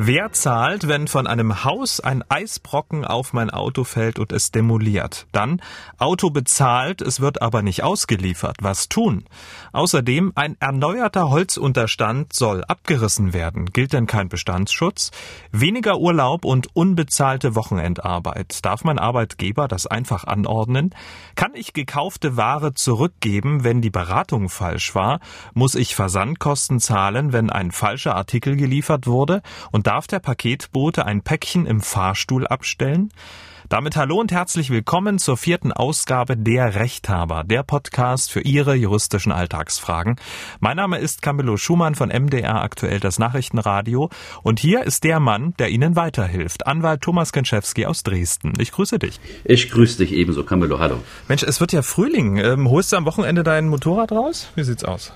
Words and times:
Wer 0.00 0.30
zahlt, 0.30 0.86
wenn 0.86 1.08
von 1.08 1.26
einem 1.26 1.64
Haus 1.64 1.98
ein 1.98 2.22
Eisbrocken 2.28 3.04
auf 3.04 3.32
mein 3.32 3.50
Auto 3.50 3.82
fällt 3.82 4.20
und 4.20 4.30
es 4.30 4.52
demoliert? 4.52 5.26
Dann 5.32 5.60
Auto 5.98 6.30
bezahlt, 6.30 7.02
es 7.02 7.18
wird 7.18 7.42
aber 7.42 7.62
nicht 7.62 7.82
ausgeliefert. 7.82 8.58
Was 8.60 8.88
tun? 8.88 9.24
Außerdem 9.72 10.34
ein 10.36 10.56
erneuerter 10.60 11.30
Holzunterstand 11.30 12.32
soll 12.32 12.62
abgerissen 12.62 13.32
werden. 13.32 13.72
Gilt 13.72 13.92
denn 13.92 14.06
kein 14.06 14.28
Bestandsschutz? 14.28 15.10
Weniger 15.50 15.98
Urlaub 15.98 16.44
und 16.44 16.76
unbezahlte 16.76 17.56
Wochenendarbeit. 17.56 18.64
Darf 18.64 18.84
mein 18.84 19.00
Arbeitgeber 19.00 19.66
das 19.66 19.88
einfach 19.88 20.22
anordnen? 20.22 20.94
Kann 21.34 21.56
ich 21.56 21.72
gekaufte 21.72 22.36
Ware 22.36 22.72
zurückgeben, 22.72 23.64
wenn 23.64 23.82
die 23.82 23.90
Beratung 23.90 24.48
falsch 24.48 24.94
war? 24.94 25.18
Muss 25.54 25.74
ich 25.74 25.96
Versandkosten 25.96 26.78
zahlen, 26.78 27.32
wenn 27.32 27.50
ein 27.50 27.72
falscher 27.72 28.14
Artikel 28.14 28.54
geliefert 28.54 29.08
wurde? 29.08 29.42
Und 29.72 29.87
darf 29.88 30.06
der 30.06 30.18
Paketbote 30.18 31.06
ein 31.06 31.22
Päckchen 31.22 31.64
im 31.64 31.80
Fahrstuhl 31.80 32.46
abstellen? 32.46 33.10
Damit 33.70 33.96
hallo 33.96 34.20
und 34.20 34.30
herzlich 34.30 34.68
willkommen 34.68 35.18
zur 35.18 35.38
vierten 35.38 35.72
Ausgabe 35.72 36.36
der 36.36 36.74
Rechthaber, 36.74 37.42
der 37.42 37.62
Podcast 37.62 38.30
für 38.30 38.42
Ihre 38.42 38.74
juristischen 38.74 39.32
Alltagsfragen. 39.32 40.16
Mein 40.60 40.76
Name 40.76 40.98
ist 40.98 41.22
Camillo 41.22 41.56
Schumann 41.56 41.94
von 41.94 42.10
MDR 42.10 42.60
aktuell 42.60 43.00
das 43.00 43.18
Nachrichtenradio 43.18 44.10
und 44.42 44.60
hier 44.60 44.84
ist 44.84 45.04
der 45.04 45.20
Mann, 45.20 45.54
der 45.58 45.70
Ihnen 45.70 45.96
weiterhilft, 45.96 46.66
Anwalt 46.66 47.00
Thomas 47.00 47.32
Kenschewski 47.32 47.86
aus 47.86 48.02
Dresden. 48.02 48.52
Ich 48.60 48.72
grüße 48.72 48.98
dich. 48.98 49.18
Ich 49.44 49.70
grüße 49.70 49.96
dich 49.96 50.12
ebenso, 50.12 50.44
Camillo, 50.44 50.80
hallo. 50.80 51.00
Mensch, 51.28 51.44
es 51.44 51.60
wird 51.60 51.72
ja 51.72 51.80
Frühling. 51.80 52.36
Ähm, 52.36 52.68
holst 52.68 52.92
du 52.92 52.98
am 52.98 53.06
Wochenende 53.06 53.42
dein 53.42 53.68
Motorrad 53.68 54.12
raus? 54.12 54.50
Wie 54.54 54.64
sieht's 54.64 54.84
aus? 54.84 55.14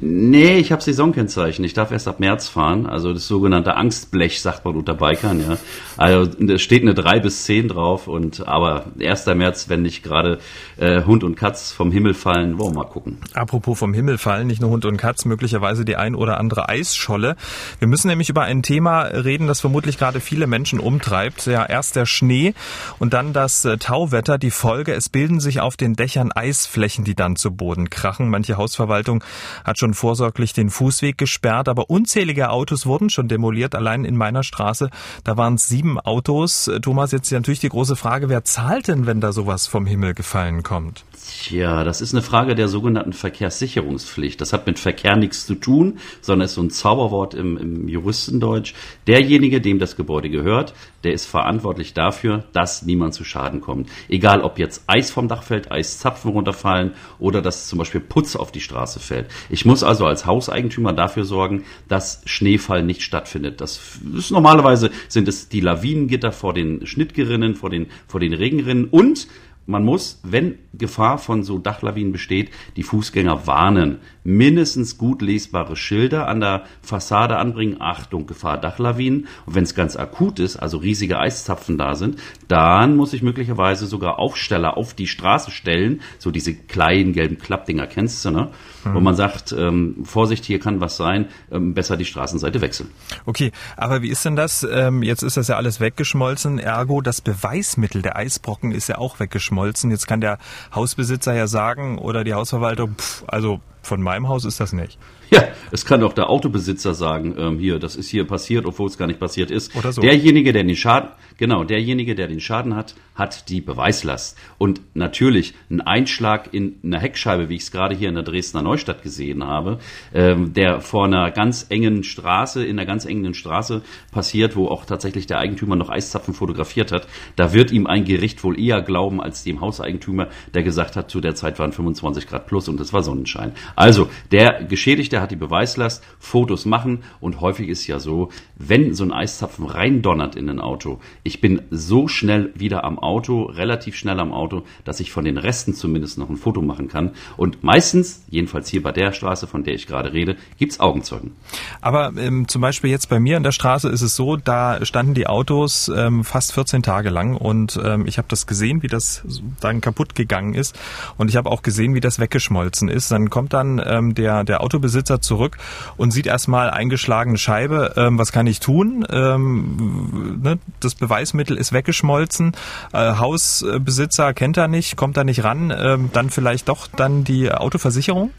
Nee, 0.00 0.56
ich 0.56 0.72
habe 0.72 0.82
Saisonkennzeichen. 0.82 1.64
Ich 1.64 1.74
darf 1.74 1.90
erst 1.90 2.08
ab 2.08 2.20
März 2.20 2.48
fahren. 2.48 2.86
Also 2.86 3.12
das 3.12 3.26
sogenannte 3.26 3.76
Angstblech, 3.76 4.40
sagt 4.40 4.64
man 4.64 4.76
unter 4.76 4.94
Bikern, 4.94 5.40
ja. 5.40 5.58
Also 5.98 6.30
da 6.38 6.58
steht 6.58 6.82
eine 6.82 6.94
3 6.94 7.20
bis 7.20 7.44
10 7.44 7.68
drauf 7.68 8.08
und 8.08 8.48
aber 8.48 8.86
1. 8.98 9.26
März, 9.26 9.68
wenn 9.68 9.82
nicht 9.82 10.02
gerade 10.02 10.38
äh, 10.78 11.02
Hund 11.04 11.22
und 11.22 11.36
Katz 11.36 11.72
vom 11.72 11.92
Himmel 11.92 12.14
fallen, 12.14 12.58
wollen 12.58 12.74
wir 12.74 12.82
mal 12.82 12.88
gucken. 12.88 13.18
Apropos 13.34 13.78
vom 13.78 13.92
Himmel 13.92 14.16
fallen, 14.16 14.46
nicht 14.46 14.62
nur 14.62 14.70
Hund 14.70 14.86
und 14.86 14.96
Katz, 14.96 15.26
möglicherweise 15.26 15.84
die 15.84 15.96
ein 15.96 16.14
oder 16.14 16.38
andere 16.38 16.68
Eisscholle. 16.68 17.36
Wir 17.78 17.88
müssen 17.88 18.08
nämlich 18.08 18.30
über 18.30 18.42
ein 18.42 18.62
Thema 18.62 19.02
reden, 19.02 19.46
das 19.46 19.60
vermutlich 19.60 19.98
gerade 19.98 20.20
viele 20.20 20.46
Menschen 20.46 20.80
umtreibt. 20.80 21.46
Ja, 21.46 21.66
erst 21.66 21.96
der 21.96 22.06
Schnee 22.06 22.54
und 22.98 23.12
dann 23.12 23.32
das 23.32 23.64
äh, 23.66 23.76
Tauwetter. 23.76 24.38
Die 24.38 24.50
Folge, 24.50 24.94
es 24.94 25.10
bilden 25.10 25.40
sich 25.40 25.60
auf 25.60 25.76
den 25.76 25.94
Dächern 25.94 26.32
Eisflächen, 26.32 27.04
die 27.04 27.14
dann 27.14 27.36
zu 27.36 27.50
Boden 27.50 27.90
krachen. 27.90 28.30
Manche 28.30 28.56
Hausverwaltung 28.56 29.22
hat 29.64 29.78
schon 29.78 29.89
schon 29.90 29.94
vorsorglich 29.94 30.52
den 30.52 30.70
Fußweg 30.70 31.18
gesperrt, 31.18 31.68
aber 31.68 31.90
unzählige 31.90 32.50
Autos 32.50 32.86
wurden 32.86 33.10
schon 33.10 33.28
demoliert. 33.28 33.74
Allein 33.74 34.04
in 34.04 34.16
meiner 34.16 34.44
Straße, 34.44 34.90
da 35.24 35.36
waren 35.36 35.54
es 35.54 35.68
sieben 35.68 35.98
Autos. 35.98 36.70
Thomas, 36.82 37.10
jetzt 37.12 37.32
natürlich 37.32 37.60
die 37.60 37.68
große 37.68 37.96
Frage, 37.96 38.28
wer 38.28 38.44
zahlt 38.44 38.88
denn, 38.88 39.06
wenn 39.06 39.20
da 39.20 39.32
sowas 39.32 39.66
vom 39.66 39.86
Himmel 39.86 40.14
gefallen 40.14 40.62
kommt? 40.62 41.04
Tja, 41.28 41.84
das 41.84 42.00
ist 42.00 42.14
eine 42.14 42.22
Frage 42.22 42.54
der 42.54 42.68
sogenannten 42.68 43.12
Verkehrssicherungspflicht. 43.12 44.40
Das 44.40 44.52
hat 44.52 44.66
mit 44.66 44.78
Verkehr 44.78 45.16
nichts 45.16 45.46
zu 45.46 45.54
tun, 45.54 45.98
sondern 46.20 46.46
ist 46.46 46.54
so 46.54 46.62
ein 46.62 46.70
Zauberwort 46.70 47.34
im, 47.34 47.56
im 47.56 47.88
Juristendeutsch. 47.88 48.74
Derjenige, 49.06 49.60
dem 49.60 49.78
das 49.78 49.96
Gebäude 49.96 50.30
gehört, 50.30 50.72
der 51.04 51.12
ist 51.12 51.26
verantwortlich 51.26 51.94
dafür, 51.94 52.44
dass 52.52 52.82
niemand 52.82 53.14
zu 53.14 53.24
Schaden 53.24 53.60
kommt. 53.60 53.88
Egal, 54.08 54.42
ob 54.42 54.58
jetzt 54.58 54.84
Eis 54.86 55.10
vom 55.10 55.28
Dach 55.28 55.42
fällt, 55.42 55.70
Eiszapfen 55.70 56.30
runterfallen 56.30 56.92
oder 57.18 57.42
dass 57.42 57.68
zum 57.68 57.78
Beispiel 57.78 58.00
Putz 58.00 58.36
auf 58.36 58.52
die 58.52 58.60
Straße 58.60 59.00
fällt. 59.00 59.30
Ich 59.48 59.64
muss 59.64 59.82
also 59.82 60.06
als 60.06 60.26
Hauseigentümer 60.26 60.92
dafür 60.92 61.24
sorgen, 61.24 61.64
dass 61.88 62.22
Schneefall 62.26 62.82
nicht 62.82 63.02
stattfindet. 63.02 63.60
Das 63.60 63.80
ist 64.16 64.30
normalerweise 64.30 64.90
sind 65.08 65.28
es 65.28 65.48
die 65.48 65.60
Lawinengitter 65.60 66.32
vor 66.32 66.54
den 66.54 66.86
Schnittgerinnen, 66.86 67.54
vor 67.54 67.70
den, 67.70 67.86
vor 68.06 68.20
den 68.20 68.34
Regenrinnen 68.34 68.84
und 68.84 69.26
man 69.70 69.84
muss, 69.84 70.20
wenn 70.24 70.58
Gefahr 70.74 71.18
von 71.18 71.44
so 71.44 71.58
Dachlawinen 71.58 72.12
besteht, 72.12 72.50
die 72.76 72.82
Fußgänger 72.82 73.46
warnen. 73.46 73.98
Mindestens 74.24 74.98
gut 74.98 75.22
lesbare 75.22 75.76
Schilder 75.76 76.26
an 76.26 76.40
der 76.40 76.64
Fassade 76.82 77.36
anbringen. 77.36 77.76
Achtung, 77.80 78.26
Gefahr 78.26 78.58
Dachlawinen. 78.58 79.28
Und 79.46 79.54
wenn 79.54 79.62
es 79.62 79.76
ganz 79.76 79.96
akut 79.96 80.40
ist, 80.40 80.56
also 80.56 80.78
riesige 80.78 81.18
Eiszapfen 81.18 81.78
da 81.78 81.94
sind, 81.94 82.18
dann 82.48 82.96
muss 82.96 83.12
ich 83.12 83.22
möglicherweise 83.22 83.86
sogar 83.86 84.18
Aufsteller 84.18 84.76
auf 84.76 84.92
die 84.92 85.06
Straße 85.06 85.52
stellen. 85.52 86.00
So 86.18 86.32
diese 86.32 86.52
kleinen 86.54 87.12
gelben 87.12 87.38
Klappdinger 87.38 87.86
kennst 87.86 88.24
du, 88.24 88.30
ne? 88.30 88.50
Mhm. 88.84 88.94
Wo 88.94 89.00
man 89.00 89.14
sagt, 89.14 89.52
ähm, 89.52 90.04
Vorsicht, 90.04 90.44
hier 90.44 90.58
kann 90.58 90.80
was 90.80 90.96
sein, 90.96 91.26
ähm, 91.50 91.74
besser 91.74 91.96
die 91.96 92.04
Straßenseite 92.04 92.60
wechseln. 92.60 92.90
Okay, 93.26 93.52
aber 93.76 94.02
wie 94.02 94.08
ist 94.08 94.24
denn 94.24 94.36
das? 94.36 94.66
Ähm, 94.70 95.02
jetzt 95.02 95.22
ist 95.22 95.36
das 95.36 95.48
ja 95.48 95.56
alles 95.56 95.80
weggeschmolzen. 95.80 96.58
Ergo, 96.58 97.00
das 97.00 97.20
Beweismittel 97.20 98.02
der 98.02 98.16
Eisbrocken 98.16 98.72
ist 98.72 98.88
ja 98.88 98.98
auch 98.98 99.20
weggeschmolzen. 99.20 99.90
Jetzt 99.90 100.06
kann 100.06 100.20
der 100.20 100.38
Hausbesitzer 100.74 101.34
ja 101.34 101.46
sagen 101.46 101.98
oder 101.98 102.24
die 102.24 102.34
Hausverwaltung, 102.34 102.94
pff, 102.96 103.24
also 103.26 103.60
von 103.82 104.02
meinem 104.02 104.28
Haus 104.28 104.44
ist 104.44 104.60
das 104.60 104.72
nicht. 104.72 104.98
Ja, 105.30 105.44
es 105.70 105.84
kann 105.84 106.02
auch 106.02 106.12
der 106.12 106.28
Autobesitzer 106.28 106.92
sagen, 106.92 107.36
ähm, 107.38 107.58
hier, 107.58 107.78
das 107.78 107.94
ist 107.94 108.08
hier 108.08 108.26
passiert, 108.26 108.66
obwohl 108.66 108.88
es 108.88 108.98
gar 108.98 109.06
nicht 109.06 109.20
passiert 109.20 109.50
ist. 109.50 109.74
Oder 109.76 109.92
so. 109.92 110.02
Derjenige, 110.02 110.52
der 110.52 110.64
den 110.64 110.74
Schaden, 110.74 111.10
genau, 111.38 111.62
derjenige, 111.62 112.16
der 112.16 112.26
den 112.26 112.40
Schaden 112.40 112.74
hat, 112.74 112.96
hat 113.14 113.48
die 113.48 113.60
Beweislast. 113.60 114.36
Und 114.58 114.80
natürlich 114.94 115.54
ein 115.70 115.80
Einschlag 115.80 116.52
in 116.52 116.80
einer 116.82 116.98
Heckscheibe, 116.98 117.48
wie 117.48 117.56
ich 117.56 117.62
es 117.62 117.70
gerade 117.70 117.94
hier 117.94 118.08
in 118.08 118.16
der 118.16 118.24
Dresdner 118.24 118.62
Neustadt 118.62 119.02
gesehen 119.02 119.44
habe, 119.44 119.78
ähm, 120.12 120.52
der 120.52 120.80
vor 120.80 121.04
einer 121.04 121.30
ganz 121.30 121.66
engen 121.68 122.02
Straße, 122.02 122.64
in 122.64 122.78
einer 122.78 122.86
ganz 122.86 123.04
engen 123.04 123.34
Straße 123.34 123.82
passiert, 124.10 124.56
wo 124.56 124.66
auch 124.66 124.84
tatsächlich 124.84 125.26
der 125.26 125.38
Eigentümer 125.38 125.76
noch 125.76 125.90
Eiszapfen 125.90 126.34
fotografiert 126.34 126.90
hat, 126.90 127.06
da 127.36 127.52
wird 127.52 127.70
ihm 127.70 127.86
ein 127.86 128.04
Gericht 128.04 128.42
wohl 128.42 128.58
eher 128.58 128.82
glauben 128.82 129.20
als 129.20 129.44
dem 129.44 129.60
Hauseigentümer, 129.60 130.28
der 130.54 130.64
gesagt 130.64 130.96
hat, 130.96 131.10
zu 131.10 131.20
der 131.20 131.36
Zeit 131.36 131.58
waren 131.60 131.72
25 131.72 132.26
Grad 132.26 132.46
plus 132.48 132.68
und 132.68 132.80
es 132.80 132.92
war 132.92 133.02
Sonnenschein. 133.02 133.52
Also, 133.76 134.08
der 134.30 134.64
Geschädigte 134.64 135.20
hat 135.20 135.30
die 135.30 135.36
Beweislast, 135.36 136.04
Fotos 136.18 136.64
machen 136.64 137.02
und 137.20 137.40
häufig 137.40 137.68
ist 137.68 137.86
ja 137.86 137.98
so, 137.98 138.30
wenn 138.56 138.94
so 138.94 139.04
ein 139.04 139.12
Eiszapfen 139.12 139.66
reindonnert 139.66 140.36
in 140.36 140.48
ein 140.48 140.60
Auto, 140.60 141.00
ich 141.22 141.40
bin 141.40 141.62
so 141.70 142.08
schnell 142.08 142.52
wieder 142.54 142.84
am 142.84 142.98
Auto, 142.98 143.44
relativ 143.44 143.96
schnell 143.96 144.20
am 144.20 144.32
Auto, 144.32 144.64
dass 144.84 145.00
ich 145.00 145.12
von 145.12 145.24
den 145.24 145.38
Resten 145.38 145.74
zumindest 145.74 146.18
noch 146.18 146.28
ein 146.28 146.36
Foto 146.36 146.62
machen 146.62 146.88
kann. 146.88 147.12
Und 147.36 147.62
meistens, 147.62 148.24
jedenfalls 148.28 148.68
hier 148.68 148.82
bei 148.82 148.92
der 148.92 149.12
Straße, 149.12 149.46
von 149.46 149.64
der 149.64 149.74
ich 149.74 149.86
gerade 149.86 150.12
rede, 150.12 150.36
gibt's 150.58 150.80
Augenzeugen. 150.80 151.32
Aber 151.80 152.12
ähm, 152.16 152.48
zum 152.48 152.60
Beispiel 152.60 152.90
jetzt 152.90 153.08
bei 153.08 153.18
mir 153.18 153.36
in 153.36 153.42
der 153.42 153.52
Straße 153.52 153.88
ist 153.88 154.02
es 154.02 154.16
so, 154.16 154.36
da 154.36 154.84
standen 154.84 155.14
die 155.14 155.26
Autos 155.26 155.90
ähm, 155.94 156.24
fast 156.24 156.52
14 156.52 156.82
Tage 156.82 157.10
lang 157.10 157.36
und 157.36 157.78
ähm, 157.82 158.06
ich 158.06 158.18
habe 158.18 158.28
das 158.28 158.46
gesehen, 158.46 158.82
wie 158.82 158.88
das 158.88 159.22
dann 159.60 159.80
kaputt 159.80 160.14
gegangen 160.14 160.54
ist 160.54 160.78
und 161.16 161.28
ich 161.28 161.36
habe 161.36 161.50
auch 161.50 161.62
gesehen, 161.62 161.94
wie 161.94 162.00
das 162.00 162.18
weggeschmolzen 162.18 162.88
ist. 162.88 163.10
Dann 163.10 163.30
kommt 163.30 163.52
dann 163.60 163.82
ähm, 163.84 164.14
der, 164.14 164.44
der 164.44 164.62
Autobesitzer 164.62 165.10
Besitzer 165.10 165.20
zurück 165.20 165.56
und 165.96 166.10
sieht 166.10 166.26
erstmal 166.26 166.70
eingeschlagene 166.70 167.38
Scheibe. 167.38 167.94
Ähm, 167.96 168.18
was 168.18 168.32
kann 168.32 168.46
ich 168.46 168.60
tun? 168.60 169.06
Ähm, 169.10 170.40
ne, 170.42 170.58
das 170.80 170.94
Beweismittel 170.94 171.56
ist 171.56 171.72
weggeschmolzen. 171.72 172.52
Äh, 172.92 173.14
Hausbesitzer 173.16 174.34
kennt 174.34 174.56
er 174.56 174.68
nicht, 174.68 174.96
kommt 174.96 175.16
da 175.16 175.24
nicht 175.24 175.44
ran. 175.44 175.72
Ähm, 175.76 176.10
dann 176.12 176.30
vielleicht 176.30 176.68
doch 176.68 176.88
dann 176.88 177.24
die 177.24 177.52
Autoversicherung? 177.52 178.32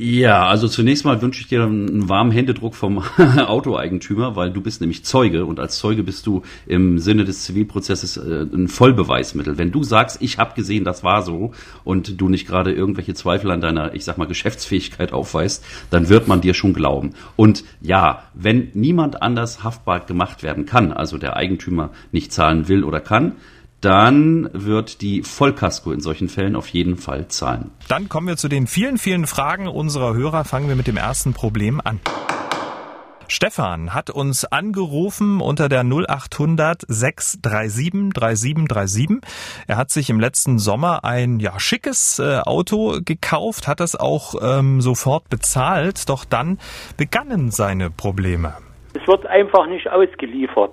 Ja, 0.00 0.46
also 0.46 0.68
zunächst 0.68 1.04
mal 1.04 1.20
wünsche 1.22 1.40
ich 1.40 1.48
dir 1.48 1.64
einen 1.64 2.08
warmen 2.08 2.30
Händedruck 2.30 2.76
vom 2.76 2.98
Autoeigentümer, 3.18 4.36
weil 4.36 4.52
du 4.52 4.60
bist 4.60 4.80
nämlich 4.80 5.04
Zeuge 5.04 5.44
und 5.44 5.58
als 5.58 5.78
Zeuge 5.78 6.04
bist 6.04 6.24
du 6.28 6.42
im 6.66 7.00
Sinne 7.00 7.24
des 7.24 7.42
Zivilprozesses 7.42 8.16
äh, 8.16 8.42
ein 8.44 8.68
Vollbeweismittel. 8.68 9.58
Wenn 9.58 9.72
du 9.72 9.82
sagst, 9.82 10.22
ich 10.22 10.38
habe 10.38 10.54
gesehen, 10.54 10.84
das 10.84 11.02
war 11.02 11.22
so 11.22 11.50
und 11.82 12.20
du 12.20 12.28
nicht 12.28 12.46
gerade 12.46 12.72
irgendwelche 12.72 13.14
Zweifel 13.14 13.50
an 13.50 13.60
deiner, 13.60 13.92
ich 13.92 14.04
sag 14.04 14.18
mal, 14.18 14.28
Geschäftsfähigkeit 14.28 15.12
aufweist, 15.12 15.64
dann 15.90 16.08
wird 16.08 16.28
man 16.28 16.42
dir 16.42 16.54
schon 16.54 16.74
glauben. 16.74 17.14
Und 17.34 17.64
ja, 17.80 18.22
wenn 18.34 18.68
niemand 18.74 19.20
anders 19.20 19.64
haftbar 19.64 19.98
gemacht 20.06 20.44
werden 20.44 20.64
kann, 20.64 20.92
also 20.92 21.18
der 21.18 21.34
Eigentümer 21.34 21.90
nicht 22.12 22.32
zahlen 22.32 22.68
will 22.68 22.84
oder 22.84 23.00
kann, 23.00 23.32
dann 23.80 24.50
wird 24.52 25.00
die 25.02 25.22
Vollkasko 25.22 25.92
in 25.92 26.00
solchen 26.00 26.28
Fällen 26.28 26.56
auf 26.56 26.68
jeden 26.68 26.96
Fall 26.96 27.28
zahlen. 27.28 27.70
Dann 27.88 28.08
kommen 28.08 28.26
wir 28.26 28.36
zu 28.36 28.48
den 28.48 28.66
vielen, 28.66 28.98
vielen 28.98 29.26
Fragen 29.26 29.68
unserer 29.68 30.14
Hörer. 30.14 30.44
Fangen 30.44 30.68
wir 30.68 30.76
mit 30.76 30.86
dem 30.86 30.96
ersten 30.96 31.32
Problem 31.32 31.80
an. 31.82 32.00
Stefan 33.30 33.92
hat 33.92 34.08
uns 34.08 34.46
angerufen 34.46 35.42
unter 35.42 35.68
der 35.68 35.84
0800 35.84 36.82
637 36.88 38.14
3737. 38.14 39.18
Er 39.66 39.76
hat 39.76 39.90
sich 39.90 40.08
im 40.08 40.18
letzten 40.18 40.58
Sommer 40.58 41.04
ein 41.04 41.38
ja, 41.38 41.60
schickes 41.60 42.18
äh, 42.18 42.38
Auto 42.38 43.00
gekauft, 43.04 43.68
hat 43.68 43.80
das 43.80 43.96
auch 43.96 44.34
ähm, 44.40 44.80
sofort 44.80 45.28
bezahlt, 45.28 46.08
doch 46.08 46.24
dann 46.24 46.58
begannen 46.96 47.50
seine 47.50 47.90
Probleme. 47.90 48.54
Es 48.94 49.06
wird 49.06 49.26
einfach 49.26 49.66
nicht 49.66 49.90
ausgeliefert. 49.90 50.72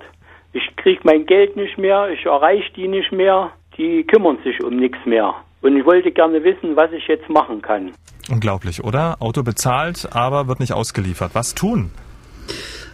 Ich 0.56 0.74
kriege 0.76 1.02
mein 1.04 1.26
Geld 1.26 1.54
nicht 1.54 1.76
mehr, 1.76 2.08
ich 2.08 2.24
erreiche 2.24 2.72
die 2.74 2.88
nicht 2.88 3.12
mehr, 3.12 3.50
die 3.76 4.04
kümmern 4.04 4.38
sich 4.42 4.64
um 4.64 4.76
nichts 4.76 4.96
mehr. 5.04 5.34
Und 5.60 5.76
ich 5.76 5.84
wollte 5.84 6.10
gerne 6.10 6.42
wissen, 6.44 6.76
was 6.76 6.90
ich 6.92 7.06
jetzt 7.08 7.28
machen 7.28 7.60
kann. 7.60 7.92
Unglaublich, 8.30 8.82
oder? 8.82 9.16
Auto 9.20 9.42
bezahlt, 9.42 10.08
aber 10.12 10.48
wird 10.48 10.60
nicht 10.60 10.72
ausgeliefert. 10.72 11.34
Was 11.34 11.54
tun? 11.54 11.90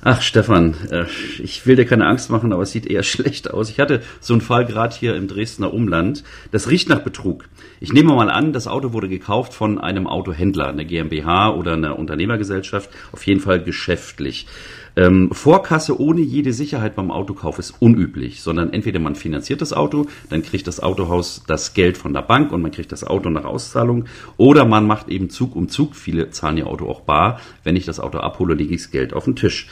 Ach, 0.05 0.21
Stefan, 0.21 0.75
äh, 0.91 1.05
ich 1.39 1.65
will 1.65 1.77
dir 1.77 1.85
keine 1.85 2.07
Angst 2.07 2.29
machen, 2.31 2.53
aber 2.53 2.65
es 2.65 2.73
sieht 2.73 2.87
eher 2.87 3.03
schlecht 3.05 3.53
aus. 3.53 3.71
Ich 3.71 3.79
hatte 3.79 4.03
so 4.19 4.35
einen 4.35 4.41
Fall 4.41 4.65
gerade 4.65 4.97
hier 4.97 5.15
im 5.15 5.29
Dresdner 5.29 5.73
Umland. 5.73 6.25
Das 6.51 6.69
riecht 6.69 6.89
nach 6.89 7.05
Betrug. 7.05 7.49
Ich 7.79 7.93
nehme 7.93 8.13
mal 8.13 8.29
an, 8.29 8.53
das 8.53 8.67
Auto 8.67 8.93
wurde 8.93 9.09
gekauft 9.09 9.55
von 9.55 9.79
einem 9.79 10.09
Autohändler, 10.09 10.67
einer 10.67 10.85
GmbH 10.85 11.51
oder 11.51 11.75
einer 11.75 11.97
Unternehmergesellschaft, 11.97 12.91
auf 13.13 13.25
jeden 13.25 13.39
Fall 13.39 13.63
geschäftlich. 13.63 14.49
Ähm, 14.97 15.31
Vorkasse 15.33 15.99
ohne 16.01 16.21
jede 16.21 16.53
Sicherheit 16.53 16.95
beim 16.95 17.11
Autokauf 17.11 17.59
ist 17.59 17.75
unüblich, 17.79 18.43
sondern 18.43 18.73
entweder 18.73 19.01
man 19.01 19.15
finanziert 19.15 19.61
das 19.61 19.73
Auto, 19.73 20.07
dann 20.29 20.43
kriegt 20.43 20.67
das 20.67 20.81
Autohaus 20.81 21.43
das 21.47 21.75
Geld 21.75 21.97
von 21.97 22.13
der 22.13 22.23
Bank 22.23 22.53
und 22.53 22.61
man 22.63 22.71
kriegt 22.71 22.93
das 22.93 23.05
Auto 23.05 23.31
nach 23.31 23.45
Auszahlung, 23.45 24.05
oder 24.37 24.65
man 24.65 24.87
macht 24.87 25.09
eben 25.09 25.31
Zug 25.31 25.57
um 25.57 25.69
Zug. 25.69 25.97
Viele 25.97 26.31
zahlen 26.31 26.59
ihr 26.59 26.67
Auto 26.67 26.87
auch 26.89 27.01
bar. 27.01 27.41
Wenn 27.65 27.77
ich 27.77 27.87
das 27.87 28.01
Auto 28.01 28.19
abhole, 28.19 28.55
lege 28.55 28.75
ich 28.75 28.83
das 28.83 28.91
Geld 28.91 29.15
auf 29.15 29.25
den 29.25 29.37
Tisch. 29.37 29.69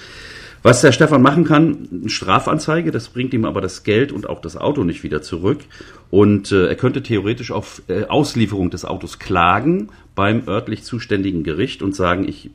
Was 0.63 0.83
der 0.83 0.93
Stefan 0.93 1.23
machen 1.23 1.45
kann, 1.45 1.89
eine 1.91 2.11
Strafanzeige, 2.11 2.91
das 2.91 3.09
bringt 3.09 3.33
ihm 3.33 3.47
aber 3.47 3.63
das 3.63 3.83
Geld 3.83 4.13
und 4.13 4.29
auch 4.29 4.43
das 4.43 4.59
Auto 4.59 4.85
nicht 4.85 5.03
wieder 5.03 5.23
zurück. 5.23 5.61
Und 6.11 6.51
äh, 6.51 6.67
er 6.67 6.75
könnte 6.75 7.03
theoretisch 7.03 7.53
auf 7.53 7.83
äh, 7.89 8.05
Auslieferung 8.05 8.71
des 8.71 8.85
Autos 8.85 9.19
klagen 9.19 9.91
beim 10.17 10.47
örtlich 10.49 10.83
zuständigen 10.83 11.45
Gericht 11.45 11.83
und 11.83 11.95
sagen, 11.95 12.29
ich 12.29 12.51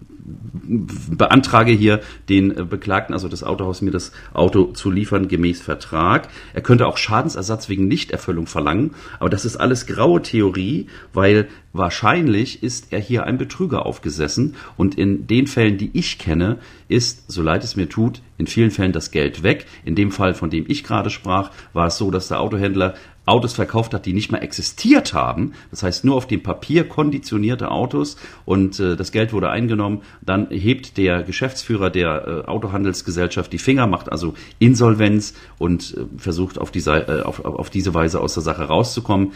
beantrage 0.68 1.72
hier 1.72 2.02
den 2.30 2.56
äh, 2.56 2.63
Beklagten, 2.63 3.13
also 3.13 3.28
das 3.28 3.44
Autohaus, 3.44 3.81
mir 3.81 3.92
das 3.92 4.12
Auto 4.34 4.66
zu 4.74 4.92
liefern 4.92 5.28
gemäß 5.28 5.62
Vertrag. 5.62 6.28
Er 6.54 6.62
könnte 6.62 6.88
auch 6.88 6.98
Schadensersatz 6.98 7.69
wegen 7.69 7.88
Nichterfüllung 7.88 8.48
verlangen, 8.48 8.92
aber 9.19 9.30
das 9.30 9.46
ist 9.46 9.57
alles 9.57 9.86
graue 9.86 10.22
Theorie, 10.22 10.88
weil 11.13 11.48
wahrscheinlich 11.74 12.63
ist 12.63 12.92
er 12.92 13.00
hier 13.00 13.25
ein 13.25 13.38
Betrüger 13.38 13.86
aufgesessen 13.86 14.56
und 14.78 14.96
in 14.96 15.28
den 15.28 15.48
Fällen, 15.48 15.78
die 15.78 15.92
ich 15.94 16.19
kenne, 16.19 16.57
ist, 16.88 17.31
so 17.31 17.42
leid 17.42 17.63
es 17.63 17.75
mir 17.75 17.90
tut, 17.90 18.22
in 18.38 18.48
vielen 18.48 18.72
Fällen 18.72 18.92
das 18.92 19.12
Geld 19.12 19.44
weg. 19.44 19.66
In 19.86 19.96
dem 19.96 20.12
Fall, 20.12 20.34
von 20.34 20.50
dem 20.50 20.66
ich 20.68 20.84
gerade 20.84 21.10
sprach, 21.10 21.52
war 21.74 21.88
es 21.88 21.98
so, 21.98 22.12
dass 22.12 22.28
der 22.28 22.40
Autohändler 22.40 22.96
Autos 23.25 23.54
verkauft 23.54 23.94
hat, 23.94 24.06
die 24.06 24.13
nicht 24.13 24.31
mehr 24.31 24.44
existiert 24.44 25.13
haben. 25.13 25.54
Das 25.72 25.83
heißt 25.83 26.06
nur 26.06 26.16
auf 26.16 26.27
dem 26.27 26.44
Papier 26.44 26.88
konditionierte 26.88 27.72
Autos 27.72 28.18
und 28.45 28.80
äh, 28.80 28.95
das 28.95 29.12
Geld 29.12 29.33
wurde 29.33 29.50
eingenommen. 29.50 30.01
Dann 30.22 30.48
hebt 30.50 30.98
der 30.98 31.24
Geschäftsführer 31.24 31.89
der 31.89 32.27
äh, 32.27 32.48
Autohandelsgesellschaft 32.48 33.51
die 33.51 33.57
Finger, 33.57 33.88
macht 33.88 34.12
also 34.12 34.36
Insolvenz 34.60 35.33
und 35.57 35.95
äh, 35.98 36.06
versucht 36.18 36.60
auf, 36.60 36.72
die, 36.72 36.80
äh, 36.80 37.22
auf, 37.22 37.44
auf 37.44 37.69
diese 37.69 37.94
Weise 37.94 38.19
aus 38.19 38.36
der 38.36 38.44
Sache 38.44 38.63
rauszukommen. 38.63 39.33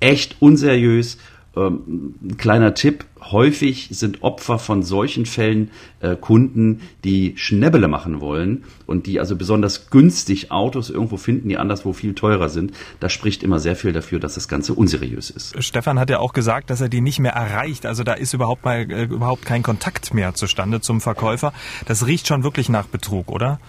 Echt 0.00 0.36
unseriös 0.40 1.18
ähm, 1.54 2.14
ein 2.22 2.36
kleiner 2.38 2.74
Tipp, 2.74 3.04
häufig 3.20 3.88
sind 3.90 4.22
Opfer 4.22 4.58
von 4.58 4.82
solchen 4.82 5.26
Fällen 5.26 5.70
äh, 6.00 6.16
Kunden, 6.16 6.80
die 7.04 7.34
Schnäbbele 7.36 7.88
machen 7.88 8.20
wollen 8.20 8.64
und 8.86 9.06
die 9.06 9.20
also 9.20 9.36
besonders 9.36 9.90
günstig 9.90 10.50
Autos 10.50 10.90
irgendwo 10.90 11.16
finden, 11.16 11.48
die 11.48 11.58
anderswo 11.58 11.92
viel 11.92 12.14
teurer 12.14 12.48
sind. 12.48 12.72
Das 13.00 13.12
spricht 13.12 13.42
immer 13.42 13.58
sehr 13.58 13.76
viel 13.76 13.92
dafür, 13.92 14.18
dass 14.18 14.34
das 14.34 14.48
Ganze 14.48 14.74
unseriös 14.74 15.30
ist. 15.30 15.62
Stefan 15.62 15.98
hat 15.98 16.10
ja 16.10 16.18
auch 16.18 16.32
gesagt, 16.32 16.70
dass 16.70 16.80
er 16.80 16.88
die 16.88 17.00
nicht 17.00 17.18
mehr 17.18 17.32
erreicht. 17.32 17.86
Also 17.86 18.02
da 18.02 18.14
ist 18.14 18.32
überhaupt 18.32 18.64
mal 18.64 18.90
äh, 18.90 19.04
überhaupt 19.04 19.44
kein 19.44 19.62
Kontakt 19.62 20.14
mehr 20.14 20.34
zustande 20.34 20.80
zum 20.80 21.00
Verkäufer. 21.00 21.52
Das 21.86 22.06
riecht 22.06 22.26
schon 22.26 22.44
wirklich 22.44 22.68
nach 22.68 22.86
Betrug, 22.86 23.30
oder? 23.30 23.60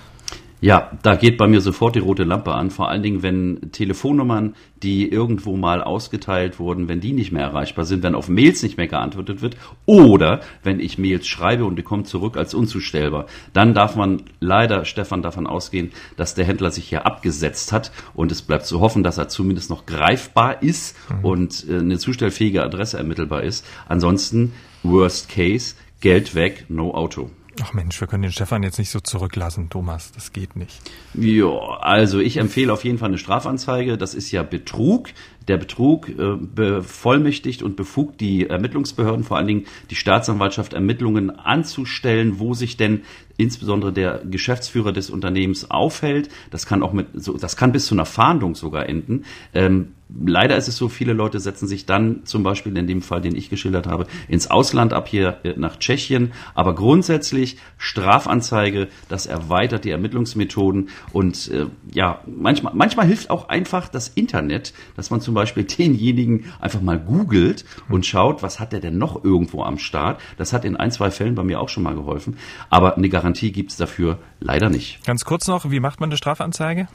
Ja, 0.63 0.91
da 1.01 1.15
geht 1.15 1.35
bei 1.35 1.45
mir 1.45 1.59
sofort 1.59 1.95
die 1.95 1.99
rote 1.99 2.23
Lampe 2.23 2.53
an. 2.53 2.71
Vor 2.71 2.87
allen 2.87 3.03
Dingen, 3.03 3.21
wenn 3.21 3.73
Telefonnummern, 3.73 4.55
die 4.81 5.09
irgendwo 5.09 5.57
mal 5.57 5.83
ausgeteilt 5.83 6.57
wurden, 6.57 6.87
wenn 6.87 7.01
die 7.01 7.11
nicht 7.11 7.33
mehr 7.33 7.43
erreichbar 7.43 7.83
sind, 7.83 8.01
wenn 8.01 8.15
auf 8.15 8.29
Mails 8.29 8.63
nicht 8.63 8.77
mehr 8.77 8.87
geantwortet 8.87 9.41
wird 9.41 9.57
oder 9.85 10.39
wenn 10.63 10.79
ich 10.79 10.97
Mails 10.97 11.27
schreibe 11.27 11.65
und 11.65 11.75
die 11.75 11.83
kommen 11.83 12.05
zurück 12.05 12.37
als 12.37 12.53
unzustellbar, 12.53 13.25
dann 13.51 13.73
darf 13.73 13.97
man 13.97 14.21
leider, 14.39 14.85
Stefan, 14.85 15.21
davon 15.21 15.47
ausgehen, 15.47 15.91
dass 16.15 16.33
der 16.33 16.45
Händler 16.45 16.71
sich 16.71 16.87
hier 16.87 17.05
abgesetzt 17.05 17.73
hat 17.73 17.91
und 18.13 18.31
es 18.31 18.41
bleibt 18.41 18.65
zu 18.65 18.79
hoffen, 18.79 19.03
dass 19.03 19.17
er 19.17 19.27
zumindest 19.27 19.69
noch 19.69 19.85
greifbar 19.85 20.63
ist 20.63 20.95
mhm. 21.09 21.25
und 21.25 21.65
äh, 21.69 21.79
eine 21.79 21.97
zustellfähige 21.97 22.63
Adresse 22.63 22.97
ermittelbar 22.97 23.43
ist. 23.43 23.65
Ansonsten, 23.89 24.53
worst 24.81 25.27
case, 25.27 25.75
Geld 25.99 26.35
weg, 26.35 26.67
no 26.69 26.93
Auto. 26.93 27.29
Ach 27.61 27.73
Mensch, 27.73 27.99
wir 27.99 28.07
können 28.07 28.23
den 28.23 28.31
Stefan 28.31 28.63
jetzt 28.63 28.79
nicht 28.79 28.89
so 28.89 28.99
zurücklassen, 28.99 29.69
Thomas. 29.69 30.11
Das 30.11 30.33
geht 30.33 30.55
nicht. 30.55 30.81
Ja, 31.13 31.47
also 31.81 32.19
ich 32.19 32.37
empfehle 32.37 32.73
auf 32.73 32.83
jeden 32.83 32.97
Fall 32.97 33.09
eine 33.09 33.17
Strafanzeige. 33.17 33.97
Das 33.97 34.15
ist 34.15 34.31
ja 34.31 34.43
Betrug. 34.43 35.09
Der 35.47 35.57
Betrug 35.57 36.09
äh, 36.09 36.35
bevollmächtigt 36.37 37.63
und 37.63 37.75
befugt 37.75 38.21
die 38.21 38.47
Ermittlungsbehörden, 38.47 39.23
vor 39.23 39.37
allen 39.37 39.47
Dingen 39.47 39.65
die 39.89 39.95
Staatsanwaltschaft, 39.95 40.73
Ermittlungen 40.73 41.29
anzustellen, 41.29 42.39
wo 42.39 42.53
sich 42.53 42.77
denn 42.77 43.01
insbesondere 43.37 43.91
der 43.91 44.21
Geschäftsführer 44.23 44.91
des 44.91 45.09
Unternehmens 45.09 45.69
aufhält. 45.71 46.29
Das 46.51 46.65
kann 46.65 46.83
auch 46.83 46.93
mit, 46.93 47.07
so, 47.15 47.37
das 47.37 47.57
kann 47.57 47.71
bis 47.71 47.87
zu 47.87 47.95
einer 47.95 48.05
Fahndung 48.05 48.55
sogar 48.55 48.87
enden. 48.87 49.25
Ähm, 49.53 49.93
leider 50.23 50.55
ist 50.57 50.67
es 50.67 50.77
so, 50.77 50.89
viele 50.89 51.13
Leute 51.13 51.39
setzen 51.39 51.67
sich 51.67 51.85
dann 51.85 52.25
zum 52.25 52.43
Beispiel 52.43 52.77
in 52.77 52.85
dem 52.85 53.01
Fall, 53.01 53.21
den 53.21 53.35
ich 53.35 53.49
geschildert 53.49 53.87
habe, 53.87 54.05
ins 54.27 54.51
Ausland 54.51 54.93
ab, 54.93 55.07
hier 55.07 55.39
äh, 55.43 55.53
nach 55.57 55.77
Tschechien. 55.77 56.31
Aber 56.53 56.75
grundsätzlich 56.75 57.57
Strafanzeige, 57.77 58.87
das 59.09 59.25
erweitert 59.25 59.85
die 59.85 59.91
Ermittlungsmethoden 59.91 60.89
und 61.11 61.49
äh, 61.49 61.65
ja, 61.91 62.21
manchmal, 62.27 62.73
manchmal 62.75 63.07
hilft 63.07 63.29
auch 63.31 63.49
einfach 63.49 63.89
das 63.89 64.09
Internet, 64.09 64.73
dass 64.95 65.09
man 65.09 65.21
zum 65.21 65.32
Beispiel 65.33 65.63
denjenigen 65.63 66.45
einfach 66.59 66.81
mal 66.81 66.99
googelt 66.99 67.65
und 67.89 68.05
schaut, 68.05 68.43
was 68.43 68.59
hat 68.59 68.73
der 68.73 68.79
denn 68.79 68.97
noch 68.97 69.23
irgendwo 69.23 69.63
am 69.63 69.77
Start. 69.77 70.21
Das 70.37 70.53
hat 70.53 70.65
in 70.65 70.75
ein, 70.75 70.91
zwei 70.91 71.11
Fällen 71.11 71.35
bei 71.35 71.43
mir 71.43 71.59
auch 71.59 71.69
schon 71.69 71.83
mal 71.83 71.95
geholfen. 71.95 72.37
Aber 72.69 72.95
eine 72.97 73.09
Garantie 73.09 73.51
gibt 73.51 73.71
es 73.71 73.77
dafür 73.77 74.19
leider 74.39 74.69
nicht. 74.69 75.03
Ganz 75.05 75.25
kurz 75.25 75.47
noch, 75.47 75.69
wie 75.69 75.79
macht 75.79 75.99
man 75.99 76.09
eine 76.09 76.17
Strafanzeige? 76.17 76.87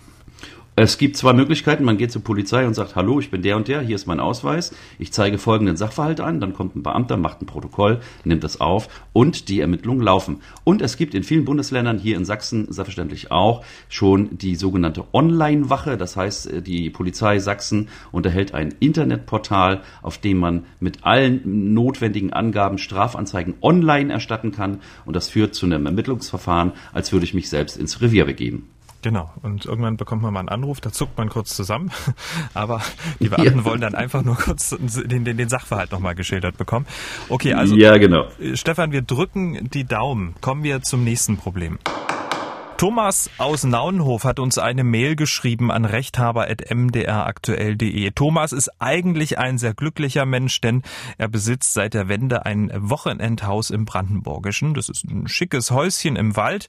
Es 0.80 0.96
gibt 0.96 1.16
zwei 1.16 1.32
Möglichkeiten. 1.32 1.82
Man 1.82 1.96
geht 1.96 2.12
zur 2.12 2.22
Polizei 2.22 2.64
und 2.64 2.74
sagt, 2.74 2.94
hallo, 2.94 3.18
ich 3.18 3.32
bin 3.32 3.42
der 3.42 3.56
und 3.56 3.66
der, 3.66 3.80
hier 3.80 3.96
ist 3.96 4.06
mein 4.06 4.20
Ausweis. 4.20 4.72
Ich 5.00 5.12
zeige 5.12 5.36
folgenden 5.36 5.76
Sachverhalt 5.76 6.20
an. 6.20 6.38
Dann 6.38 6.52
kommt 6.52 6.76
ein 6.76 6.84
Beamter, 6.84 7.16
macht 7.16 7.42
ein 7.42 7.46
Protokoll, 7.46 7.98
nimmt 8.22 8.44
das 8.44 8.60
auf 8.60 8.88
und 9.12 9.48
die 9.48 9.58
Ermittlungen 9.58 10.02
laufen. 10.02 10.40
Und 10.62 10.80
es 10.80 10.96
gibt 10.96 11.16
in 11.16 11.24
vielen 11.24 11.44
Bundesländern, 11.44 11.98
hier 11.98 12.16
in 12.16 12.24
Sachsen 12.24 12.66
selbstverständlich 12.70 13.32
auch, 13.32 13.64
schon 13.88 14.38
die 14.38 14.54
sogenannte 14.54 15.02
Online-Wache. 15.12 15.96
Das 15.96 16.16
heißt, 16.16 16.48
äh, 16.48 16.62
die 16.62 16.90
Polizei 16.90 17.40
Sachsen 17.40 17.88
unterhält 18.12 18.54
ein 18.54 18.72
Internetportal, 18.78 19.80
auf 20.00 20.18
dem 20.18 20.38
man 20.38 20.64
mit 20.78 21.02
allen 21.02 21.74
notwendigen 21.74 22.32
Angaben 22.32 22.78
Strafanzeigen 22.78 23.54
online 23.62 24.12
erstatten 24.12 24.52
kann. 24.52 24.78
Und 25.06 25.16
das 25.16 25.28
führt 25.28 25.56
zu 25.56 25.66
einem 25.66 25.86
Ermittlungsverfahren, 25.86 26.70
als 26.92 27.12
würde 27.12 27.24
ich 27.24 27.34
mich 27.34 27.48
selbst 27.48 27.76
ins 27.76 28.00
Revier 28.00 28.26
begeben. 28.26 28.68
Genau. 29.02 29.32
Und 29.42 29.64
irgendwann 29.64 29.96
bekommt 29.96 30.22
man 30.22 30.32
mal 30.32 30.40
einen 30.40 30.48
Anruf, 30.48 30.80
da 30.80 30.92
zuckt 30.92 31.16
man 31.16 31.28
kurz 31.28 31.54
zusammen. 31.54 31.90
Aber 32.54 32.82
die 33.20 33.28
Beamten 33.28 33.58
ja. 33.58 33.64
wollen 33.64 33.80
dann 33.80 33.94
einfach 33.94 34.22
nur 34.24 34.36
kurz 34.36 34.70
den, 34.70 35.24
den, 35.24 35.36
den 35.36 35.48
Sachverhalt 35.48 35.92
nochmal 35.92 36.14
geschildert 36.14 36.56
bekommen. 36.56 36.86
Okay, 37.28 37.54
also. 37.54 37.76
Ja, 37.76 37.96
genau. 37.98 38.26
Stefan, 38.54 38.92
wir 38.92 39.02
drücken 39.02 39.70
die 39.70 39.84
Daumen. 39.84 40.34
Kommen 40.40 40.64
wir 40.64 40.82
zum 40.82 41.04
nächsten 41.04 41.36
Problem. 41.36 41.78
Thomas 42.78 43.30
aus 43.38 43.64
Naunhof 43.64 44.22
hat 44.22 44.38
uns 44.38 44.56
eine 44.56 44.84
Mail 44.84 45.16
geschrieben 45.16 45.72
an 45.72 45.84
rechthaber.mdraktuell.de. 45.84 48.12
Thomas 48.12 48.52
ist 48.52 48.70
eigentlich 48.78 49.36
ein 49.36 49.58
sehr 49.58 49.74
glücklicher 49.74 50.24
Mensch, 50.24 50.60
denn 50.60 50.84
er 51.16 51.26
besitzt 51.26 51.74
seit 51.74 51.94
der 51.94 52.08
Wende 52.08 52.46
ein 52.46 52.70
Wochenendhaus 52.72 53.70
im 53.70 53.84
Brandenburgischen. 53.84 54.74
Das 54.74 54.88
ist 54.88 55.06
ein 55.06 55.26
schickes 55.26 55.72
Häuschen 55.72 56.14
im 56.14 56.36
Wald. 56.36 56.68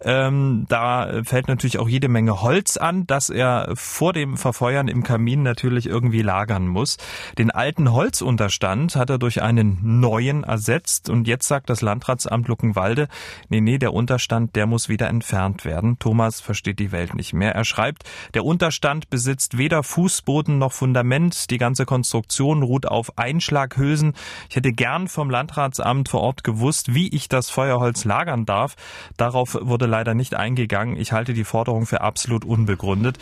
Ähm, 0.00 0.64
da 0.70 1.20
fällt 1.24 1.48
natürlich 1.48 1.78
auch 1.78 1.90
jede 1.90 2.08
Menge 2.08 2.40
Holz 2.40 2.78
an, 2.78 3.06
das 3.06 3.28
er 3.28 3.72
vor 3.74 4.14
dem 4.14 4.38
Verfeuern 4.38 4.88
im 4.88 5.02
Kamin 5.02 5.42
natürlich 5.42 5.84
irgendwie 5.84 6.22
lagern 6.22 6.68
muss. 6.68 6.96
Den 7.36 7.50
alten 7.50 7.92
Holzunterstand 7.92 8.96
hat 8.96 9.10
er 9.10 9.18
durch 9.18 9.42
einen 9.42 10.00
neuen 10.00 10.42
ersetzt 10.42 11.10
und 11.10 11.28
jetzt 11.28 11.48
sagt 11.48 11.68
das 11.68 11.82
Landratsamt 11.82 12.48
Luckenwalde, 12.48 13.08
nee, 13.50 13.60
nee, 13.60 13.76
der 13.76 13.92
Unterstand, 13.92 14.56
der 14.56 14.64
muss 14.64 14.88
wieder 14.88 15.08
entfernt 15.08 15.49
entfernt 15.50 15.64
werden. 15.64 15.98
Thomas 15.98 16.40
versteht 16.40 16.78
die 16.78 16.92
Welt 16.92 17.14
nicht 17.14 17.32
mehr. 17.32 17.54
Er 17.54 17.64
schreibt, 17.64 18.04
der 18.34 18.44
Unterstand 18.44 19.10
besitzt 19.10 19.58
weder 19.58 19.82
Fußboden 19.82 20.58
noch 20.58 20.72
Fundament. 20.72 21.50
Die 21.50 21.58
ganze 21.58 21.84
Konstruktion 21.84 22.62
ruht 22.62 22.86
auf 22.86 23.18
Einschlaghülsen. 23.18 24.14
Ich 24.48 24.56
hätte 24.56 24.72
gern 24.72 25.08
vom 25.08 25.30
Landratsamt 25.30 26.08
vor 26.08 26.20
Ort 26.20 26.44
gewusst, 26.44 26.94
wie 26.94 27.08
ich 27.08 27.28
das 27.28 27.50
Feuerholz 27.50 28.04
lagern 28.04 28.46
darf. 28.46 28.76
Darauf 29.16 29.56
wurde 29.60 29.86
leider 29.86 30.14
nicht 30.14 30.34
eingegangen. 30.34 30.96
Ich 30.96 31.12
halte 31.12 31.34
die 31.34 31.44
Forderung 31.44 31.86
für 31.86 32.00
absolut 32.00 32.44
unbegründet. 32.44 33.18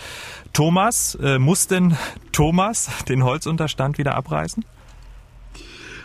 Thomas, 0.53 1.15
äh, 1.17 1.39
muss 1.39 1.67
denn 1.67 1.97
Thomas 2.33 2.91
den 3.09 3.25
Holzunterstand 3.25 3.99
wieder 3.99 4.15
abreißen? 4.15 4.65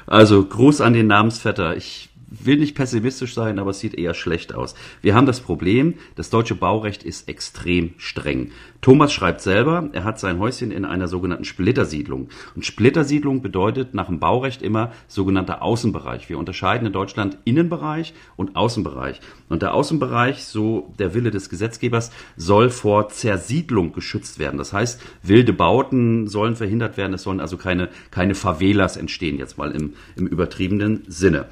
Also 0.06 0.44
Gruß 0.44 0.82
an 0.82 0.94
den 0.94 1.08
Namensvetter. 1.08 1.78
Ich 1.78 2.10
will 2.34 2.58
nicht 2.58 2.76
pessimistisch 2.76 3.34
sein, 3.34 3.60
aber 3.60 3.72
es 3.72 3.80
sieht 3.80 3.94
eher 3.94 4.14
schlecht 4.14 4.54
aus. 4.54 4.76
Wir 5.02 5.16
haben 5.16 5.28
das 5.28 5.40
Problem, 5.40 5.96
das 6.16 6.30
deutsche 6.30 6.56
Baurecht 6.56 7.04
ist 7.04 7.30
extrem 7.30 7.94
streng. 7.98 8.52
Thomas 8.84 9.14
schreibt 9.14 9.40
selber, 9.40 9.90
er 9.94 10.04
hat 10.04 10.20
sein 10.20 10.40
Häuschen 10.40 10.70
in 10.70 10.84
einer 10.84 11.08
sogenannten 11.08 11.46
Splittersiedlung. 11.46 12.28
Und 12.54 12.66
Splittersiedlung 12.66 13.42
bedeutet 13.42 13.94
nach 13.94 14.08
dem 14.08 14.20
Baurecht 14.20 14.62
immer 14.62 14.92
sogenannter 15.08 15.62
Außenbereich. 15.62 16.28
Wir 16.28 16.38
unterscheiden 16.38 16.88
in 16.88 16.92
Deutschland 16.92 17.38
Innenbereich 17.46 18.14
und 18.36 18.58
Außenbereich. 18.58 19.22
Und 19.48 19.62
der 19.62 19.74
Außenbereich, 19.74 20.44
so 20.44 20.94
der 21.00 21.14
Wille 21.14 21.32
des 21.32 21.50
Gesetzgebers, 21.50 22.12
soll 22.36 22.70
vor 22.70 23.08
Zersiedlung 23.08 23.94
geschützt 23.94 24.38
werden. 24.38 24.58
Das 24.58 24.74
heißt, 24.74 25.02
wilde 25.24 25.54
Bauten 25.54 26.28
sollen 26.28 26.58
verhindert 26.58 26.98
werden. 26.98 27.14
Es 27.14 27.24
sollen 27.24 27.40
also 27.40 27.56
keine, 27.56 27.88
keine 28.12 28.36
Favelas 28.36 28.98
entstehen, 28.98 29.38
jetzt 29.38 29.58
mal 29.58 29.72
im, 29.72 29.94
im 30.18 30.28
übertriebenen 30.28 31.06
Sinne. 31.08 31.46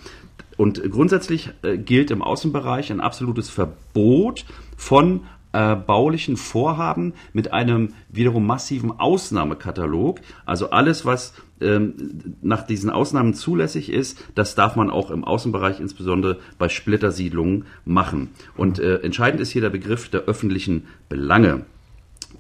Und 0.58 0.92
grundsätzlich 0.92 1.52
äh, 1.62 1.78
gilt 1.78 2.12
im 2.12 2.22
Außenbereich 2.22 2.92
ein 2.92 3.00
absolutes 3.00 3.50
Verbot 3.50 4.44
von 4.76 5.22
äh, 5.54 5.76
baulichen 5.76 6.38
Vorhaben 6.38 7.14
mit 7.34 7.52
einem 7.54 7.94
wiederum 8.10 8.46
massiven 8.46 9.00
Ausnahmekatalog. 9.00 10.20
Also 10.46 10.70
alles, 10.70 11.06
was 11.06 11.34
ähm, 11.60 12.36
nach 12.42 12.64
diesen 12.66 12.90
Ausnahmen 12.90 13.34
zulässig 13.34 13.92
ist, 13.92 14.24
das 14.36 14.56
darf 14.56 14.76
man 14.76 14.90
auch 14.90 15.12
im 15.12 15.24
Außenbereich, 15.24 15.80
insbesondere 15.80 16.38
bei 16.58 16.70
Splittersiedlungen, 16.70 17.66
machen. 17.86 18.30
Und 18.56 18.80
äh, 18.80 18.98
entscheidend 18.98 19.42
ist 19.42 19.52
hier 19.52 19.62
der 19.62 19.70
Begriff 19.70 20.10
der 20.10 20.22
öffentlichen 20.22 20.88
Belange. 21.10 21.66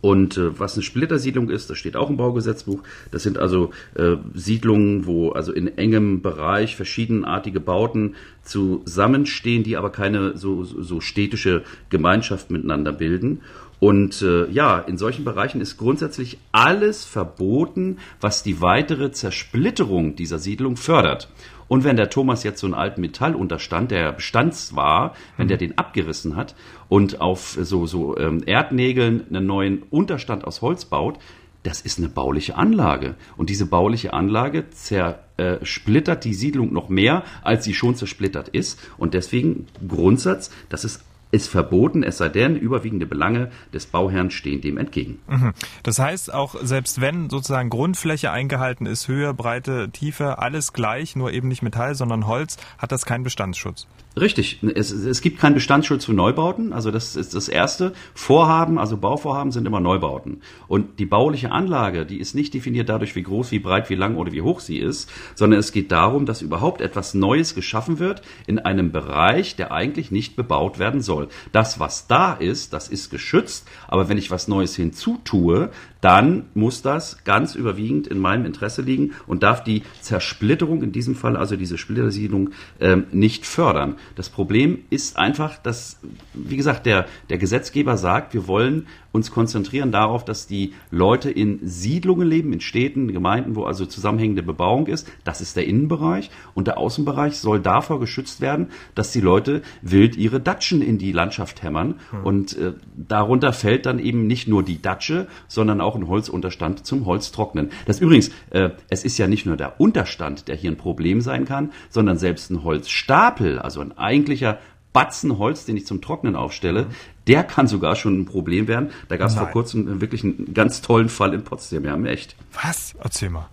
Und 0.01 0.37
äh, 0.37 0.59
was 0.59 0.73
eine 0.73 0.83
Splittersiedlung 0.83 1.49
ist, 1.49 1.69
das 1.69 1.77
steht 1.77 1.95
auch 1.95 2.09
im 2.09 2.17
Baugesetzbuch. 2.17 2.81
Das 3.11 3.23
sind 3.23 3.37
also 3.37 3.69
äh, 3.93 4.15
Siedlungen, 4.33 5.05
wo 5.05 5.29
also 5.29 5.53
in 5.53 5.77
engem 5.77 6.21
Bereich 6.21 6.75
verschiedenartige 6.75 7.59
Bauten 7.59 8.15
zusammenstehen, 8.43 9.63
die 9.63 9.77
aber 9.77 9.91
keine 9.91 10.35
so, 10.37 10.63
so 10.63 10.99
städtische 11.01 11.63
Gemeinschaft 11.89 12.49
miteinander 12.49 12.91
bilden. 12.91 13.41
Und 13.79 14.21
äh, 14.21 14.47
ja, 14.51 14.77
in 14.77 14.97
solchen 14.97 15.25
Bereichen 15.25 15.59
ist 15.59 15.77
grundsätzlich 15.77 16.37
alles 16.51 17.03
verboten, 17.03 17.97
was 18.19 18.43
die 18.43 18.61
weitere 18.61 19.11
Zersplitterung 19.11 20.15
dieser 20.15 20.37
Siedlung 20.37 20.77
fördert. 20.77 21.29
Und 21.71 21.85
wenn 21.85 21.95
der 21.95 22.09
Thomas 22.09 22.43
jetzt 22.43 22.59
so 22.59 22.67
einen 22.67 22.73
alten 22.73 22.99
Metallunterstand, 22.99 23.91
der 23.91 24.11
Bestands 24.11 24.75
war, 24.75 25.15
wenn 25.37 25.47
der 25.47 25.55
den 25.55 25.77
abgerissen 25.77 26.35
hat 26.35 26.53
und 26.89 27.21
auf 27.21 27.57
so, 27.61 27.87
so 27.87 28.17
ähm, 28.17 28.43
Erdnägeln 28.45 29.23
einen 29.29 29.45
neuen 29.45 29.83
Unterstand 29.83 30.43
aus 30.43 30.61
Holz 30.61 30.83
baut, 30.83 31.17
das 31.63 31.79
ist 31.79 31.97
eine 31.97 32.09
bauliche 32.09 32.57
Anlage. 32.57 33.15
Und 33.37 33.49
diese 33.49 33.67
bauliche 33.67 34.11
Anlage 34.11 34.65
zersplittert 34.69 36.25
die 36.25 36.33
Siedlung 36.33 36.73
noch 36.73 36.89
mehr, 36.89 37.23
als 37.41 37.63
sie 37.63 37.73
schon 37.73 37.95
zersplittert 37.95 38.49
ist. 38.49 38.77
Und 38.97 39.13
deswegen 39.13 39.67
Grundsatz, 39.87 40.51
das 40.67 40.83
ist 40.83 41.05
ist 41.31 41.47
verboten, 41.47 42.03
es 42.03 42.17
sei 42.17 42.29
denn, 42.29 42.55
überwiegende 42.55 43.05
Belange 43.05 43.51
des 43.73 43.85
Bauherrn 43.85 44.31
stehen 44.31 44.61
dem 44.61 44.77
entgegen. 44.77 45.19
Mhm. 45.27 45.53
Das 45.83 45.99
heißt, 45.99 46.33
auch 46.33 46.55
selbst 46.61 47.01
wenn 47.01 47.29
sozusagen 47.29 47.69
Grundfläche 47.69 48.31
eingehalten 48.31 48.85
ist, 48.85 49.07
Höhe, 49.07 49.33
Breite, 49.33 49.89
Tiefe, 49.91 50.39
alles 50.39 50.73
gleich, 50.73 51.15
nur 51.15 51.31
eben 51.31 51.47
nicht 51.47 51.61
Metall, 51.61 51.95
sondern 51.95 52.27
Holz, 52.27 52.57
hat 52.77 52.91
das 52.91 53.05
keinen 53.05 53.23
Bestandsschutz. 53.23 53.87
Richtig. 54.19 54.59
Es, 54.75 54.91
es 54.91 55.21
gibt 55.21 55.39
keinen 55.39 55.53
Bestandsschutz 55.53 56.03
für 56.03 56.13
Neubauten. 56.13 56.73
Also 56.73 56.91
das 56.91 57.15
ist 57.15 57.33
das 57.33 57.47
erste. 57.47 57.93
Vorhaben, 58.13 58.77
also 58.77 58.97
Bauvorhaben 58.97 59.53
sind 59.53 59.65
immer 59.65 59.79
Neubauten. 59.79 60.41
Und 60.67 60.99
die 60.99 61.05
bauliche 61.05 61.51
Anlage, 61.51 62.05
die 62.05 62.19
ist 62.19 62.35
nicht 62.35 62.53
definiert 62.53 62.89
dadurch, 62.89 63.15
wie 63.15 63.23
groß, 63.23 63.51
wie 63.51 63.59
breit, 63.59 63.89
wie 63.89 63.95
lang 63.95 64.17
oder 64.17 64.33
wie 64.33 64.41
hoch 64.41 64.59
sie 64.59 64.79
ist, 64.79 65.09
sondern 65.33 65.61
es 65.61 65.71
geht 65.71 65.93
darum, 65.93 66.25
dass 66.25 66.41
überhaupt 66.41 66.81
etwas 66.81 67.13
Neues 67.13 67.55
geschaffen 67.55 67.99
wird 67.99 68.21
in 68.47 68.59
einem 68.59 68.91
Bereich, 68.91 69.55
der 69.55 69.71
eigentlich 69.71 70.11
nicht 70.11 70.35
bebaut 70.35 70.77
werden 70.77 70.99
soll. 70.99 71.20
Das, 71.51 71.79
was 71.79 72.07
da 72.07 72.33
ist, 72.33 72.73
das 72.73 72.87
ist 72.87 73.09
geschützt. 73.09 73.67
Aber 73.87 74.09
wenn 74.09 74.17
ich 74.17 74.31
was 74.31 74.47
Neues 74.47 74.75
hinzutue, 74.75 75.71
dann 76.01 76.45
muss 76.53 76.81
das 76.81 77.23
ganz 77.23 77.55
überwiegend 77.55 78.07
in 78.07 78.19
meinem 78.19 78.45
Interesse 78.45 78.81
liegen 78.81 79.11
und 79.27 79.43
darf 79.43 79.63
die 79.63 79.83
Zersplitterung, 80.01 80.83
in 80.83 80.91
diesem 80.91 81.15
Fall 81.15 81.37
also 81.37 81.55
diese 81.55 81.77
Splittersiedlung, 81.77 82.49
ähm, 82.79 83.05
nicht 83.11 83.45
fördern. 83.45 83.95
Das 84.15 84.29
Problem 84.29 84.79
ist 84.89 85.17
einfach, 85.17 85.57
dass, 85.57 85.99
wie 86.33 86.57
gesagt, 86.57 86.85
der, 86.85 87.05
der 87.29 87.37
Gesetzgeber 87.37 87.97
sagt, 87.97 88.33
wir 88.33 88.47
wollen 88.47 88.87
uns 89.11 89.31
konzentrieren 89.31 89.91
darauf, 89.91 90.23
dass 90.23 90.47
die 90.47 90.73
Leute 90.89 91.29
in 91.29 91.59
Siedlungen 91.63 92.27
leben, 92.27 92.53
in 92.53 92.61
Städten, 92.61 93.11
Gemeinden, 93.11 93.55
wo 93.55 93.65
also 93.65 93.85
zusammenhängende 93.85 94.43
Bebauung 94.43 94.87
ist. 94.87 95.09
Das 95.23 95.41
ist 95.41 95.57
der 95.57 95.67
Innenbereich. 95.67 96.29
Und 96.53 96.67
der 96.67 96.77
Außenbereich 96.77 97.37
soll 97.37 97.59
davor 97.59 97.99
geschützt 97.99 98.39
werden, 98.39 98.69
dass 98.95 99.11
die 99.11 99.19
Leute 99.19 99.61
wild 99.81 100.15
ihre 100.15 100.39
Datschen 100.39 100.81
in 100.81 100.97
die 100.97 101.11
Landschaft 101.11 101.61
hämmern. 101.61 101.95
Hm. 102.11 102.23
Und 102.23 102.57
äh, 102.57 102.73
darunter 102.95 103.51
fällt 103.51 103.85
dann 103.85 103.99
eben 103.99 104.27
nicht 104.27 104.47
nur 104.47 104.63
die 104.63 104.81
Datsche, 104.81 105.27
sondern 105.47 105.81
auch 105.81 105.90
ein 105.95 106.07
Holzunterstand 106.07 106.85
zum 106.85 107.05
Holztrocknen. 107.05 107.71
Das 107.85 107.99
übrigens, 107.99 108.31
äh, 108.51 108.69
es 108.89 109.03
ist 109.03 109.17
ja 109.17 109.27
nicht 109.27 109.45
nur 109.45 109.57
der 109.57 109.79
Unterstand, 109.79 110.47
der 110.47 110.55
hier 110.55 110.71
ein 110.71 110.77
Problem 110.77 111.21
sein 111.21 111.45
kann, 111.45 111.71
sondern 111.89 112.17
selbst 112.17 112.49
ein 112.51 112.63
Holzstapel, 112.63 113.59
also 113.59 113.81
ein 113.81 113.97
eigentlicher 113.97 114.59
Batzen 114.93 115.37
Holz, 115.37 115.65
den 115.65 115.77
ich 115.77 115.85
zum 115.85 116.01
Trocknen 116.01 116.35
aufstelle, 116.35 116.87
der 117.27 117.43
kann 117.43 117.67
sogar 117.67 117.95
schon 117.95 118.19
ein 118.19 118.25
Problem 118.25 118.67
werden. 118.67 118.89
Da 119.07 119.17
gab 119.17 119.29
es 119.29 119.35
vor 119.35 119.47
kurzem 119.47 120.01
wirklich 120.01 120.23
einen 120.23 120.53
ganz 120.53 120.81
tollen 120.81 121.07
Fall 121.07 121.33
in 121.33 121.43
Potsdam. 121.43 121.85
Ja, 121.85 121.97
echt. 122.03 122.35
Was? 122.61 122.93
Erzähl 123.01 123.29
mal. 123.29 123.47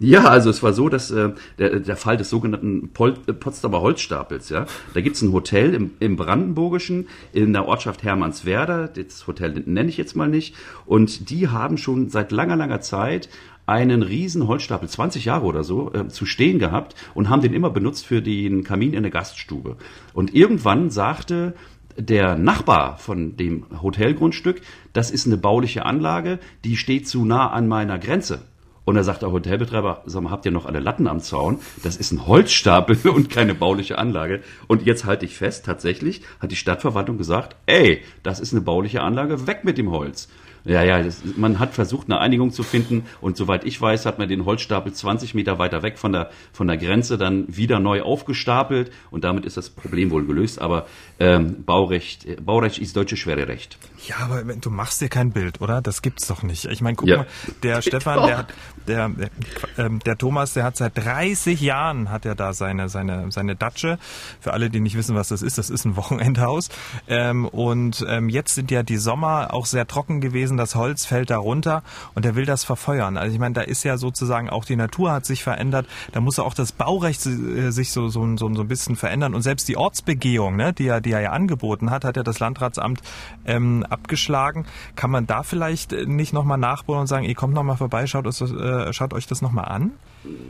Ja, 0.00 0.24
also 0.24 0.50
es 0.50 0.62
war 0.62 0.72
so, 0.72 0.88
dass 0.88 1.10
äh, 1.10 1.30
der, 1.58 1.80
der 1.80 1.96
Fall 1.96 2.16
des 2.16 2.30
sogenannten 2.30 2.90
Pol 2.92 3.14
äh, 3.26 3.32
Potsdamer 3.32 3.80
Holzstapels, 3.80 4.48
ja, 4.48 4.66
da 4.92 5.00
gibt's 5.00 5.22
ein 5.22 5.32
Hotel 5.32 5.74
im, 5.74 5.92
im 6.00 6.16
Brandenburgischen 6.16 7.08
in 7.32 7.52
der 7.52 7.66
Ortschaft 7.66 8.02
Hermannswerder, 8.02 8.88
das 8.88 9.26
Hotel 9.26 9.62
nenne 9.66 9.88
ich 9.88 9.96
jetzt 9.96 10.16
mal 10.16 10.28
nicht, 10.28 10.54
und 10.86 11.30
die 11.30 11.48
haben 11.48 11.78
schon 11.78 12.08
seit 12.08 12.32
langer, 12.32 12.56
langer 12.56 12.80
Zeit 12.80 13.28
einen 13.66 14.02
riesen 14.02 14.46
Holzstapel, 14.46 14.88
20 14.88 15.24
Jahre 15.24 15.46
oder 15.46 15.64
so, 15.64 15.92
äh, 15.92 16.08
zu 16.08 16.26
stehen 16.26 16.58
gehabt 16.58 16.94
und 17.14 17.30
haben 17.30 17.42
den 17.42 17.54
immer 17.54 17.70
benutzt 17.70 18.06
für 18.06 18.20
den 18.20 18.64
Kamin 18.64 18.92
in 18.92 19.02
der 19.02 19.12
Gaststube. 19.12 19.76
Und 20.12 20.34
irgendwann 20.34 20.90
sagte 20.90 21.54
der 21.96 22.36
Nachbar 22.36 22.98
von 22.98 23.36
dem 23.36 23.66
Hotelgrundstück, 23.80 24.60
das 24.92 25.10
ist 25.10 25.26
eine 25.26 25.36
bauliche 25.36 25.86
Anlage, 25.86 26.40
die 26.64 26.76
steht 26.76 27.08
zu 27.08 27.24
nah 27.24 27.50
an 27.50 27.68
meiner 27.68 27.98
Grenze. 27.98 28.42
Und 28.84 28.96
da 28.96 29.02
sagt 29.02 29.22
der 29.22 29.32
Hotelbetreiber, 29.32 30.02
sag 30.04 30.22
mal, 30.22 30.30
habt 30.30 30.44
ihr 30.44 30.52
noch 30.52 30.66
alle 30.66 30.80
Latten 30.80 31.06
am 31.06 31.20
Zaun? 31.20 31.58
Das 31.82 31.96
ist 31.96 32.12
ein 32.12 32.26
Holzstapel 32.26 32.98
und 33.08 33.30
keine 33.30 33.54
bauliche 33.54 33.98
Anlage. 33.98 34.42
Und 34.66 34.84
jetzt 34.84 35.04
halte 35.04 35.24
ich 35.24 35.36
fest, 35.36 35.64
tatsächlich 35.64 36.22
hat 36.40 36.50
die 36.50 36.56
Stadtverwaltung 36.56 37.16
gesagt, 37.16 37.56
ey, 37.66 38.02
das 38.22 38.40
ist 38.40 38.52
eine 38.52 38.60
bauliche 38.60 39.00
Anlage, 39.00 39.46
weg 39.46 39.64
mit 39.64 39.78
dem 39.78 39.90
Holz. 39.90 40.28
Ja, 40.64 40.82
ja, 40.82 41.02
das, 41.02 41.22
man 41.36 41.58
hat 41.58 41.74
versucht, 41.74 42.10
eine 42.10 42.20
Einigung 42.20 42.50
zu 42.50 42.62
finden 42.62 43.04
und 43.20 43.36
soweit 43.36 43.64
ich 43.64 43.80
weiß, 43.80 44.06
hat 44.06 44.18
man 44.18 44.28
den 44.28 44.46
Holzstapel 44.46 44.92
20 44.92 45.34
Meter 45.34 45.58
weiter 45.58 45.82
weg 45.82 45.98
von 45.98 46.12
der, 46.12 46.30
von 46.52 46.66
der 46.66 46.78
Grenze 46.78 47.18
dann 47.18 47.44
wieder 47.54 47.80
neu 47.80 48.02
aufgestapelt 48.02 48.90
und 49.10 49.24
damit 49.24 49.44
ist 49.44 49.56
das 49.56 49.68
Problem 49.68 50.10
wohl 50.10 50.24
gelöst. 50.24 50.60
Aber 50.60 50.86
ähm, 51.20 51.64
Baurecht, 51.64 52.44
Baurecht 52.44 52.78
ist 52.78 52.96
deutsche 52.96 53.16
schwere 53.16 53.46
Recht. 53.46 53.78
Ja, 54.06 54.16
aber 54.20 54.42
du 54.42 54.70
machst 54.70 55.00
dir 55.00 55.08
kein 55.08 55.32
Bild, 55.32 55.60
oder? 55.60 55.80
Das 55.80 56.02
gibt's 56.02 56.26
doch 56.26 56.42
nicht. 56.42 56.64
Ich 56.66 56.80
meine, 56.80 56.96
guck 56.96 57.08
ja. 57.08 57.18
mal, 57.18 57.26
der 57.62 57.82
Stefan, 57.82 58.26
der, 58.26 58.46
der, 58.86 59.08
der, 59.08 59.30
ähm, 59.78 59.98
der 60.00 60.18
Thomas, 60.18 60.54
der 60.54 60.64
hat 60.64 60.76
seit 60.76 60.96
30 60.96 61.60
Jahren 61.60 62.10
hat 62.10 62.26
er 62.26 62.34
da 62.34 62.52
seine, 62.52 62.88
seine, 62.88 63.30
seine 63.30 63.56
Datsche. 63.56 63.98
Für 64.40 64.52
alle, 64.52 64.70
die 64.70 64.80
nicht 64.80 64.96
wissen, 64.96 65.14
was 65.14 65.28
das 65.28 65.42
ist, 65.42 65.58
das 65.58 65.70
ist 65.70 65.84
ein 65.84 65.96
Wochenendhaus. 65.96 66.68
Ähm, 67.08 67.46
und 67.46 68.04
ähm, 68.08 68.28
jetzt 68.28 68.54
sind 68.54 68.70
ja 68.70 68.82
die 68.82 68.96
Sommer 68.96 69.52
auch 69.52 69.66
sehr 69.66 69.86
trocken 69.86 70.20
gewesen 70.20 70.53
gewesen, 70.54 70.56
das 70.56 70.74
Holz 70.74 71.04
fällt 71.04 71.30
da 71.30 71.38
runter 71.38 71.82
und 72.14 72.24
er 72.24 72.34
will 72.34 72.46
das 72.46 72.64
verfeuern. 72.64 73.16
Also 73.16 73.34
ich 73.34 73.40
meine, 73.40 73.54
da 73.54 73.62
ist 73.62 73.84
ja 73.84 73.96
sozusagen 73.96 74.48
auch 74.50 74.64
die 74.64 74.76
Natur 74.76 75.12
hat 75.12 75.26
sich 75.26 75.42
verändert, 75.42 75.86
da 76.12 76.20
muss 76.20 76.38
auch 76.38 76.54
das 76.54 76.72
Baurecht 76.72 77.26
äh, 77.26 77.70
sich 77.70 77.92
so, 77.92 78.08
so, 78.08 78.36
so, 78.36 78.52
so 78.54 78.62
ein 78.62 78.68
bisschen 78.68 78.96
verändern 78.96 79.34
und 79.34 79.42
selbst 79.42 79.68
die 79.68 79.76
Ortsbegehung, 79.76 80.56
ne, 80.56 80.72
die, 80.72 80.86
er, 80.86 81.00
die 81.00 81.12
er 81.12 81.20
ja 81.20 81.30
angeboten 81.30 81.90
hat, 81.90 82.04
hat 82.04 82.16
ja 82.16 82.22
das 82.22 82.40
Landratsamt 82.40 83.00
ähm, 83.46 83.84
abgeschlagen. 83.88 84.66
Kann 84.96 85.10
man 85.10 85.26
da 85.26 85.42
vielleicht 85.42 85.92
nicht 85.92 86.32
nochmal 86.32 86.58
nachbohren 86.58 87.02
und 87.02 87.06
sagen, 87.06 87.24
ihr 87.24 87.34
kommt 87.34 87.54
nochmal 87.54 87.76
vorbei, 87.76 88.06
schaut, 88.06 88.26
äh, 88.26 88.92
schaut 88.92 89.12
euch 89.12 89.26
das 89.26 89.42
nochmal 89.42 89.66
an? 89.66 89.92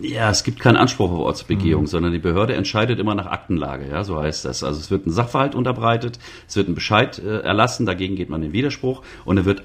Ja, 0.00 0.30
es 0.30 0.44
gibt 0.44 0.60
keinen 0.60 0.76
Anspruch 0.76 1.10
auf 1.10 1.18
Ortsbegehung, 1.18 1.82
mhm. 1.82 1.86
sondern 1.88 2.12
die 2.12 2.20
Behörde 2.20 2.54
entscheidet 2.54 3.00
immer 3.00 3.14
nach 3.14 3.26
Aktenlage, 3.26 3.88
ja, 3.88 4.04
so 4.04 4.20
heißt 4.22 4.44
das. 4.44 4.62
Also 4.62 4.78
es 4.78 4.90
wird 4.90 5.06
ein 5.06 5.10
Sachverhalt 5.10 5.54
unterbreitet, 5.54 6.18
es 6.46 6.54
wird 6.54 6.68
ein 6.68 6.74
Bescheid 6.74 7.18
äh, 7.18 7.40
erlassen, 7.40 7.84
dagegen 7.84 8.14
geht 8.14 8.30
man 8.30 8.42
in 8.42 8.52
Widerspruch 8.52 9.02
und 9.24 9.38
er 9.38 9.44
wird 9.44 9.64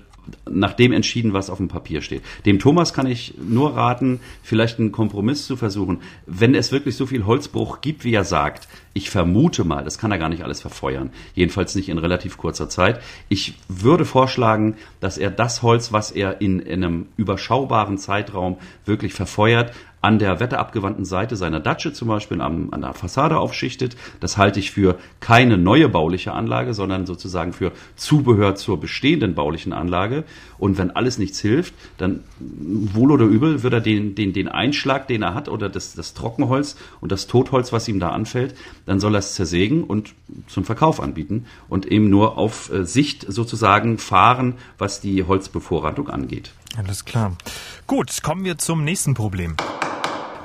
nach 0.50 0.74
dem 0.74 0.92
entschieden, 0.92 1.34
was 1.34 1.50
auf 1.50 1.58
dem 1.58 1.68
Papier 1.68 2.02
steht. 2.02 2.22
Dem 2.46 2.60
Thomas 2.60 2.94
kann 2.94 3.08
ich 3.08 3.34
nur 3.38 3.76
raten, 3.76 4.20
vielleicht 4.44 4.80
einen 4.80 4.92
Kompromiss 4.92 5.46
zu 5.46 5.56
versuchen. 5.56 6.02
Wenn 6.26 6.56
es 6.56 6.72
wirklich 6.72 6.96
so 6.96 7.06
viel 7.06 7.26
Holzbruch 7.26 7.82
gibt, 7.82 8.04
wie 8.04 8.14
er 8.14 8.24
sagt, 8.24 8.68
ich 8.94 9.10
vermute 9.10 9.64
mal, 9.64 9.84
das 9.84 9.98
kann 9.98 10.12
er 10.12 10.18
gar 10.18 10.30
nicht 10.30 10.44
alles 10.44 10.62
verfeuern. 10.62 11.12
Jedenfalls 11.36 11.76
nicht 11.76 11.90
in 11.90 11.98
relativ 11.98 12.38
kurzer 12.38 12.70
Zeit. 12.70 13.02
Ich 13.30 13.54
würde 13.68 14.04
vorschlagen, 14.04 14.76
dass 15.00 15.18
er 15.18 15.32
das 15.32 15.62
Holz, 15.62 15.94
was 15.94 16.12
er 16.12 16.42
in, 16.42 16.60
in 16.60 16.84
einem 16.84 17.06
überschaubaren 17.16 17.98
Zeitraum 17.98 18.58
wirklich 18.86 19.14
verfeuert, 19.14 19.74
an 20.02 20.20
der 20.20 20.40
wetterabgewandten 20.40 21.06
Seite 21.06 21.36
seiner 21.36 21.60
Datsche 21.60 21.94
zum 21.94 22.08
Beispiel 22.08 22.42
an, 22.42 22.70
an 22.72 22.82
der 22.82 22.94
Fassade 22.94 23.38
aufschichtet. 23.38 23.96
Das 24.20 24.38
halte 24.38 24.60
ich 24.60 24.72
für 24.72 24.98
keine 25.20 25.58
neue 25.58 25.90
bauliche 25.90 26.32
Anlage, 26.34 26.74
sondern 26.74 27.06
sozusagen 27.06 27.54
für 27.54 27.72
Zubehör 27.96 28.56
zur 28.56 28.80
bestehenden 28.80 29.36
baulichen 29.36 29.74
Anlage. 29.74 30.24
Und 30.58 30.78
wenn 30.78 30.92
alles 30.92 31.18
nichts 31.18 31.40
hilft, 31.40 31.74
dann 31.98 32.24
wohl 32.40 33.12
oder 33.12 33.26
übel 33.26 33.64
wird 33.64 33.74
er 33.74 33.82
den, 33.82 34.16
den, 34.16 34.34
den 34.34 34.48
Einschlag, 34.48 35.08
den 35.08 35.22
er 35.22 35.34
hat, 35.34 35.50
oder 35.50 35.70
das, 35.70 35.94
das 35.94 36.14
Trockenholz 36.14 36.76
und 37.02 37.12
das 37.12 37.28
Totholz, 37.28 37.74
was 37.74 37.88
ihm 37.88 38.00
da 38.00 38.10
anfällt, 38.10 38.56
dann 38.86 39.00
soll 39.00 39.16
er 39.16 39.20
es 39.20 39.36
zersägen 39.36 39.84
und 39.84 40.14
zum 40.48 40.64
Verkauf 40.66 41.00
anbieten 41.00 41.46
und 41.68 41.86
eben 41.86 42.10
nur 42.10 42.38
auf 42.38 42.72
äh, 42.72 42.86
Sicht 42.86 43.26
sozusagen 43.28 43.98
fahren, 43.98 44.56
was 44.78 45.02
die 45.02 45.24
Holzbevorratung 45.24 46.10
angeht. 46.10 46.52
Alles 46.78 47.06
klar. 47.06 47.36
Gut, 47.88 48.22
kommen 48.22 48.46
wir 48.46 48.58
zum 48.58 48.84
nächsten 48.84 49.14
Problem. 49.14 49.56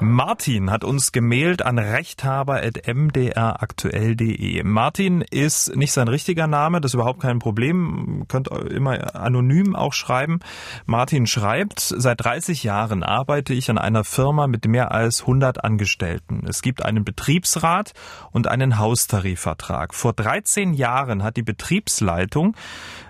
Martin 0.05 0.71
hat 0.71 0.85
uns 0.85 1.11
gemailt 1.13 1.65
an 1.65 1.79
rechthaber.mdraktuell.de. 1.79 4.63
Martin 4.63 5.23
ist 5.23 5.75
nicht 5.75 5.93
sein 5.93 6.09
richtiger 6.09 6.47
Name, 6.47 6.83
das 6.83 6.91
ist 6.91 6.95
überhaupt 6.95 7.21
kein 7.21 7.39
Problem. 7.39 8.27
Könnt 8.29 8.49
immer 8.49 9.17
anonym 9.17 9.75
auch 9.75 9.95
schreiben. 9.95 10.41
Martin 10.85 11.27
schreibt, 11.27 11.81
seit 11.81 12.23
30 12.23 12.65
Jahren 12.65 13.03
arbeite 13.03 13.55
ich 13.55 13.71
an 13.71 13.79
einer 13.79 14.05
Firma 14.05 14.47
mit 14.47 14.67
mehr 14.67 14.93
als 14.93 15.23
100 15.23 15.65
Angestellten. 15.65 16.43
Es 16.47 16.61
gibt 16.61 16.85
einen 16.85 17.05
Betriebsrat 17.05 17.95
und 18.31 18.47
einen 18.47 18.79
Haustarifvertrag. 18.79 19.95
Vor 19.95 20.13
13 20.13 20.75
Jahren 20.75 21.23
hat 21.23 21.39
die 21.39 21.43
Betriebsleitung, 21.43 22.55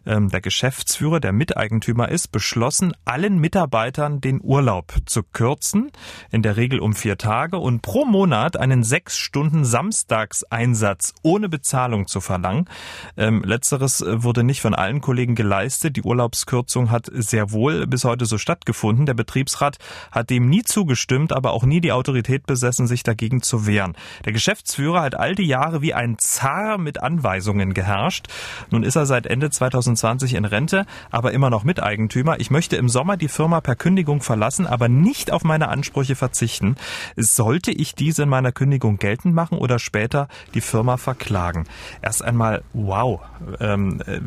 ähm, 0.06 0.28
der 0.28 0.40
Geschäftsführer, 0.40 1.20
der 1.20 1.32
Miteigentümer 1.32 2.08
ist, 2.08 2.32
beschlossen, 2.32 2.92
allen 3.04 3.38
Mitarbeitern 3.38 4.20
den 4.20 4.40
Urlaub 4.42 4.94
zu 5.06 5.22
kürzen. 5.22 5.90
In 6.30 6.42
der 6.42 6.56
Regel 6.56 6.80
um 6.80 6.94
vier 6.94 7.18
Tage 7.18 7.58
und 7.58 7.82
pro 7.82 8.04
Monat 8.04 8.56
einen 8.56 8.82
sechs 8.82 9.18
Stunden 9.18 9.64
Samstagseinsatz 9.64 11.14
ohne 11.22 11.48
Bezahlung 11.48 12.06
zu 12.06 12.20
verlangen. 12.20 12.68
Ähm, 13.16 13.42
letzteres 13.44 14.00
äh, 14.00 14.22
wurde 14.22 14.44
nicht 14.44 14.60
von 14.60 14.74
allen 14.74 15.00
Kollegen 15.00 15.34
geleistet. 15.34 15.96
Die 15.96 16.02
Urlaubskürzung 16.02 16.90
hat 16.90 17.10
sehr 17.12 17.52
wohl 17.52 17.86
bis 17.86 18.04
heute 18.04 18.26
so 18.26 18.38
stattgefunden. 18.38 19.06
Der 19.06 19.14
Betriebsrat 19.14 19.78
hat 20.10 20.30
dem 20.30 20.48
nie 20.48 20.62
zugestimmt, 20.62 21.32
aber 21.32 21.52
auch 21.52 21.64
nie 21.64 21.80
die 21.80 21.92
Autorität 21.92 22.46
besessen, 22.46 22.86
sich 22.86 23.02
dagegen 23.02 23.42
zu 23.42 23.66
wehren. 23.66 23.96
Der 24.24 24.32
Geschäftsführer 24.32 25.02
hat 25.02 25.14
all 25.14 25.34
die 25.34 25.46
Jahre 25.46 25.82
wie 25.82 25.94
ein 25.94 26.16
Zar 26.18 26.78
mit 26.78 27.02
Anweisungen 27.02 27.74
geherrscht. 27.74 28.28
Nun 28.70 28.82
ist 28.82 28.96
er 28.96 29.06
seit 29.06 29.26
Ende 29.26 29.50
2020 29.96 30.34
in 30.34 30.44
Rente, 30.44 30.86
aber 31.10 31.32
immer 31.32 31.50
noch 31.50 31.64
Miteigentümer. 31.64 32.40
Ich 32.40 32.50
möchte 32.50 32.76
im 32.76 32.88
Sommer 32.88 33.16
die 33.16 33.28
Firma 33.28 33.60
per 33.60 33.76
Kündigung 33.76 34.22
verlassen, 34.22 34.66
aber 34.66 34.88
nicht 34.88 35.30
auf 35.30 35.44
meine 35.44 35.68
Ansprüche 35.68 36.14
verzichten. 36.14 36.76
Sollte 37.16 37.70
ich 37.70 37.94
diese 37.94 38.24
in 38.24 38.28
meiner 38.28 38.52
Kündigung 38.52 38.98
geltend 38.98 39.34
machen 39.34 39.58
oder 39.58 39.78
später 39.78 40.28
die 40.54 40.60
Firma 40.60 40.96
verklagen? 40.96 41.64
Erst 42.02 42.24
einmal, 42.24 42.62
wow, 42.72 43.20
ähm, 43.60 44.00
äh, 44.06 44.20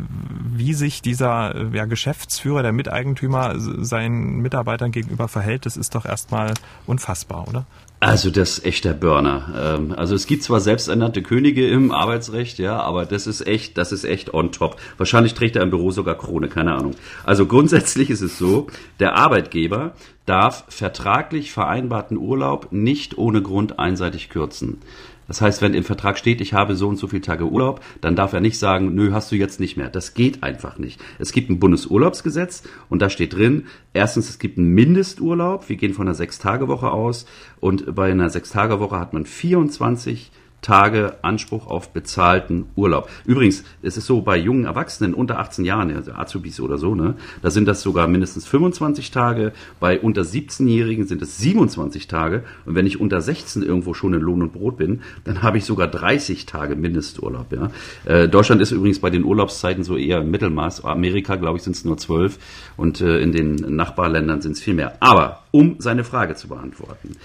wie 0.55 0.74
sich 0.74 1.01
dieser 1.01 1.55
äh, 1.55 1.75
ja, 1.75 1.86
Geschäftsführer, 1.86 2.63
der 2.63 2.71
Miteigentümer 2.71 3.53
seinen 3.57 4.38
Mitarbeitern 4.38 4.91
gegenüber 4.91 5.27
verhält, 5.27 5.65
das 5.65 5.77
ist 5.77 5.95
doch 5.95 6.05
erstmal 6.05 6.53
unfassbar, 6.86 7.47
oder? 7.47 7.65
Also 7.99 8.29
das 8.29 8.59
ist 8.59 8.65
echt 8.65 8.85
der 8.85 8.93
Burner. 8.93 9.75
Ähm, 9.79 9.93
also 9.97 10.13
es 10.13 10.27
gibt 10.27 10.43
zwar 10.43 10.59
selbsternannte 10.59 11.23
Könige 11.23 11.67
im 11.67 11.91
Arbeitsrecht, 11.91 12.59
ja, 12.59 12.79
aber 12.79 13.05
das 13.05 13.25
ist 13.25 13.47
echt, 13.47 13.77
das 13.77 13.91
ist 13.91 14.03
echt 14.03 14.33
on 14.35 14.51
top. 14.51 14.79
Wahrscheinlich 14.97 15.33
trägt 15.33 15.55
er 15.55 15.63
im 15.63 15.71
Büro 15.71 15.89
sogar 15.89 16.15
Krone, 16.15 16.47
keine 16.47 16.75
Ahnung. 16.75 16.93
Also 17.23 17.47
grundsätzlich 17.47 18.11
ist 18.11 18.21
es 18.21 18.37
so, 18.37 18.67
der 18.99 19.15
Arbeitgeber 19.15 19.93
darf 20.27 20.65
vertraglich 20.67 21.51
vereinbarten 21.51 22.17
Urlaub 22.17 22.67
nicht 22.71 23.17
ohne 23.17 23.41
Grund 23.41 23.79
einseitig 23.79 24.29
kürzen. 24.29 24.79
Das 25.27 25.41
heißt, 25.41 25.62
wenn 25.62 25.74
im 25.74 25.84
Vertrag 25.84 26.17
steht, 26.17 26.41
ich 26.41 26.53
habe 26.53 26.75
so 26.75 26.88
und 26.88 26.98
so 26.98 27.07
viele 27.07 27.22
Tage 27.22 27.46
Urlaub, 27.46 27.81
dann 28.01 28.15
darf 28.15 28.34
er 28.34 28.39
nicht 28.39 28.57
sagen, 28.57 28.96
nö, 28.96 29.12
hast 29.12 29.31
du 29.31 29.36
jetzt 29.36 29.60
nicht 29.60 29.77
mehr. 29.77 29.89
Das 29.89 30.13
geht 30.13 30.43
einfach 30.43 30.77
nicht. 30.77 31.01
Es 31.19 31.31
gibt 31.31 31.50
ein 31.50 31.60
Bundesurlaubsgesetz 31.60 32.63
und 32.89 33.01
da 33.01 33.10
steht 33.10 33.34
drin, 33.36 33.65
erstens, 33.93 34.29
es 34.29 34.39
gibt 34.39 34.57
einen 34.57 34.74
Mindesturlaub. 34.74 35.67
Wir 35.69 35.75
gehen 35.75 35.93
von 35.93 36.07
einer 36.07 36.15
Sechs-Tage-Woche 36.15 36.91
aus 36.91 37.25
und 37.60 37.96
bei 37.96 38.12
einer 38.12 38.29
Sechs-Tage-Woche 38.29 39.00
hat 39.00 39.13
man 39.13 39.25
24 39.25 40.31
Tage 40.61 41.15
Anspruch 41.21 41.67
auf 41.67 41.93
bezahlten 41.93 42.65
Urlaub. 42.75 43.09
Übrigens, 43.25 43.63
es 43.82 43.95
ist 43.95 44.05
so, 44.05 44.21
bei 44.21 44.38
jungen 44.38 44.65
Erwachsenen 44.65 45.13
unter 45.13 45.39
18 45.39 45.63
Jahren, 45.65 45.95
also 45.95 46.12
Azubis 46.12 46.60
oder 46.60 46.77
so, 46.77 46.95
ne, 46.95 47.15
da 47.41 47.51
sind 47.51 47.67
das 47.67 47.82
sogar 47.82 48.08
mindestens 48.08 48.47
25 48.47 49.12
Tage. 49.12 49.53
Bei 49.79 49.99
unter 49.99 50.23
17-Jährigen 50.23 51.08
sind 51.08 51.21
es 51.21 51.38
27 51.38 52.08
Tage. 52.08 52.43
Und 52.65 52.75
wenn 52.75 52.88
ich 52.88 52.99
unter 52.99 53.21
16 53.21 53.63
irgendwo 53.63 53.93
schon 53.93 54.13
in 54.13 54.21
Lohn 54.21 54.41
und 54.41 54.53
Brot 54.53 54.77
bin, 54.77 55.01
dann 55.23 55.41
habe 55.41 55.58
ich 55.58 55.65
sogar 55.65 55.88
30 55.88 56.45
Tage 56.45 56.75
Mindesturlaub. 56.75 57.53
Ja. 57.53 57.71
Äh, 58.05 58.27
Deutschland 58.27 58.62
ist 58.62 58.71
übrigens 58.71 58.99
bei 58.99 59.10
den 59.10 59.23
Urlaubszeiten 59.23 59.84
so 59.84 59.95
eher 59.95 60.21
im 60.21 60.32
Mittelmaß. 60.32 60.84
Amerika, 60.84 61.36
glaube 61.36 61.58
ich, 61.58 61.63
sind 61.63 61.75
es 61.75 61.86
nur 61.86 61.97
12 61.97 62.39
und 62.75 63.01
äh, 63.01 63.19
in 63.19 63.32
den 63.32 63.55
Nachbarländern 63.55 64.41
sind 64.41 64.53
es 64.53 64.62
viel 64.62 64.73
mehr. 64.73 64.97
Aber 64.99 65.43
um 65.51 65.75
seine 65.79 66.03
Frage 66.03 66.36
zu 66.36 66.47
beantworten. 66.47 67.15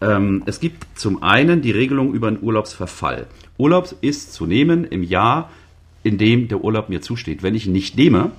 Ähm, 0.00 0.42
es 0.46 0.60
gibt 0.60 0.98
zum 0.98 1.22
einen 1.22 1.62
die 1.62 1.70
Regelung 1.70 2.14
über 2.14 2.28
einen 2.28 2.42
Urlaubsverfall. 2.42 3.26
Urlaub 3.58 3.94
ist 4.00 4.32
zu 4.32 4.46
nehmen 4.46 4.84
im 4.84 5.02
Jahr, 5.02 5.50
in 6.02 6.18
dem 6.18 6.48
der 6.48 6.62
Urlaub 6.62 6.88
mir 6.88 7.00
zusteht. 7.00 7.42
Wenn 7.42 7.54
ich 7.54 7.66
ihn 7.66 7.72
nicht 7.72 7.96
nehme, 7.96 8.32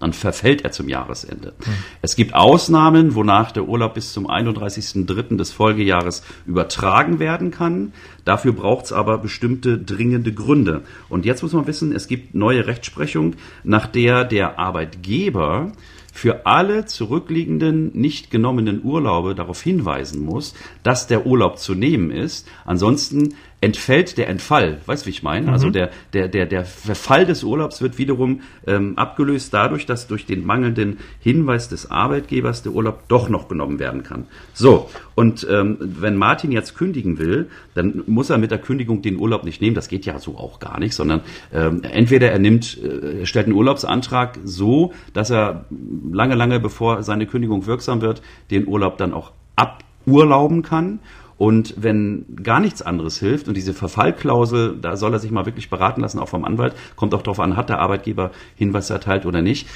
dann 0.00 0.12
verfällt 0.14 0.64
er 0.64 0.72
zum 0.72 0.88
Jahresende. 0.88 1.52
Mhm. 1.58 1.72
Es 2.00 2.16
gibt 2.16 2.34
Ausnahmen, 2.34 3.14
wonach 3.14 3.52
der 3.52 3.68
Urlaub 3.68 3.94
bis 3.94 4.12
zum 4.12 4.28
31.03. 4.28 5.36
des 5.36 5.52
Folgejahres 5.52 6.22
übertragen 6.46 7.18
werden 7.18 7.50
kann. 7.50 7.92
Dafür 8.24 8.52
braucht 8.52 8.86
es 8.86 8.92
aber 8.92 9.18
bestimmte 9.18 9.78
dringende 9.78 10.32
Gründe. 10.32 10.82
Und 11.10 11.26
jetzt 11.26 11.42
muss 11.42 11.52
man 11.52 11.66
wissen, 11.66 11.94
es 11.94 12.08
gibt 12.08 12.34
neue 12.34 12.66
Rechtsprechung, 12.66 13.34
nach 13.62 13.86
der 13.86 14.24
der 14.24 14.58
Arbeitgeber 14.58 15.72
für 16.12 16.46
alle 16.46 16.86
zurückliegenden 16.86 17.90
nicht 17.94 18.30
genommenen 18.30 18.82
Urlaube 18.84 19.34
darauf 19.34 19.62
hinweisen 19.62 20.24
muss, 20.24 20.54
dass 20.82 21.06
der 21.06 21.26
Urlaub 21.26 21.58
zu 21.58 21.74
nehmen 21.74 22.10
ist. 22.10 22.48
Ansonsten 22.64 23.34
entfällt 23.60 24.16
der 24.16 24.28
Entfall. 24.28 24.78
Weißt 24.86 25.04
du, 25.04 25.06
wie 25.06 25.10
ich 25.10 25.22
meine? 25.22 25.52
Also 25.52 25.68
mhm. 25.68 25.70
Also 25.70 25.70
der, 25.70 25.90
der, 26.14 26.28
der, 26.28 26.46
der 26.46 26.64
Verfall 26.64 27.26
des 27.26 27.44
Urlaubs 27.44 27.82
wird 27.82 27.98
wiederum 27.98 28.40
ähm, 28.66 28.96
abgelöst 28.96 29.52
dadurch, 29.52 29.84
dass 29.84 30.06
durch 30.06 30.24
den 30.24 30.46
mangelnden 30.46 30.98
Hinweis 31.20 31.68
des 31.68 31.90
Arbeitgebers 31.90 32.62
der 32.62 32.72
Urlaub 32.72 33.06
doch 33.08 33.28
noch 33.28 33.46
genommen 33.46 33.78
werden 33.78 34.02
kann. 34.02 34.26
So, 34.54 34.88
und 35.14 35.46
ähm, 35.50 35.76
wenn 35.80 36.16
Martin 36.16 36.50
jetzt 36.50 36.74
kündigen 36.74 37.18
will, 37.18 37.50
dann 37.74 38.02
muss 38.06 38.30
er 38.30 38.38
mit 38.38 38.50
der 38.50 38.58
Kündigung 38.58 39.02
den 39.02 39.18
Urlaub 39.18 39.44
nicht 39.44 39.60
nehmen. 39.60 39.74
Das 39.74 39.88
geht 39.88 40.06
ja 40.06 40.18
so 40.18 40.38
auch 40.38 40.60
gar 40.60 40.80
nicht, 40.80 40.94
sondern 40.94 41.20
ähm, 41.52 41.82
entweder 41.82 42.32
er 42.32 42.38
nimmt, 42.38 42.78
äh, 42.82 43.20
er 43.20 43.26
stellt 43.26 43.46
einen 43.46 43.54
Urlaubsantrag 43.54 44.38
so, 44.44 44.94
dass 45.12 45.30
er 45.30 45.66
lange, 46.10 46.34
lange 46.34 46.58
bevor 46.58 47.02
seine 47.02 47.26
Kündigung 47.26 47.66
wirksam 47.66 48.00
wird, 48.00 48.22
den 48.50 48.66
Urlaub 48.66 48.96
dann 48.96 49.12
auch 49.12 49.32
aburlauben 49.56 50.62
kann 50.62 51.00
und 51.40 51.72
wenn 51.78 52.26
gar 52.42 52.60
nichts 52.60 52.82
anderes 52.82 53.18
hilft 53.18 53.48
und 53.48 53.56
diese 53.56 53.72
Verfallklausel, 53.72 54.76
da 54.78 54.98
soll 54.98 55.14
er 55.14 55.18
sich 55.20 55.30
mal 55.30 55.46
wirklich 55.46 55.70
beraten 55.70 56.02
lassen, 56.02 56.18
auch 56.18 56.28
vom 56.28 56.44
Anwalt, 56.44 56.74
kommt 56.96 57.14
auch 57.14 57.22
darauf 57.22 57.40
an, 57.40 57.56
hat 57.56 57.70
der 57.70 57.78
Arbeitgeber 57.78 58.30
Hinweis 58.56 58.90
erteilt 58.90 59.24
oder 59.24 59.40
nicht 59.40 59.66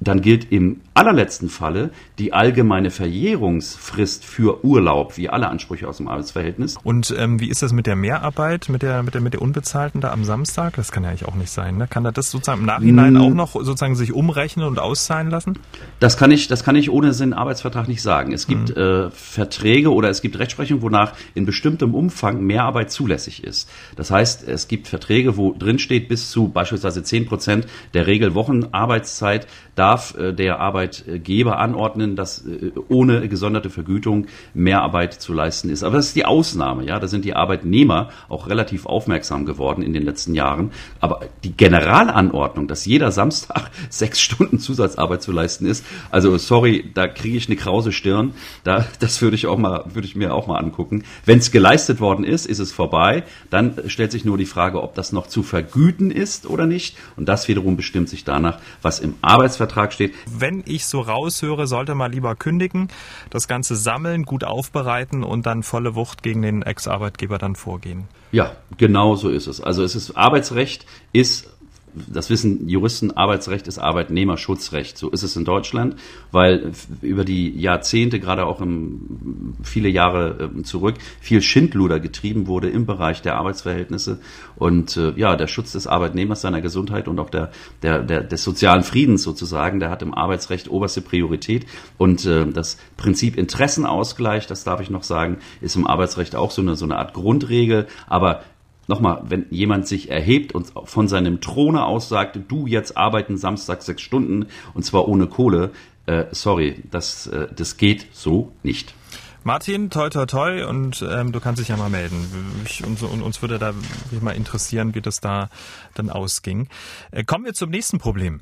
dann 0.00 0.22
gilt 0.22 0.50
im 0.50 0.80
allerletzten 0.94 1.48
Falle 1.48 1.90
die 2.18 2.32
allgemeine 2.32 2.90
Verjährungsfrist 2.90 4.24
für 4.24 4.64
Urlaub, 4.64 5.16
wie 5.16 5.28
alle 5.28 5.48
Ansprüche 5.48 5.86
aus 5.86 5.98
dem 5.98 6.08
Arbeitsverhältnis. 6.08 6.76
Und 6.82 7.14
ähm, 7.16 7.38
wie 7.40 7.48
ist 7.48 7.62
das 7.62 7.72
mit 7.72 7.86
der 7.86 7.96
Mehrarbeit, 7.96 8.68
mit 8.68 8.82
der, 8.82 9.02
mit 9.02 9.14
der, 9.14 9.20
mit 9.20 9.34
der 9.34 9.42
Unbezahlten 9.42 10.00
da 10.00 10.10
am 10.10 10.24
Samstag? 10.24 10.76
Das 10.76 10.90
kann 10.90 11.04
ja 11.04 11.10
eigentlich 11.10 11.26
auch 11.26 11.34
nicht 11.34 11.50
sein. 11.50 11.76
Ne? 11.76 11.86
Kann 11.86 12.04
er 12.04 12.12
das 12.12 12.30
sozusagen 12.30 12.60
im 12.60 12.66
Nachhinein 12.66 13.14
hm. 13.14 13.22
auch 13.22 13.34
noch 13.34 13.52
sozusagen 13.52 13.94
sich 13.94 14.12
umrechnen 14.12 14.66
und 14.66 14.78
auszahlen 14.78 15.30
lassen? 15.30 15.58
Das 16.00 16.16
kann 16.16 16.30
ich, 16.30 16.48
das 16.48 16.64
kann 16.64 16.76
ich 16.76 16.90
ohne 16.90 17.12
Sinn 17.12 17.32
Arbeitsvertrag 17.32 17.86
nicht 17.86 18.02
sagen. 18.02 18.32
Es 18.32 18.46
gibt 18.46 18.70
hm. 18.70 19.06
äh, 19.06 19.10
Verträge 19.10 19.92
oder 19.92 20.08
es 20.08 20.22
gibt 20.22 20.38
Rechtsprechung, 20.38 20.82
wonach 20.82 21.12
in 21.34 21.44
bestimmtem 21.44 21.94
Umfang 21.94 22.42
Mehrarbeit 22.42 22.90
zulässig 22.90 23.44
ist. 23.44 23.68
Das 23.96 24.10
heißt, 24.10 24.48
es 24.48 24.66
gibt 24.66 24.88
Verträge, 24.88 25.36
wo 25.36 25.52
drin 25.52 25.78
steht, 25.78 26.08
bis 26.08 26.30
zu 26.30 26.48
beispielsweise 26.48 27.02
zehn 27.02 27.26
Prozent 27.26 27.66
der 27.92 28.06
Regelwochenarbeitszeit 28.06 29.46
darf 29.90 30.16
äh, 30.16 30.32
der 30.32 30.60
Arbeitgeber 30.60 31.58
anordnen, 31.58 32.14
dass 32.14 32.46
äh, 32.46 32.70
ohne 32.88 33.28
gesonderte 33.28 33.70
Vergütung 33.70 34.26
Mehrarbeit 34.54 35.14
zu 35.14 35.32
leisten 35.32 35.68
ist. 35.68 35.82
Aber 35.82 35.96
das 35.96 36.06
ist 36.08 36.16
die 36.16 36.24
Ausnahme, 36.24 36.84
ja. 36.84 37.00
Da 37.00 37.08
sind 37.08 37.24
die 37.24 37.34
Arbeitnehmer 37.34 38.10
auch 38.28 38.48
relativ 38.48 38.86
aufmerksam 38.86 39.46
geworden 39.46 39.82
in 39.82 39.92
den 39.92 40.04
letzten 40.04 40.34
Jahren. 40.34 40.70
Aber 41.00 41.20
die 41.42 41.56
Generalanordnung, 41.56 42.68
dass 42.68 42.84
jeder 42.84 43.10
Samstag 43.10 43.70
sechs 43.90 44.20
Stunden 44.20 44.60
Zusatzarbeit 44.60 45.22
zu 45.22 45.32
leisten 45.32 45.66
ist, 45.66 45.84
also 46.10 46.38
sorry, 46.38 46.90
da 46.94 47.08
kriege 47.08 47.36
ich 47.36 47.48
eine 47.48 47.56
krause 47.56 47.90
Stirn. 47.90 48.32
Da, 48.62 48.86
das 49.00 49.20
würde 49.22 49.34
ich 49.34 49.48
auch 49.48 49.58
mal, 49.58 49.84
würde 49.92 50.06
ich 50.06 50.14
mir 50.14 50.34
auch 50.34 50.46
mal 50.46 50.58
angucken. 50.58 51.02
Wenn 51.24 51.38
es 51.38 51.50
geleistet 51.50 52.00
worden 52.00 52.24
ist, 52.24 52.46
ist 52.46 52.60
es 52.60 52.70
vorbei. 52.70 53.24
Dann 53.50 53.74
stellt 53.88 54.12
sich 54.12 54.24
nur 54.24 54.38
die 54.38 54.46
Frage, 54.46 54.82
ob 54.82 54.94
das 54.94 55.12
noch 55.12 55.26
zu 55.26 55.42
vergüten 55.42 56.12
ist 56.12 56.46
oder 56.46 56.66
nicht. 56.66 56.96
Und 57.16 57.28
das 57.28 57.48
wiederum 57.48 57.76
bestimmt 57.76 58.08
sich 58.08 58.22
danach, 58.22 58.60
was 58.82 59.00
im 59.00 59.14
Arbeitsvertrag 59.20 59.79
Vertrag 59.80 59.92
steht. 59.92 60.14
Wenn 60.30 60.62
ich 60.66 60.86
so 60.86 61.00
raushöre, 61.00 61.66
sollte 61.66 61.94
man 61.94 62.12
lieber 62.12 62.34
kündigen, 62.36 62.88
das 63.30 63.48
Ganze 63.48 63.76
sammeln, 63.76 64.24
gut 64.24 64.44
aufbereiten 64.44 65.24
und 65.24 65.46
dann 65.46 65.62
volle 65.62 65.94
Wucht 65.94 66.22
gegen 66.22 66.42
den 66.42 66.62
Ex-Arbeitgeber 66.62 67.38
dann 67.38 67.56
vorgehen. 67.56 68.08
Ja, 68.32 68.56
genau 68.76 69.16
so 69.16 69.28
ist 69.28 69.46
es. 69.46 69.60
Also 69.60 69.82
es 69.82 69.94
ist 69.94 70.16
Arbeitsrecht 70.16 70.86
ist 71.12 71.48
das 71.94 72.30
wissen 72.30 72.68
Juristen, 72.68 73.10
Arbeitsrecht 73.10 73.66
ist 73.68 73.78
Arbeitnehmerschutzrecht. 73.78 74.96
So 74.96 75.10
ist 75.10 75.22
es 75.22 75.36
in 75.36 75.44
Deutschland, 75.44 75.96
weil 76.32 76.72
über 77.02 77.24
die 77.24 77.58
Jahrzehnte, 77.58 78.20
gerade 78.20 78.46
auch 78.46 78.60
im, 78.60 79.54
viele 79.62 79.88
Jahre 79.88 80.50
ähm, 80.54 80.64
zurück, 80.64 80.96
viel 81.20 81.42
Schindluder 81.42 82.00
getrieben 82.00 82.46
wurde 82.46 82.68
im 82.68 82.86
Bereich 82.86 83.22
der 83.22 83.36
Arbeitsverhältnisse. 83.36 84.20
Und 84.56 84.96
äh, 84.96 85.12
ja, 85.16 85.36
der 85.36 85.46
Schutz 85.46 85.72
des 85.72 85.86
Arbeitnehmers, 85.86 86.40
seiner 86.40 86.60
Gesundheit 86.60 87.08
und 87.08 87.18
auch 87.18 87.30
der, 87.30 87.50
der, 87.82 88.02
der, 88.02 88.22
des 88.22 88.44
sozialen 88.44 88.82
Friedens 88.82 89.22
sozusagen, 89.22 89.80
der 89.80 89.90
hat 89.90 90.02
im 90.02 90.14
Arbeitsrecht 90.14 90.70
oberste 90.70 91.00
Priorität. 91.00 91.66
Und 91.98 92.26
äh, 92.26 92.46
das 92.46 92.78
Prinzip 92.96 93.36
Interessenausgleich, 93.36 94.46
das 94.46 94.64
darf 94.64 94.80
ich 94.80 94.90
noch 94.90 95.02
sagen, 95.02 95.38
ist 95.60 95.76
im 95.76 95.86
Arbeitsrecht 95.86 96.36
auch 96.36 96.50
so 96.50 96.62
eine, 96.62 96.76
so 96.76 96.84
eine 96.84 96.96
Art 96.96 97.14
Grundregel, 97.14 97.86
aber 98.06 98.42
nochmal, 98.90 99.22
wenn 99.26 99.46
jemand 99.50 99.88
sich 99.88 100.10
erhebt 100.10 100.52
und 100.52 100.72
von 100.84 101.08
seinem 101.08 101.40
Throne 101.40 101.84
aus 101.86 102.10
sagt, 102.10 102.38
du 102.48 102.66
jetzt 102.66 102.96
arbeiten 102.96 103.38
Samstag 103.38 103.82
sechs 103.82 104.02
Stunden 104.02 104.46
und 104.74 104.84
zwar 104.84 105.08
ohne 105.08 105.26
Kohle, 105.26 105.70
äh, 106.04 106.26
sorry, 106.32 106.82
das, 106.90 107.26
äh, 107.28 107.48
das 107.54 107.78
geht 107.78 108.08
so 108.12 108.52
nicht. 108.62 108.94
Martin, 109.42 109.88
toi 109.88 110.10
toi 110.10 110.26
toi 110.26 110.66
und 110.66 111.02
ähm, 111.10 111.32
du 111.32 111.40
kannst 111.40 111.60
dich 111.62 111.68
ja 111.68 111.76
mal 111.78 111.88
melden. 111.88 112.28
Ich, 112.66 112.84
uns, 112.84 113.02
uns 113.02 113.40
würde 113.40 113.58
da 113.58 113.72
mal 114.20 114.32
interessieren, 114.32 114.94
wie 114.94 115.00
das 115.00 115.20
da 115.20 115.48
dann 115.94 116.10
ausging. 116.10 116.68
Äh, 117.10 117.24
kommen 117.24 117.46
wir 117.46 117.54
zum 117.54 117.70
nächsten 117.70 117.98
Problem. 117.98 118.40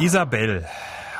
Isabel 0.00 0.66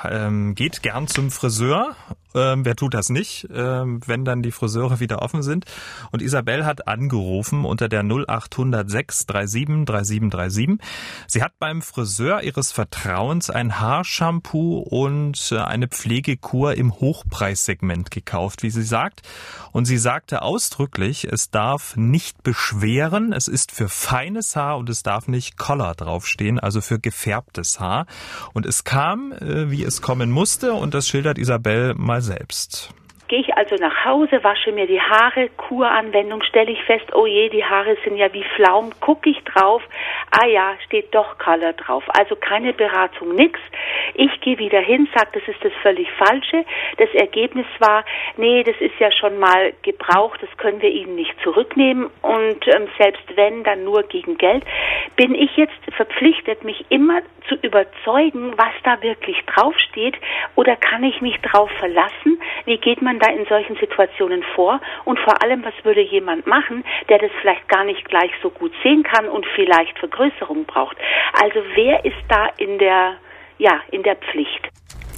ähm, 0.04 0.56
geht 0.56 0.82
gern 0.82 1.06
zum 1.06 1.30
Friseur. 1.30 1.94
Ähm, 2.34 2.64
wer 2.64 2.76
tut 2.76 2.94
das 2.94 3.08
nicht, 3.08 3.48
ähm, 3.52 4.00
wenn 4.06 4.24
dann 4.24 4.42
die 4.42 4.52
Friseure 4.52 5.00
wieder 5.00 5.22
offen 5.22 5.42
sind? 5.42 5.64
Und 6.12 6.22
Isabel 6.22 6.64
hat 6.64 6.86
angerufen 6.86 7.64
unter 7.64 7.88
der 7.88 8.02
0806 8.02 9.26
37 9.26 9.86
3737. 9.86 10.78
Sie 11.26 11.42
hat 11.42 11.58
beim 11.58 11.82
Friseur 11.82 12.42
ihres 12.42 12.72
Vertrauens 12.72 13.50
ein 13.50 13.80
Haarshampoo 13.80 14.78
und 14.78 15.50
äh, 15.52 15.58
eine 15.58 15.88
Pflegekur 15.88 16.74
im 16.74 16.92
Hochpreissegment 16.94 18.10
gekauft, 18.10 18.62
wie 18.62 18.70
sie 18.70 18.82
sagt. 18.82 19.22
Und 19.72 19.84
sie 19.84 19.98
sagte 19.98 20.42
ausdrücklich, 20.42 21.24
es 21.30 21.50
darf 21.50 21.96
nicht 21.96 22.42
beschweren, 22.42 23.32
es 23.32 23.48
ist 23.48 23.72
für 23.72 23.88
feines 23.88 24.56
Haar 24.56 24.78
und 24.78 24.88
es 24.88 25.02
darf 25.02 25.28
nicht 25.28 25.56
Collar 25.56 25.94
draufstehen, 25.94 26.58
also 26.58 26.80
für 26.80 26.98
gefärbtes 26.98 27.80
Haar. 27.80 28.06
Und 28.52 28.66
es 28.66 28.84
kam, 28.84 29.32
äh, 29.32 29.70
wie 29.70 29.84
es 29.84 30.02
kommen 30.02 30.30
musste, 30.30 30.74
und 30.74 30.94
das 30.94 31.08
schildert 31.08 31.38
Isabel 31.38 31.94
mal 31.94 32.19
selbst. 32.20 32.92
Gehe 33.30 33.42
ich 33.42 33.56
also 33.56 33.76
nach 33.76 34.04
Hause, 34.04 34.42
wasche 34.42 34.72
mir 34.72 34.88
die 34.88 35.00
Haare, 35.00 35.50
Kuranwendung, 35.50 36.42
stelle 36.42 36.72
ich 36.72 36.82
fest, 36.82 37.14
oh 37.14 37.26
je, 37.26 37.48
die 37.48 37.64
Haare 37.64 37.96
sind 38.02 38.16
ja 38.16 38.32
wie 38.32 38.42
Pflaumen, 38.56 38.92
gucke 38.98 39.30
ich 39.30 39.38
drauf, 39.44 39.84
ah 40.32 40.46
ja, 40.46 40.74
steht 40.84 41.14
doch 41.14 41.38
Color 41.38 41.74
drauf. 41.74 42.02
Also 42.18 42.34
keine 42.34 42.72
Beratung, 42.72 43.36
nix. 43.36 43.60
Ich 44.14 44.40
gehe 44.40 44.58
wieder 44.58 44.80
hin, 44.80 45.08
sage, 45.14 45.30
das 45.34 45.46
ist 45.46 45.64
das 45.64 45.72
völlig 45.80 46.10
Falsche. 46.10 46.64
Das 46.98 47.08
Ergebnis 47.14 47.66
war, 47.78 48.04
nee, 48.36 48.64
das 48.64 48.74
ist 48.80 48.98
ja 48.98 49.12
schon 49.12 49.38
mal 49.38 49.74
gebraucht, 49.82 50.42
das 50.42 50.50
können 50.56 50.82
wir 50.82 50.90
Ihnen 50.90 51.14
nicht 51.14 51.34
zurücknehmen 51.44 52.10
und 52.22 52.66
ähm, 52.66 52.88
selbst 52.98 53.36
wenn, 53.36 53.62
dann 53.62 53.84
nur 53.84 54.02
gegen 54.02 54.38
Geld. 54.38 54.64
Bin 55.14 55.36
ich 55.36 55.56
jetzt 55.56 55.78
verpflichtet, 55.94 56.64
mich 56.64 56.84
immer 56.88 57.20
zu 57.48 57.54
überzeugen, 57.62 58.54
was 58.56 58.72
da 58.82 59.00
wirklich 59.02 59.36
draufsteht 59.46 60.16
oder 60.56 60.74
kann 60.74 61.04
ich 61.04 61.20
mich 61.20 61.36
drauf 61.42 61.70
verlassen? 61.78 62.40
Wie 62.64 62.78
geht 62.78 63.02
man 63.02 63.19
da 63.20 63.30
in 63.30 63.46
solchen 63.46 63.76
Situationen 63.76 64.42
vor? 64.54 64.80
Und 65.04 65.18
vor 65.20 65.42
allem, 65.42 65.64
was 65.64 65.74
würde 65.84 66.00
jemand 66.00 66.46
machen, 66.46 66.84
der 67.08 67.18
das 67.18 67.30
vielleicht 67.40 67.68
gar 67.68 67.84
nicht 67.84 68.08
gleich 68.08 68.30
so 68.42 68.50
gut 68.50 68.72
sehen 68.82 69.02
kann 69.02 69.28
und 69.28 69.46
vielleicht 69.54 69.98
Vergrößerung 69.98 70.64
braucht? 70.64 70.96
Also 71.32 71.60
wer 71.74 72.04
ist 72.04 72.22
da 72.28 72.48
in 72.56 72.78
der, 72.78 73.16
ja, 73.58 73.80
in 73.90 74.02
der 74.02 74.16
Pflicht? 74.16 74.68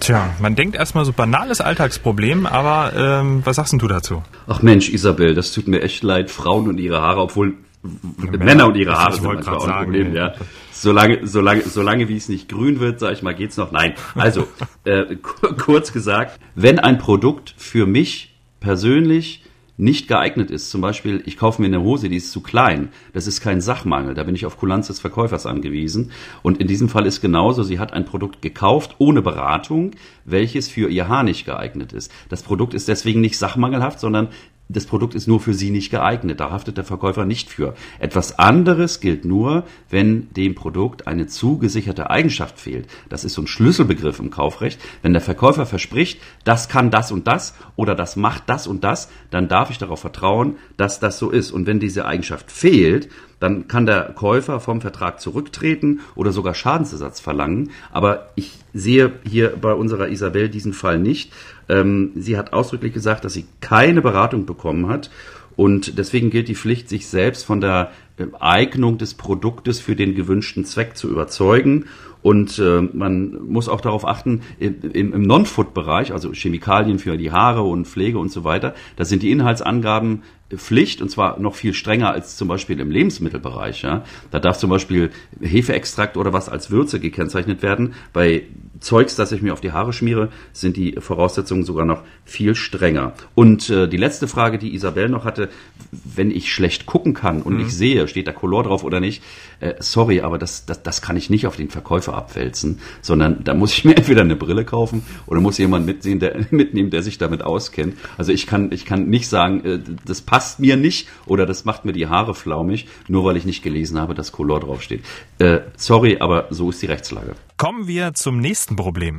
Tja, 0.00 0.34
man 0.40 0.56
denkt 0.56 0.74
erstmal 0.74 1.04
so 1.04 1.12
banales 1.12 1.60
Alltagsproblem, 1.60 2.44
aber 2.44 2.92
ähm, 2.96 3.42
was 3.44 3.54
sagst 3.56 3.72
du 3.80 3.86
dazu? 3.86 4.22
Ach 4.48 4.60
Mensch, 4.60 4.88
Isabel, 4.88 5.34
das 5.34 5.52
tut 5.52 5.68
mir 5.68 5.80
echt 5.80 6.02
leid, 6.02 6.28
Frauen 6.28 6.68
und 6.68 6.78
ihre 6.78 7.00
Haare, 7.00 7.20
obwohl 7.20 7.54
Männer, 7.82 8.68
und 8.68 8.76
ihre 8.76 8.96
Haare 8.96 9.14
sind 9.14 9.24
manchmal 9.24 9.56
auch 9.56 9.66
ein 9.66 9.84
Problem, 9.84 10.14
ja. 10.14 10.34
Solange, 10.70 11.26
solange, 11.26 11.62
solange 11.62 12.08
wie 12.08 12.16
es 12.16 12.28
nicht 12.28 12.48
grün 12.48 12.80
wird, 12.80 13.00
sage 13.00 13.14
ich 13.14 13.22
mal, 13.22 13.34
geht's 13.34 13.56
noch. 13.56 13.72
Nein. 13.72 13.94
Also, 14.14 14.46
äh, 14.84 15.16
kurz 15.16 15.92
gesagt, 15.92 16.38
wenn 16.54 16.78
ein 16.78 16.98
Produkt 16.98 17.54
für 17.56 17.86
mich 17.86 18.34
persönlich 18.60 19.44
nicht 19.78 20.06
geeignet 20.06 20.50
ist, 20.50 20.70
zum 20.70 20.80
Beispiel, 20.80 21.22
ich 21.26 21.36
kaufe 21.36 21.60
mir 21.60 21.66
eine 21.66 21.80
Hose, 21.80 22.08
die 22.08 22.16
ist 22.16 22.30
zu 22.30 22.40
klein, 22.40 22.90
das 23.14 23.26
ist 23.26 23.40
kein 23.40 23.60
Sachmangel, 23.60 24.14
da 24.14 24.22
bin 24.22 24.34
ich 24.34 24.46
auf 24.46 24.58
Kulanz 24.58 24.86
des 24.86 25.00
Verkäufers 25.00 25.46
angewiesen. 25.46 26.12
Und 26.42 26.58
in 26.58 26.68
diesem 26.68 26.88
Fall 26.88 27.06
ist 27.06 27.20
genauso, 27.20 27.62
sie 27.62 27.78
hat 27.78 27.92
ein 27.92 28.04
Produkt 28.04 28.42
gekauft 28.42 28.96
ohne 28.98 29.22
Beratung, 29.22 29.92
welches 30.24 30.68
für 30.68 30.88
ihr 30.88 31.08
Haar 31.08 31.24
nicht 31.24 31.46
geeignet 31.46 31.92
ist. 31.92 32.12
Das 32.28 32.42
Produkt 32.42 32.74
ist 32.74 32.86
deswegen 32.86 33.20
nicht 33.20 33.38
sachmangelhaft, 33.38 33.98
sondern 33.98 34.28
das 34.72 34.86
Produkt 34.86 35.14
ist 35.14 35.28
nur 35.28 35.40
für 35.40 35.54
Sie 35.54 35.70
nicht 35.70 35.90
geeignet. 35.90 36.40
Da 36.40 36.50
haftet 36.50 36.76
der 36.76 36.84
Verkäufer 36.84 37.24
nicht 37.24 37.50
für. 37.50 37.74
Etwas 37.98 38.38
anderes 38.38 39.00
gilt 39.00 39.24
nur, 39.24 39.64
wenn 39.90 40.32
dem 40.32 40.54
Produkt 40.54 41.06
eine 41.06 41.26
zugesicherte 41.26 42.10
Eigenschaft 42.10 42.58
fehlt. 42.58 42.86
Das 43.08 43.24
ist 43.24 43.34
so 43.34 43.42
ein 43.42 43.46
Schlüsselbegriff 43.46 44.18
im 44.18 44.30
Kaufrecht. 44.30 44.80
Wenn 45.02 45.12
der 45.12 45.22
Verkäufer 45.22 45.66
verspricht, 45.66 46.20
das 46.44 46.68
kann 46.68 46.90
das 46.90 47.12
und 47.12 47.26
das 47.26 47.54
oder 47.76 47.94
das 47.94 48.16
macht 48.16 48.44
das 48.46 48.66
und 48.66 48.84
das, 48.84 49.10
dann 49.30 49.48
darf 49.48 49.70
ich 49.70 49.78
darauf 49.78 50.00
vertrauen, 50.00 50.56
dass 50.76 51.00
das 51.00 51.18
so 51.18 51.30
ist. 51.30 51.50
Und 51.50 51.66
wenn 51.66 51.80
diese 51.80 52.06
Eigenschaft 52.06 52.50
fehlt, 52.50 53.08
dann 53.42 53.66
kann 53.66 53.86
der 53.86 54.12
Käufer 54.14 54.60
vom 54.60 54.80
Vertrag 54.80 55.20
zurücktreten 55.20 56.00
oder 56.14 56.30
sogar 56.30 56.54
Schadensersatz 56.54 57.18
verlangen. 57.18 57.70
Aber 57.90 58.30
ich 58.36 58.52
sehe 58.72 59.14
hier 59.28 59.56
bei 59.60 59.74
unserer 59.74 60.08
Isabel 60.08 60.48
diesen 60.48 60.72
Fall 60.72 61.00
nicht. 61.00 61.32
Ähm, 61.72 62.12
sie 62.14 62.36
hat 62.36 62.52
ausdrücklich 62.52 62.92
gesagt, 62.92 63.24
dass 63.24 63.32
sie 63.32 63.46
keine 63.60 64.02
Beratung 64.02 64.44
bekommen 64.46 64.88
hat. 64.88 65.10
Und 65.56 65.98
deswegen 65.98 66.30
gilt 66.30 66.48
die 66.48 66.54
Pflicht, 66.54 66.88
sich 66.88 67.06
selbst 67.06 67.44
von 67.44 67.60
der 67.60 67.92
äh, 68.16 68.26
Eignung 68.40 68.98
des 68.98 69.14
Produktes 69.14 69.80
für 69.80 69.96
den 69.96 70.14
gewünschten 70.14 70.64
Zweck 70.64 70.96
zu 70.96 71.08
überzeugen. 71.08 71.86
Und 72.22 72.58
äh, 72.58 72.80
man 72.80 73.48
muss 73.48 73.68
auch 73.68 73.80
darauf 73.80 74.06
achten, 74.06 74.42
im, 74.58 75.12
im 75.12 75.22
Non-Food-Bereich, 75.22 76.12
also 76.12 76.32
Chemikalien 76.32 76.98
für 76.98 77.16
die 77.16 77.32
Haare 77.32 77.62
und 77.62 77.88
Pflege 77.88 78.18
und 78.18 78.30
so 78.30 78.44
weiter, 78.44 78.74
da 78.96 79.04
sind 79.04 79.22
die 79.22 79.32
Inhaltsangaben 79.32 80.22
Pflicht 80.56 81.02
und 81.02 81.10
zwar 81.10 81.38
noch 81.38 81.54
viel 81.54 81.74
strenger 81.74 82.10
als 82.10 82.36
zum 82.36 82.48
Beispiel 82.48 82.80
im 82.80 82.90
Lebensmittelbereich. 82.90 83.82
Ja. 83.82 84.04
Da 84.30 84.38
darf 84.38 84.58
zum 84.58 84.70
Beispiel 84.70 85.10
Hefeextrakt 85.40 86.16
oder 86.16 86.32
was 86.32 86.48
als 86.48 86.70
Würze 86.70 87.00
gekennzeichnet 87.00 87.62
werden. 87.62 87.94
Bei 88.12 88.44
Zeugs, 88.82 89.14
das 89.14 89.32
ich 89.32 89.42
mir 89.42 89.52
auf 89.52 89.60
die 89.60 89.72
Haare 89.72 89.92
schmiere, 89.92 90.28
sind 90.52 90.76
die 90.76 90.96
Voraussetzungen 90.98 91.64
sogar 91.64 91.84
noch 91.84 92.02
viel 92.24 92.54
strenger. 92.54 93.12
Und 93.34 93.70
äh, 93.70 93.88
die 93.88 93.96
letzte 93.96 94.26
Frage, 94.26 94.58
die 94.58 94.74
Isabel 94.74 95.08
noch 95.08 95.24
hatte, 95.24 95.48
wenn 95.90 96.30
ich 96.30 96.52
schlecht 96.52 96.86
gucken 96.86 97.14
kann 97.14 97.42
und 97.42 97.54
mhm. 97.54 97.60
ich 97.60 97.76
sehe, 97.76 98.08
steht 98.08 98.26
da 98.26 98.32
Color 98.32 98.64
drauf 98.64 98.82
oder 98.82 98.98
nicht, 98.98 99.22
äh, 99.60 99.74
sorry, 99.78 100.20
aber 100.20 100.38
das, 100.38 100.66
das, 100.66 100.82
das 100.82 101.00
kann 101.00 101.16
ich 101.16 101.30
nicht 101.30 101.46
auf 101.46 101.56
den 101.56 101.70
Verkäufer 101.70 102.14
abwälzen, 102.14 102.80
sondern 103.00 103.44
da 103.44 103.54
muss 103.54 103.72
ich 103.72 103.84
mir 103.84 103.96
entweder 103.96 104.22
eine 104.22 104.36
Brille 104.36 104.64
kaufen 104.64 105.04
oder 105.26 105.40
muss 105.40 105.58
jemand 105.58 105.86
mitsehen, 105.86 106.18
der, 106.18 106.44
mitnehmen, 106.50 106.90
der 106.90 107.02
sich 107.02 107.18
damit 107.18 107.42
auskennt. 107.42 107.96
Also 108.18 108.32
ich 108.32 108.46
kann, 108.46 108.72
ich 108.72 108.84
kann 108.84 109.08
nicht 109.08 109.28
sagen, 109.28 109.64
äh, 109.64 109.78
das 110.04 110.22
passt 110.22 110.41
mir 110.58 110.76
nicht 110.76 111.08
oder 111.26 111.46
das 111.46 111.64
macht 111.64 111.84
mir 111.84 111.92
die 111.92 112.06
Haare 112.06 112.34
flaumig, 112.34 112.86
nur 113.08 113.24
weil 113.24 113.36
ich 113.36 113.44
nicht 113.44 113.62
gelesen 113.62 113.98
habe, 113.98 114.14
dass 114.14 114.32
Color 114.32 114.60
draufsteht. 114.60 115.04
Äh, 115.38 115.60
sorry, 115.76 116.18
aber 116.20 116.46
so 116.50 116.70
ist 116.70 116.82
die 116.82 116.86
Rechtslage. 116.86 117.34
Kommen 117.56 117.86
wir 117.86 118.14
zum 118.14 118.40
nächsten 118.40 118.76
Problem. 118.76 119.18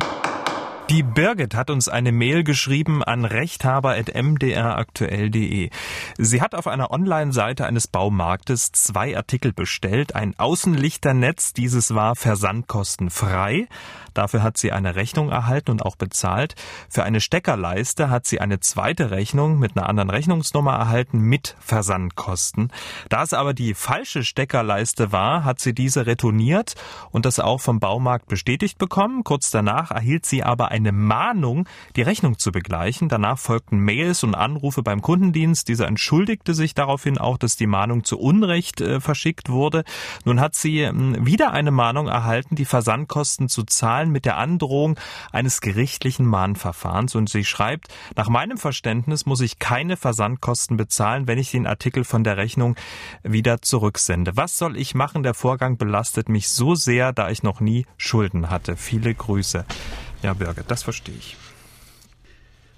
Die 0.90 1.02
Birgit 1.02 1.56
hat 1.56 1.70
uns 1.70 1.88
eine 1.88 2.12
Mail 2.12 2.44
geschrieben 2.44 3.02
an 3.04 3.24
rechthaber.mdraktuell.de. 3.24 5.70
Sie 6.18 6.42
hat 6.42 6.56
auf 6.56 6.68
einer 6.68 6.92
Online-Seite 6.92 7.66
eines 7.66 7.88
Baumarktes 7.88 8.74
zwei 8.74 9.16
Artikel 9.16 9.54
bestellt. 9.54 10.14
Ein 10.14 10.38
Außenlichternetz, 10.38 11.54
dieses 11.54 11.96
war 11.96 12.18
versandkostenfrei. 12.18 13.70
Dafür 14.14 14.44
hat 14.44 14.58
sie 14.58 14.72
eine 14.72 14.96
Rechnung 14.96 15.30
erhalten 15.30 15.72
und 15.72 15.84
auch 15.84 15.96
bezahlt. 15.96 16.56
Für 16.90 17.04
eine 17.04 17.22
Steckerleiste 17.22 18.10
hat 18.10 18.26
sie 18.26 18.42
eine 18.42 18.60
zweite 18.60 19.10
Rechnung 19.10 19.60
mit 19.60 19.78
einer 19.78 19.90
anderen 19.90 20.10
Rechnungsnummer 20.10 20.74
erhalten 20.74 21.20
mit 21.20 21.56
Versandkosten. 21.60 22.72
Da 23.10 23.24
es 23.24 23.34
aber 23.34 23.54
die 23.54 23.74
falsche 23.74 24.24
Steckerleiste 24.24 25.12
war, 25.12 25.44
hat 25.44 25.60
sie 25.60 25.74
diese 25.74 26.06
retourniert 26.06 26.76
und 27.12 27.26
das 27.26 27.40
auch 27.40 27.62
vom 27.62 27.80
Baumarkt 27.80 28.28
bestätigt 28.28 28.78
bekommen. 28.78 29.24
Kurz 29.24 29.50
danach 29.50 29.90
erhielt 29.90 30.26
sie 30.26 30.44
aber 30.44 30.70
eine 30.74 30.92
Mahnung, 30.92 31.68
die 31.96 32.02
Rechnung 32.02 32.40
zu 32.40 32.52
begleichen. 32.52 33.08
Danach 33.08 33.38
folgten 33.38 33.78
Mails 33.78 34.24
und 34.24 34.34
Anrufe 34.34 34.82
beim 34.82 35.02
Kundendienst. 35.02 35.68
Dieser 35.68 35.88
entschuldigte 35.88 36.56
sich 36.56 36.74
daraufhin 36.74 37.20
auch, 37.20 37.38
dass 37.38 37.56
die 37.56 37.68
Mahnung 37.68 38.04
zu 38.04 38.20
Unrecht 38.20 38.82
äh, 38.82 39.00
verschickt 39.00 39.50
wurde. 39.50 39.84
Nun 40.26 40.40
hat 40.40 40.56
sie 40.56 40.82
äh, 40.82 40.92
wieder 40.94 41.52
eine 41.52 41.70
Mahnung 41.70 42.08
erhalten, 42.08 42.56
die 42.56 42.66
Versandkosten 42.66 43.50
zu 43.50 43.64
zahlen 43.64 44.10
mit 44.10 44.26
der 44.26 44.38
Androhung 44.38 45.00
eines 45.32 45.62
gerichtlichen 45.62 46.26
Mahnverfahrens. 46.26 47.14
Und 47.14 47.30
sie 47.30 47.46
schreibt, 47.46 47.90
nach 48.16 48.30
meinem 48.30 48.58
Verständnis 48.58 49.28
muss 49.28 49.42
ich 49.42 49.60
keine 49.60 49.96
Versandkosten 49.96 50.76
bezahlen, 50.76 51.28
wenn 51.28 51.38
ich 51.38 51.52
den 51.52 51.68
Artikel 51.68 52.04
von 52.04 52.24
der 52.24 52.38
Rechnung 52.38 52.76
wieder 53.22 53.62
zurücksende. 53.62 54.36
Was 54.38 54.58
soll 54.58 54.76
ich 54.76 54.96
machen? 54.96 55.22
Der 55.22 55.36
Vorgang 55.36 55.78
belastet 55.78 56.30
mich 56.30 56.50
so 56.50 56.74
sehr, 56.74 57.14
da 57.14 57.30
ich 57.30 57.44
noch 57.44 57.60
nie 57.60 57.86
Schulden 57.98 58.50
hatte. 58.50 58.76
Viele 58.76 59.14
Grüße. 59.14 59.66
Ja, 60.24 60.34
Birgit, 60.34 60.66
das 60.70 60.84
verstehe 60.84 61.16
ich. 61.16 61.36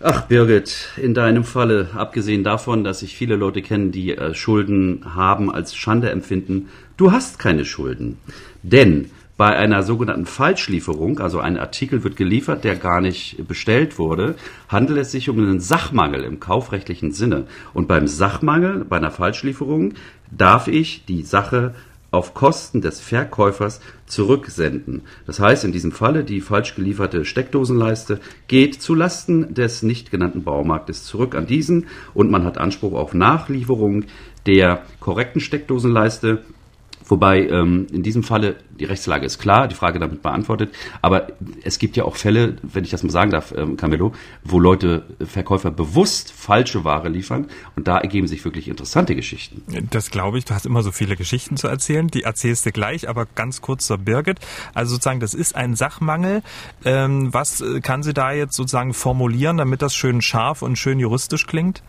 Ach, 0.02 0.24
Birgit, 0.24 0.90
in 0.98 1.14
deinem 1.14 1.44
Falle, 1.44 1.90
abgesehen 1.96 2.44
davon, 2.44 2.84
dass 2.84 3.02
ich 3.02 3.16
viele 3.16 3.36
Leute 3.36 3.62
kenne, 3.62 3.92
die 3.92 4.18
äh, 4.18 4.34
Schulden 4.34 5.16
haben, 5.16 5.52
als 5.52 5.76
Schande 5.76 6.10
empfinden, 6.10 6.70
du 6.98 7.12
hast 7.12 7.40
keine 7.40 7.64
Schulden. 7.64 8.18
Denn 8.64 9.12
bei 9.38 9.56
einer 9.56 9.84
sogenannten 9.84 10.26
Falschlieferung, 10.26 11.20
also 11.20 11.40
ein 11.40 11.58
Artikel 11.58 12.04
wird 12.04 12.16
geliefert, 12.16 12.64
der 12.64 12.76
gar 12.78 13.00
nicht 13.00 13.48
bestellt 13.48 14.00
wurde, 14.00 14.36
handelt 14.70 15.00
es 15.00 15.12
sich 15.12 15.30
um 15.30 15.38
einen 15.38 15.60
Sachmangel 15.60 16.24
im 16.24 16.40
kaufrechtlichen 16.40 17.12
Sinne. 17.12 17.46
Und 17.74 17.88
beim 17.88 18.08
Sachmangel, 18.08 18.86
bei 18.86 18.98
einer 18.98 19.12
Falschlieferung, 19.12 19.94
darf 20.32 20.68
ich 20.68 21.06
die 21.06 21.22
Sache 21.22 21.76
auf 22.16 22.34
Kosten 22.34 22.82
des 22.82 23.00
Verkäufers 23.00 23.82
zurücksenden. 24.06 25.04
Das 25.28 25.40
heißt, 25.40 25.66
in 25.66 25.72
diesem 25.72 25.92
Falle 25.92 26.24
die 26.24 26.42
falsch 26.42 26.76
gelieferte 26.76 27.26
Steckdosenleiste 27.26 28.20
geht 28.48 28.82
zu 28.82 28.96
Lasten 28.96 29.54
des 29.54 29.84
nicht 29.84 30.12
genannten 30.12 30.44
Baumarktes 30.44 31.04
zurück 31.04 31.36
an 31.36 31.46
diesen 31.46 31.88
und 32.14 32.32
man 32.32 32.44
hat 32.44 32.58
Anspruch 32.58 32.94
auf 32.94 33.14
Nachlieferung 33.14 34.06
der 34.46 34.84
korrekten 35.00 35.42
Steckdosenleiste 35.42 36.44
Wobei 37.08 37.48
ähm, 37.48 37.88
in 37.92 38.04
diesem 38.04 38.24
Falle 38.24 38.56
die 38.80 38.86
Rechtslage 38.86 39.26
ist 39.26 39.40
klar, 39.40 39.68
die 39.68 39.76
Frage 39.76 40.00
damit 40.00 40.22
beantwortet. 40.22 40.74
Aber 41.02 41.28
es 41.64 41.80
gibt 41.80 41.96
ja 41.96 42.04
auch 42.04 42.16
Fälle, 42.16 42.58
wenn 42.62 42.84
ich 42.84 42.90
das 42.90 43.04
mal 43.04 43.10
sagen 43.10 43.32
darf, 43.32 43.54
ähm, 43.56 43.78
Camillo, 43.78 44.14
wo 44.44 44.60
Leute, 44.60 45.04
äh, 45.20 45.26
Verkäufer 45.26 45.72
bewusst 45.72 46.34
falsche 46.34 46.84
Ware 46.84 47.10
liefern. 47.10 47.48
Und 47.76 47.88
da 47.88 47.98
ergeben 47.98 48.28
sich 48.28 48.44
wirklich 48.44 48.68
interessante 48.68 49.16
Geschichten. 49.16 49.64
Das 49.92 50.12
glaube 50.12 50.38
ich. 50.38 50.46
Du 50.46 50.54
hast 50.54 50.66
immer 50.66 50.82
so 50.82 50.92
viele 50.92 51.16
Geschichten 51.16 51.58
zu 51.58 51.68
erzählen. 51.68 52.08
Die 52.08 52.24
erzählst 52.24 52.66
du 52.66 52.72
gleich, 52.72 53.08
aber 53.08 53.26
ganz 53.36 53.62
kurz 53.62 53.86
zur 53.86 53.98
Birgit. 53.98 54.40
Also 54.74 54.96
sozusagen, 54.96 55.20
das 55.20 55.34
ist 55.34 55.56
ein 55.56 55.76
Sachmangel. 55.76 56.42
Ähm, 56.84 57.34
was 57.34 57.62
äh, 57.62 57.82
kann 57.82 58.04
sie 58.04 58.14
da 58.14 58.32
jetzt 58.32 58.56
sozusagen 58.56 58.94
formulieren, 58.94 59.58
damit 59.58 59.82
das 59.82 59.96
schön 59.96 60.22
scharf 60.22 60.62
und 60.62 60.78
schön 60.78 61.00
juristisch 61.00 61.48
klingt? 61.48 61.82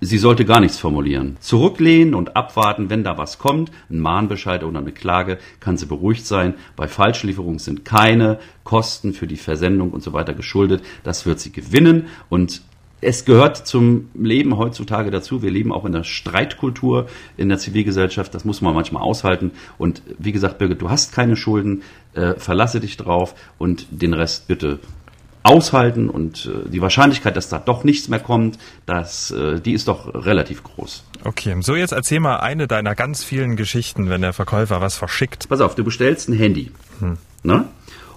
Sie 0.00 0.18
sollte 0.18 0.44
gar 0.44 0.60
nichts 0.60 0.78
formulieren. 0.78 1.38
Zurücklehnen 1.40 2.14
und 2.14 2.36
abwarten, 2.36 2.90
wenn 2.90 3.02
da 3.02 3.16
was 3.16 3.38
kommt, 3.38 3.70
ein 3.88 3.98
Mahnbescheid 3.98 4.62
oder 4.62 4.78
eine 4.78 4.92
Klage, 4.92 5.38
kann 5.58 5.78
sie 5.78 5.86
beruhigt 5.86 6.26
sein. 6.26 6.54
Bei 6.76 6.86
Falschlieferungen 6.86 7.58
sind 7.58 7.86
keine 7.86 8.38
Kosten 8.62 9.14
für 9.14 9.26
die 9.26 9.38
Versendung 9.38 9.92
und 9.92 10.02
so 10.02 10.12
weiter 10.12 10.34
geschuldet. 10.34 10.84
Das 11.02 11.24
wird 11.24 11.40
sie 11.40 11.50
gewinnen 11.50 12.08
und 12.28 12.60
es 13.00 13.24
gehört 13.24 13.56
zum 13.66 14.08
Leben 14.14 14.56
heutzutage 14.56 15.10
dazu. 15.10 15.42
Wir 15.42 15.50
leben 15.50 15.72
auch 15.72 15.84
in 15.84 15.92
der 15.92 16.04
Streitkultur 16.04 17.06
in 17.36 17.48
der 17.48 17.58
Zivilgesellschaft. 17.58 18.34
Das 18.34 18.44
muss 18.44 18.62
man 18.62 18.74
manchmal 18.74 19.02
aushalten. 19.02 19.52
Und 19.78 20.02
wie 20.18 20.32
gesagt, 20.32 20.58
Birgit, 20.58 20.80
du 20.80 20.90
hast 20.90 21.12
keine 21.12 21.36
Schulden. 21.36 21.82
Äh, 22.14 22.34
verlasse 22.34 22.80
dich 22.80 22.96
drauf 22.96 23.34
und 23.58 23.86
den 23.90 24.14
Rest 24.14 24.48
bitte 24.48 24.80
aushalten 25.46 26.10
und 26.10 26.46
äh, 26.46 26.68
die 26.68 26.80
Wahrscheinlichkeit, 26.80 27.36
dass 27.36 27.48
da 27.48 27.58
doch 27.58 27.84
nichts 27.84 28.08
mehr 28.08 28.18
kommt, 28.18 28.58
das, 28.84 29.30
äh, 29.30 29.60
die 29.60 29.72
ist 29.72 29.88
doch 29.88 30.14
relativ 30.14 30.62
groß. 30.62 31.04
Okay, 31.24 31.56
so 31.60 31.74
jetzt 31.74 31.92
erzähl 31.92 32.20
mal 32.20 32.38
eine 32.38 32.66
deiner 32.66 32.94
ganz 32.94 33.24
vielen 33.24 33.56
Geschichten, 33.56 34.10
wenn 34.10 34.20
der 34.20 34.32
Verkäufer 34.32 34.80
was 34.80 34.96
verschickt. 34.96 35.48
Pass 35.48 35.60
auf, 35.60 35.74
du 35.74 35.84
bestellst 35.84 36.28
ein 36.28 36.34
Handy. 36.36 36.70
Hm. 37.00 37.16
Ne? 37.42 37.64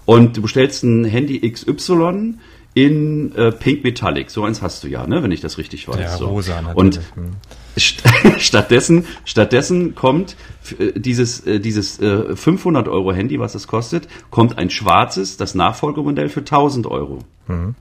Und 0.05 0.37
du 0.37 0.41
bestellst 0.41 0.83
ein 0.83 1.05
Handy 1.05 1.39
XY 1.49 2.35
in 2.73 3.35
äh, 3.35 3.51
Pink 3.51 3.83
Metallic. 3.83 4.29
So 4.29 4.43
eins 4.43 4.61
hast 4.61 4.83
du 4.83 4.87
ja, 4.87 5.05
ne? 5.05 5.23
wenn 5.23 5.31
ich 5.31 5.41
das 5.41 5.57
richtig 5.57 5.87
weiß. 5.87 5.99
Ja, 5.99 6.17
so. 6.17 6.27
rosa 6.27 6.61
natürlich. 6.61 6.77
Und 6.77 6.95
hm. 7.15 7.31
stattdessen, 8.37 9.05
stattdessen 9.25 9.95
kommt 9.95 10.35
äh, 10.77 10.99
dieses, 10.99 11.45
äh, 11.45 11.59
dieses 11.59 11.99
äh, 11.99 12.35
500 12.35 12.87
Euro 12.87 13.11
Handy, 13.11 13.39
was 13.39 13.55
es 13.55 13.67
kostet, 13.67 14.07
kommt 14.29 14.57
ein 14.57 14.69
schwarzes, 14.69 15.37
das 15.37 15.55
Nachfolgemodell 15.55 16.29
für 16.29 16.41
1000 16.41 16.87
Euro. 16.87 17.19
Mhm. 17.47 17.75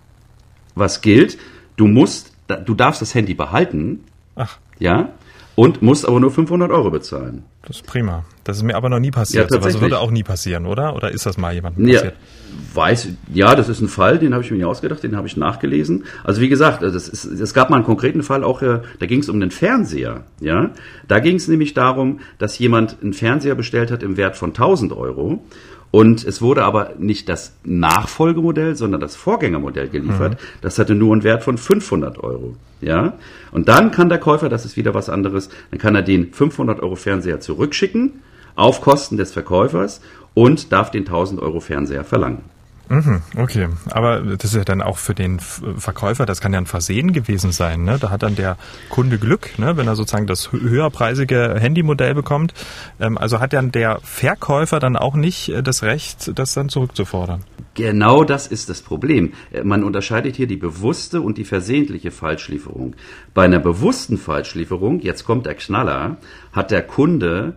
Was 0.74 1.00
gilt? 1.00 1.38
Du 1.76 1.86
musst, 1.86 2.32
du 2.64 2.74
darfst 2.74 3.02
das 3.02 3.14
Handy 3.14 3.34
behalten. 3.34 4.04
Ach. 4.36 4.58
Ja 4.78 5.12
und 5.58 5.82
musst 5.82 6.06
aber 6.06 6.20
nur 6.20 6.30
500 6.30 6.70
Euro 6.70 6.88
bezahlen. 6.88 7.42
Das 7.62 7.78
ist 7.78 7.86
prima. 7.86 8.24
Das 8.44 8.58
ist 8.58 8.62
mir 8.62 8.76
aber 8.76 8.88
noch 8.88 9.00
nie 9.00 9.10
passiert. 9.10 9.50
Ja, 9.50 9.58
das 9.58 9.80
würde 9.80 9.98
auch 9.98 10.12
nie 10.12 10.22
passieren, 10.22 10.66
oder? 10.66 10.94
Oder 10.94 11.10
ist 11.10 11.26
das 11.26 11.36
mal 11.36 11.52
jemandem 11.52 11.84
passiert? 11.84 12.14
Ja, 12.14 12.76
weiß, 12.76 13.08
ja, 13.34 13.56
das 13.56 13.68
ist 13.68 13.80
ein 13.80 13.88
Fall, 13.88 14.20
den 14.20 14.34
habe 14.34 14.44
ich 14.44 14.52
mir 14.52 14.58
nicht 14.58 14.66
ausgedacht, 14.66 15.02
den 15.02 15.16
habe 15.16 15.26
ich 15.26 15.36
nachgelesen. 15.36 16.04
Also 16.22 16.40
wie 16.40 16.48
gesagt, 16.48 16.84
es, 16.84 17.08
ist, 17.08 17.24
es 17.24 17.54
gab 17.54 17.70
mal 17.70 17.76
einen 17.76 17.84
konkreten 17.84 18.22
Fall, 18.22 18.44
auch 18.44 18.62
äh, 18.62 18.82
da 19.00 19.06
ging 19.06 19.18
es 19.18 19.28
um 19.28 19.40
den 19.40 19.50
Fernseher. 19.50 20.22
Ja, 20.38 20.70
da 21.08 21.18
ging 21.18 21.34
es 21.34 21.48
nämlich 21.48 21.74
darum, 21.74 22.20
dass 22.38 22.56
jemand 22.60 22.98
einen 23.02 23.12
Fernseher 23.12 23.56
bestellt 23.56 23.90
hat 23.90 24.04
im 24.04 24.16
Wert 24.16 24.36
von 24.36 24.50
1000 24.50 24.92
Euro 24.92 25.42
und 25.90 26.24
es 26.24 26.42
wurde 26.42 26.64
aber 26.64 26.92
nicht 26.98 27.28
das 27.28 27.54
Nachfolgemodell, 27.64 28.76
sondern 28.76 29.00
das 29.00 29.16
Vorgängermodell 29.16 29.88
geliefert. 29.88 30.34
Mhm. 30.34 30.46
Das 30.60 30.78
hatte 30.78 30.94
nur 30.94 31.12
einen 31.12 31.24
Wert 31.24 31.42
von 31.42 31.56
500 31.56 32.18
Euro. 32.18 32.56
Ja. 32.80 33.14
Und 33.52 33.68
dann 33.68 33.90
kann 33.90 34.08
der 34.08 34.18
Käufer, 34.18 34.48
das 34.48 34.64
ist 34.64 34.76
wieder 34.76 34.94
was 34.94 35.08
anderes, 35.08 35.48
dann 35.70 35.80
kann 35.80 35.94
er 35.94 36.02
den 36.02 36.32
500 36.32 36.80
Euro 36.80 36.94
Fernseher 36.94 37.40
zurückschicken 37.40 38.22
auf 38.54 38.80
Kosten 38.80 39.16
des 39.16 39.32
Verkäufers 39.32 40.00
und 40.34 40.72
darf 40.72 40.90
den 40.90 41.06
1000 41.06 41.40
Euro 41.40 41.60
Fernseher 41.60 42.04
verlangen. 42.04 42.42
Mhm, 42.90 43.22
okay, 43.36 43.68
aber 43.90 44.20
das 44.20 44.44
ist 44.44 44.54
ja 44.54 44.64
dann 44.64 44.80
auch 44.80 44.96
für 44.96 45.14
den 45.14 45.40
Verkäufer, 45.40 46.24
das 46.24 46.40
kann 46.40 46.54
ja 46.54 46.58
ein 46.58 46.66
Versehen 46.66 47.12
gewesen 47.12 47.52
sein. 47.52 47.84
Ne? 47.84 47.98
Da 48.00 48.10
hat 48.10 48.22
dann 48.22 48.34
der 48.34 48.56
Kunde 48.88 49.18
Glück, 49.18 49.58
ne? 49.58 49.76
wenn 49.76 49.86
er 49.86 49.94
sozusagen 49.94 50.26
das 50.26 50.52
höherpreisige 50.52 51.56
Handymodell 51.60 52.14
bekommt. 52.14 52.54
Ähm, 52.98 53.18
also 53.18 53.40
hat 53.40 53.52
dann 53.52 53.72
der 53.72 54.00
Verkäufer 54.02 54.78
dann 54.80 54.96
auch 54.96 55.16
nicht 55.16 55.50
äh, 55.50 55.62
das 55.62 55.82
Recht, 55.82 56.32
das 56.38 56.54
dann 56.54 56.70
zurückzufordern. 56.70 57.44
Genau 57.74 58.24
das 58.24 58.46
ist 58.46 58.70
das 58.70 58.80
Problem. 58.80 59.34
Äh, 59.52 59.64
man 59.64 59.84
unterscheidet 59.84 60.36
hier 60.36 60.46
die 60.46 60.56
bewusste 60.56 61.20
und 61.20 61.36
die 61.36 61.44
versehentliche 61.44 62.10
Falschlieferung. 62.10 62.96
Bei 63.34 63.44
einer 63.44 63.60
bewussten 63.60 64.16
Falschlieferung, 64.16 65.00
jetzt 65.00 65.24
kommt 65.24 65.44
der 65.44 65.54
Knaller, 65.54 66.16
hat 66.52 66.70
der 66.70 66.82
Kunde 66.82 67.54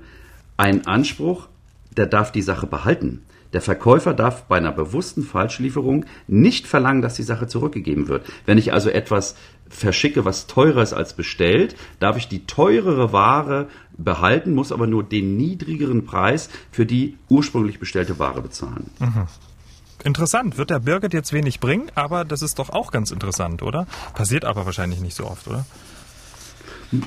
einen 0.57 0.85
Anspruch, 0.87 1.47
der 1.95 2.05
darf 2.05 2.31
die 2.33 2.41
Sache 2.41 2.67
behalten. 2.67 3.23
Der 3.53 3.61
Verkäufer 3.61 4.13
darf 4.13 4.43
bei 4.43 4.57
einer 4.57 4.71
bewussten 4.71 5.23
Falschlieferung 5.23 6.05
nicht 6.27 6.67
verlangen, 6.67 7.01
dass 7.01 7.15
die 7.15 7.23
Sache 7.23 7.47
zurückgegeben 7.47 8.07
wird. 8.07 8.25
Wenn 8.45 8.57
ich 8.57 8.73
also 8.73 8.89
etwas 8.89 9.35
verschicke, 9.69 10.25
was 10.25 10.47
teurer 10.47 10.81
ist 10.81 10.93
als 10.93 11.13
bestellt, 11.13 11.75
darf 11.99 12.17
ich 12.17 12.27
die 12.27 12.45
teurere 12.45 13.13
Ware 13.13 13.67
behalten, 13.97 14.53
muss 14.53 14.71
aber 14.71 14.87
nur 14.87 15.03
den 15.03 15.37
niedrigeren 15.37 16.05
Preis 16.05 16.49
für 16.71 16.85
die 16.85 17.17
ursprünglich 17.29 17.79
bestellte 17.79 18.19
Ware 18.19 18.41
bezahlen. 18.41 18.89
Mhm. 18.99 19.27
Interessant. 20.03 20.57
Wird 20.57 20.71
der 20.71 20.79
Birgit 20.79 21.13
jetzt 21.13 21.31
wenig 21.31 21.59
bringen, 21.59 21.91
aber 21.95 22.25
das 22.25 22.41
ist 22.41 22.59
doch 22.59 22.69
auch 22.69 22.91
ganz 22.91 23.11
interessant, 23.11 23.61
oder? 23.61 23.85
Passiert 24.15 24.45
aber 24.45 24.65
wahrscheinlich 24.65 24.99
nicht 24.99 25.15
so 25.15 25.25
oft, 25.25 25.47
oder? 25.47 25.65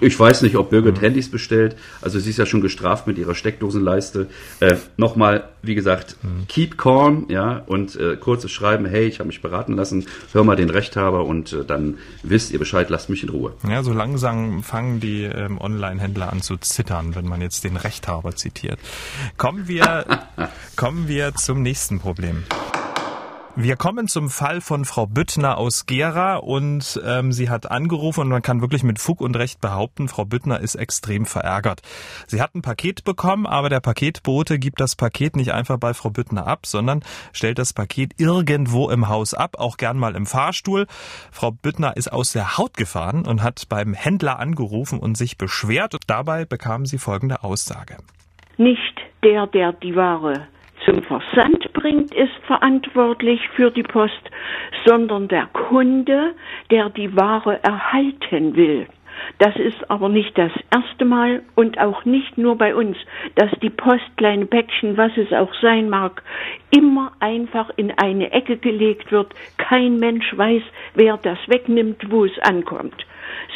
Ich 0.01 0.19
weiß 0.19 0.43
nicht, 0.43 0.57
ob 0.57 0.71
Birgit 0.71 0.97
mhm. 0.97 1.01
Handys 1.01 1.31
bestellt. 1.31 1.77
Also 2.01 2.19
sie 2.19 2.31
ist 2.31 2.39
ja 2.39 2.47
schon 2.47 2.61
gestraft 2.61 3.07
mit 3.07 3.19
ihrer 3.19 3.35
Steckdosenleiste. 3.35 4.29
Äh, 4.61 4.77
Nochmal, 4.97 5.49
wie 5.63 5.75
gesagt, 5.75 6.17
mhm. 6.23 6.47
keep 6.49 6.79
calm, 6.79 7.27
ja, 7.29 7.63
und 7.67 7.97
äh, 7.97 8.17
kurzes 8.17 8.51
Schreiben, 8.51 8.87
hey, 8.87 9.07
ich 9.07 9.19
habe 9.19 9.27
mich 9.27 9.43
beraten 9.43 9.75
lassen, 9.75 10.07
hör 10.33 10.45
mal 10.45 10.57
den 10.57 10.71
Rechthaber 10.71 11.25
und 11.25 11.53
äh, 11.53 11.65
dann 11.65 11.99
wisst 12.23 12.53
ihr 12.53 12.59
Bescheid, 12.59 12.89
lasst 12.91 13.11
mich 13.11 13.23
in 13.23 13.29
Ruhe. 13.29 13.55
Ja, 13.69 13.83
so 13.83 13.93
langsam 13.93 14.63
fangen 14.63 15.01
die 15.01 15.25
ähm, 15.25 15.59
Online-Händler 15.59 16.33
an 16.33 16.43
zu 16.43 16.57
zittern, 16.57 17.15
wenn 17.15 17.27
man 17.27 17.41
jetzt 17.41 17.65
den 17.65 17.77
Rechthaber 17.77 18.37
zitiert. 18.37 18.79
Kommen 19.37 19.69
wir, 19.69 20.05
kommen 20.77 21.09
wir 21.09 21.35
zum 21.35 21.63
nächsten 21.63 21.99
Problem. 21.99 22.45
Wir 23.57 23.77
kommen 23.77 24.09
zum 24.09 24.31
Fall 24.31 24.61
von 24.61 24.85
Frau 24.85 25.07
Büttner 25.07 25.59
aus 25.59 25.87
Gera 25.87 26.39
und 26.39 27.01
ähm, 27.07 27.31
sie 27.31 27.49
hat 27.49 27.71
angerufen 27.71 28.23
und 28.23 28.29
man 28.29 28.43
kann 28.43 28.61
wirklich 28.61 28.83
mit 28.83 28.99
Fug 28.99 29.21
und 29.21 29.37
Recht 29.37 29.61
behaupten, 29.61 30.09
Frau 30.09 30.25
Büttner 30.25 30.59
ist 30.59 30.75
extrem 30.75 31.25
verärgert. 31.25 31.81
Sie 32.27 32.43
hat 32.43 32.57
ein 32.57 32.63
Paket 32.63 33.05
bekommen, 33.05 33.47
aber 33.47 33.69
der 33.69 33.79
Paketbote 33.79 34.59
gibt 34.59 34.81
das 34.81 34.97
Paket 34.97 35.37
nicht 35.37 35.53
einfach 35.53 35.79
bei 35.79 35.95
Frau 35.95 36.11
Büttner 36.11 36.49
ab, 36.49 36.67
sondern 36.67 37.05
stellt 37.33 37.61
das 37.61 37.73
Paket 37.73 38.15
irgendwo 38.19 38.91
im 38.91 39.09
Haus 39.09 39.35
ab, 39.35 39.55
auch 39.57 39.77
gern 39.77 39.99
mal 39.99 40.17
im 40.17 40.27
Fahrstuhl. 40.27 40.89
Frau 41.31 41.53
Büttner 41.53 41.97
ist 41.97 42.13
aus 42.13 42.33
der 42.33 42.59
Haut 42.59 42.77
gefahren 42.77 43.25
und 43.25 43.45
hat 43.45 43.69
beim 43.69 43.95
Händler 43.95 44.41
angerufen 44.41 44.99
und 44.99 45.17
sich 45.17 45.39
beschwert. 45.39 45.95
Dabei 46.09 46.45
bekam 46.45 46.87
sie 46.87 46.99
folgende 46.99 47.45
Aussage. 47.45 47.99
Nicht 48.57 48.97
der, 49.23 49.47
der 49.47 49.73
die 49.75 49.95
Ware 49.95 50.49
zum 50.85 51.03
Versand 51.03 51.73
bringt, 51.73 52.15
ist 52.15 52.35
verantwortlich 52.47 53.41
für 53.57 53.71
die 53.71 53.83
Post, 53.83 54.31
sondern 54.85 55.29
der 55.29 55.47
Kunde, 55.47 56.35
der 56.71 56.91
die 56.91 57.17
Ware 57.17 57.63
erhalten 57.63 58.57
will. 58.57 58.87
Das 59.39 59.57
ist 59.57 59.91
aber 59.91 60.09
nicht 60.09 60.37
das 60.37 60.53
erste 60.73 61.05
Mal 61.05 61.43
und 61.55 61.79
auch 61.79 62.05
nicht 62.05 62.37
nur 62.37 62.57
bei 62.57 62.75
uns, 62.75 62.97
dass 63.37 63.51
die 63.63 63.71
Post 63.71 64.05
kleine 64.17 64.47
Päckchen, 64.47 64.97
was 64.97 65.17
es 65.17 65.33
auch 65.33 65.53
sein 65.61 65.89
mag, 65.89 66.23
immer 66.71 67.13
einfach 67.21 67.71
in 67.77 67.93
eine 67.99 68.33
Ecke 68.33 68.57
gelegt 68.57 69.13
wird. 69.13 69.33
Kein 69.57 69.99
Mensch 69.99 70.37
weiß, 70.37 70.63
wer 70.95 71.17
das 71.17 71.39
wegnimmt, 71.47 72.11
wo 72.11 72.25
es 72.25 72.39
ankommt. 72.41 73.07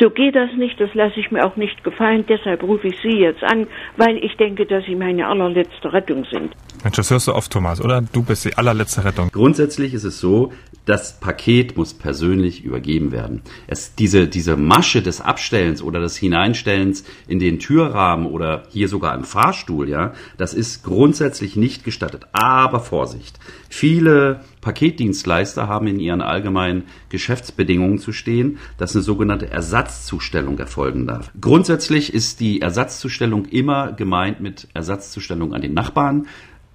So 0.01 0.11
geht 0.11 0.35
das 0.35 0.51
nicht, 0.57 0.81
das 0.81 0.95
lasse 0.95 1.19
ich 1.21 1.31
mir 1.31 1.45
auch 1.45 1.57
nicht 1.57 1.83
gefallen. 1.85 2.25
Deshalb 2.29 2.63
rufe 2.63 2.89
ich 2.89 2.97
Sie 3.03 3.19
jetzt 3.19 3.43
an, 3.43 3.67
weil 3.97 4.17
ich 4.19 4.37
denke, 4.37 4.67
dass 4.67 4.85
Sie 4.85 4.95
meine 4.95 5.27
allerletzte 5.27 5.93
Rettung 5.93 6.25
sind. 6.31 6.55
Mensch, 6.85 6.97
das 6.97 7.11
hörst 7.11 7.27
du 7.27 7.35
oft, 7.35 7.53
Thomas, 7.53 7.81
oder? 7.81 8.03
Du 8.13 8.23
bist 8.23 8.45
die 8.45 8.57
allerletzte 8.57 9.05
Rettung. 9.05 9.31
Grundsätzlich 9.33 9.95
ist 9.95 10.05
es 10.05 10.21
so, 10.21 10.53
das 10.89 11.21
Paket 11.21 11.77
muss 11.77 11.93
persönlich 11.93 12.65
übergeben 12.65 13.13
werden. 13.13 13.43
Es, 13.67 13.95
diese, 13.95 14.27
diese 14.27 14.57
Masche 14.57 15.03
des 15.03 15.21
Abstellens 15.21 15.83
oder 15.83 16.01
des 16.01 16.17
Hineinstellens 16.17 17.05
in 17.27 17.39
den 17.39 17.59
Türrahmen 17.59 18.25
oder 18.25 18.63
hier 18.71 18.89
sogar 18.89 19.15
im 19.15 19.25
Fahrstuhl, 19.25 19.87
ja, 19.91 20.15
das 20.39 20.55
ist 20.55 20.85
grundsätzlich 20.85 21.57
nicht 21.57 21.85
gestattet. 21.85 22.27
Aber 22.33 22.81
Vorsicht! 22.81 23.39
Viele 23.69 24.41
Paketdienstleister 24.63 25.69
haben 25.69 25.89
in 25.89 26.01
ihren 26.01 26.23
allgemeinen 26.23 26.85
Geschäftsbedingungen 27.11 27.99
zu 27.99 28.13
stehen, 28.13 28.57
dass 28.79 28.95
eine 28.95 29.03
sogenannte 29.03 29.51
Ersatzzustellung 29.51 30.59
erfolgen 30.59 31.07
darf. 31.07 31.31
Grundsätzlich 31.39 32.15
ist 32.15 32.41
die 32.41 32.63
Ersatzzustellung 32.63 33.45
immer 33.45 33.93
gemeint 33.93 34.41
mit 34.41 34.69
Ersatzzustellung 34.73 35.53
an 35.53 35.61
den 35.61 35.75
Nachbarn. 35.75 36.27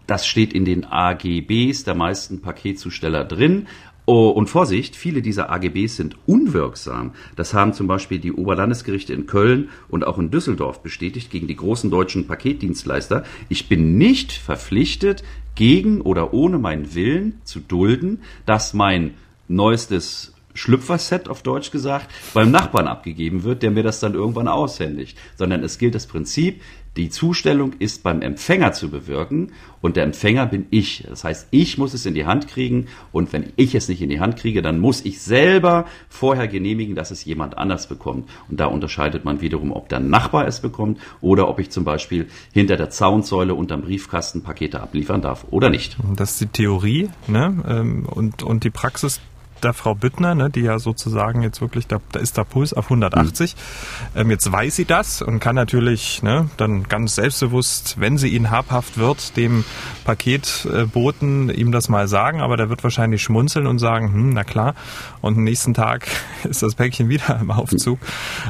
Das 0.06 0.28
steht 0.28 0.54
in 0.54 0.66
den 0.66 0.86
AGBs 0.86 1.86
der 1.86 1.96
meisten 1.96 2.42
Paketzusteller 2.42 3.24
drin. 3.24 3.68
Oh, 4.06 4.30
und 4.30 4.48
Vorsicht, 4.48 4.98
viele 4.98 5.22
dieser 5.22 5.50
AGBs 5.50 5.96
sind 5.96 6.18
unwirksam. 6.26 7.14
Das 7.38 7.54
haben 7.54 7.72
zum 7.72 7.88
Beispiel 7.88 8.20
die 8.20 8.34
Oberlandesgerichte 8.34 9.14
in 9.14 9.28
Köln 9.28 9.70
und 9.88 10.06
auch 10.06 10.20
in 10.20 10.30
Düsseldorf 10.30 10.84
bestätigt 10.84 11.32
gegen 11.32 11.48
die 11.48 11.56
großen 11.56 11.90
deutschen 11.90 12.28
Paketdienstleister. 12.28 13.24
Ich 13.48 13.70
bin 13.70 13.98
nicht 13.98 14.34
verpflichtet, 14.34 15.24
gegen 15.56 16.02
oder 16.02 16.34
ohne 16.34 16.58
meinen 16.58 16.96
Willen 16.96 17.42
zu 17.44 17.60
dulden, 17.60 18.22
dass 18.46 18.74
mein 18.74 19.14
neuestes 19.48 20.34
Schlüpferset 20.56 21.30
auf 21.30 21.42
Deutsch 21.42 21.72
gesagt 21.72 22.12
beim 22.34 22.52
Nachbarn 22.52 22.88
abgegeben 22.88 23.44
wird, 23.44 23.64
der 23.64 23.72
mir 23.72 23.84
das 23.84 24.00
dann 24.00 24.14
irgendwann 24.14 24.48
aushändigt, 24.48 25.18
sondern 25.36 25.64
es 25.64 25.78
gilt 25.78 25.96
das 25.96 26.08
Prinzip, 26.08 26.62
die 26.96 27.10
Zustellung 27.10 27.74
ist 27.80 28.04
beim 28.04 28.22
Empfänger 28.22 28.72
zu 28.74 28.90
bewirken 28.90 29.52
und 29.82 29.96
der 29.96 30.04
Empfänger 30.04 30.46
bin 30.46 30.68
ich. 30.70 31.06
Das 31.10 31.24
heißt, 31.24 31.48
ich 31.50 31.78
muss 31.78 31.94
es 31.94 32.06
in 32.06 32.14
die 32.14 32.26
Hand 32.26 32.48
kriegen 32.48 32.88
und 33.12 33.34
wenn 33.34 33.52
ich 33.56 33.74
es 33.74 33.90
nicht 33.90 34.02
in 34.02 34.10
die 34.10 34.20
Hand 34.20 34.38
kriege, 34.38 34.62
dann 34.62 34.80
muss 34.80 35.04
ich 35.04 35.22
selber 35.22 35.86
vorher 36.08 36.48
genehmigen, 36.48 36.96
dass 36.96 37.10
es 37.10 37.26
jemand 37.26 37.58
anders 37.58 37.88
bekommt. 37.88 38.30
Und 38.50 38.60
da 38.60 38.68
unterscheidet 38.68 39.26
man 39.26 39.42
wiederum, 39.42 39.72
ob 39.72 39.90
der 39.90 40.00
Nachbar 40.00 40.48
es 40.48 40.60
bekommt 40.60 41.00
oder 41.20 41.50
ob 41.50 41.60
ich 41.60 41.72
zum 41.72 41.84
Beispiel 41.84 42.28
hinter 42.54 42.78
der 42.78 42.92
Zaunsäule 42.92 43.56
unterm 43.56 43.82
Briefkasten 43.82 44.44
Pakete 44.44 44.82
abliefern 44.82 45.22
darf 45.22 45.46
oder 45.50 45.70
nicht. 45.70 45.98
Das 46.16 46.32
ist 46.32 46.42
die 46.42 46.48
Theorie 46.48 47.10
ne? 47.28 47.64
Ähm, 47.68 48.06
und, 48.06 48.44
und 48.44 48.64
die 48.64 48.70
Praxis 48.70 49.20
der 49.64 49.74
Frau 49.74 49.96
Büttner, 49.96 50.36
ne, 50.36 50.50
die 50.50 50.62
ja 50.62 50.80
sozusagen 50.80 51.42
jetzt 51.42 51.62
wirklich, 51.62 51.88
da, 51.88 52.00
da 52.12 52.20
ist 52.20 52.38
der 52.38 52.44
Puls 52.44 52.74
auf 52.74 52.86
180. 52.86 53.56
Mhm. 53.56 54.22
Ähm, 54.22 54.30
jetzt 54.30 54.52
weiß 54.52 54.76
sie 54.76 54.86
das 54.86 55.22
und 55.22 55.40
kann 55.40 55.56
natürlich 55.56 56.24
ne, 56.24 56.50
dann 56.58 56.84
ganz 56.84 57.16
selbstbewusst, 57.16 58.00
wenn 58.00 58.18
sie 58.18 58.30
ihn 58.30 58.52
habhaft 58.52 58.98
wird, 58.98 59.38
dem 59.38 59.64
Paketboten 60.06 61.50
ihm 61.50 61.72
das 61.72 61.90
mal 61.90 62.08
sagen, 62.08 62.42
aber 62.42 62.58
der 62.58 62.70
wird 62.70 62.84
wahrscheinlich 62.84 63.24
schmunzeln 63.24 63.68
und 63.68 63.80
sagen, 63.80 64.14
hm, 64.14 64.30
na 64.32 64.44
klar, 64.44 64.76
und 65.22 65.38
am 65.38 65.44
nächsten 65.44 65.74
Tag 65.74 66.08
ist 66.44 66.64
das 66.64 66.76
Päckchen 66.76 67.10
wieder 67.10 67.40
im 67.40 67.52
Aufzug. 67.52 68.00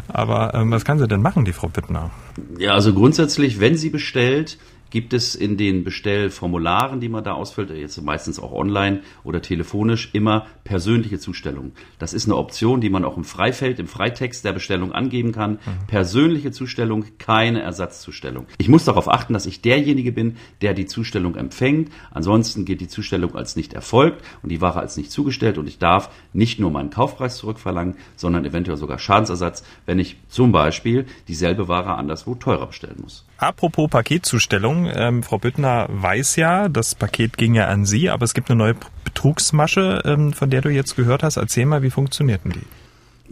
Aber 0.08 0.54
ähm, 0.54 0.72
was 0.72 0.86
kann 0.86 1.00
sie 1.00 1.08
denn 1.08 1.22
machen, 1.22 1.46
die 1.46 1.54
Frau 1.54 1.68
Büttner? 1.68 2.12
Ja, 2.58 2.74
also 2.74 2.94
grundsätzlich, 2.94 3.60
wenn 3.60 3.78
sie 3.78 3.90
bestellt, 3.90 4.58
gibt 4.94 5.14
es 5.14 5.34
in 5.34 5.58
den 5.58 5.84
Bestellformularen, 5.84 7.00
die 7.00 7.10
man 7.10 7.24
da 7.24 7.34
ausfüllt, 7.34 7.72
jetzt 7.72 8.00
meistens 8.04 8.40
auch 8.40 8.52
online 8.52 9.02
oder 9.24 9.42
telefonisch, 9.42 10.12
immer 10.14 10.46
persönliche 10.66 11.18
Zustellung. 11.18 11.72
Das 11.98 12.14
ist 12.14 12.26
eine 12.26 12.36
Option, 12.36 12.80
die 12.80 12.92
man 12.92 13.04
auch 13.04 13.18
im 13.18 13.24
Freifeld, 13.24 13.80
im 13.80 13.88
Freitext 13.88 14.46
der 14.46 14.54
Bestellung 14.54 14.92
angeben 14.92 15.32
kann. 15.32 15.54
Mhm. 15.54 15.88
Persönliche 15.88 16.52
Zustellung, 16.52 17.06
keine 17.18 17.64
Ersatzzustellung. 17.64 18.46
Ich 18.60 18.70
muss 18.70 18.86
darauf 18.86 19.10
achten, 19.10 19.34
dass 19.34 19.48
ich 19.48 19.62
derjenige 19.62 20.12
bin, 20.12 20.36
der 20.62 20.76
die 20.76 20.86
Zustellung 20.86 21.38
empfängt. 21.38 21.92
Ansonsten 22.12 22.64
geht 22.64 22.80
die 22.80 22.88
Zustellung 22.88 23.34
als 23.34 23.56
nicht 23.56 23.74
erfolgt 23.74 24.24
und 24.44 24.50
die 24.50 24.62
Ware 24.62 24.80
als 24.80 24.96
nicht 24.96 25.12
zugestellt 25.12 25.58
und 25.58 25.68
ich 25.68 25.80
darf 25.80 26.12
nicht 26.34 26.60
nur 26.60 26.70
meinen 26.70 26.92
Kaufpreis 26.92 27.38
zurückverlangen, 27.38 27.96
sondern 28.16 28.46
eventuell 28.46 28.78
sogar 28.78 29.00
Schadensersatz, 29.00 29.64
wenn 29.88 29.98
ich 29.98 30.18
zum 30.28 30.52
Beispiel 30.52 31.08
dieselbe 31.28 31.68
Ware 31.68 31.96
anderswo 31.96 32.36
teurer 32.36 32.68
bestellen 32.68 33.00
muss. 33.02 33.26
Apropos 33.44 33.90
Paketzustellung, 33.90 34.90
ähm, 34.96 35.22
Frau 35.22 35.38
Büttner 35.38 35.88
weiß 35.90 36.38
ja, 36.38 36.70
das 36.70 36.96
Paket 36.96 37.38
ging 37.38 37.56
ja 37.56 37.68
an 37.68 37.86
Sie, 37.86 38.10
aber 38.10 38.24
es 38.24 38.34
gibt 38.34 38.50
eine 38.50 38.58
neue 38.58 38.76
Betrugsmasche, 39.04 40.02
ähm, 40.06 40.32
von 40.32 40.50
der 40.50 40.62
du 40.62 40.70
jetzt 40.70 40.96
gehört 40.96 41.24
hast. 41.24 41.36
Erzähl 41.36 41.66
mal, 41.66 41.84
wie 41.84 41.90
funktionierten 41.90 42.54
die? 42.54 42.62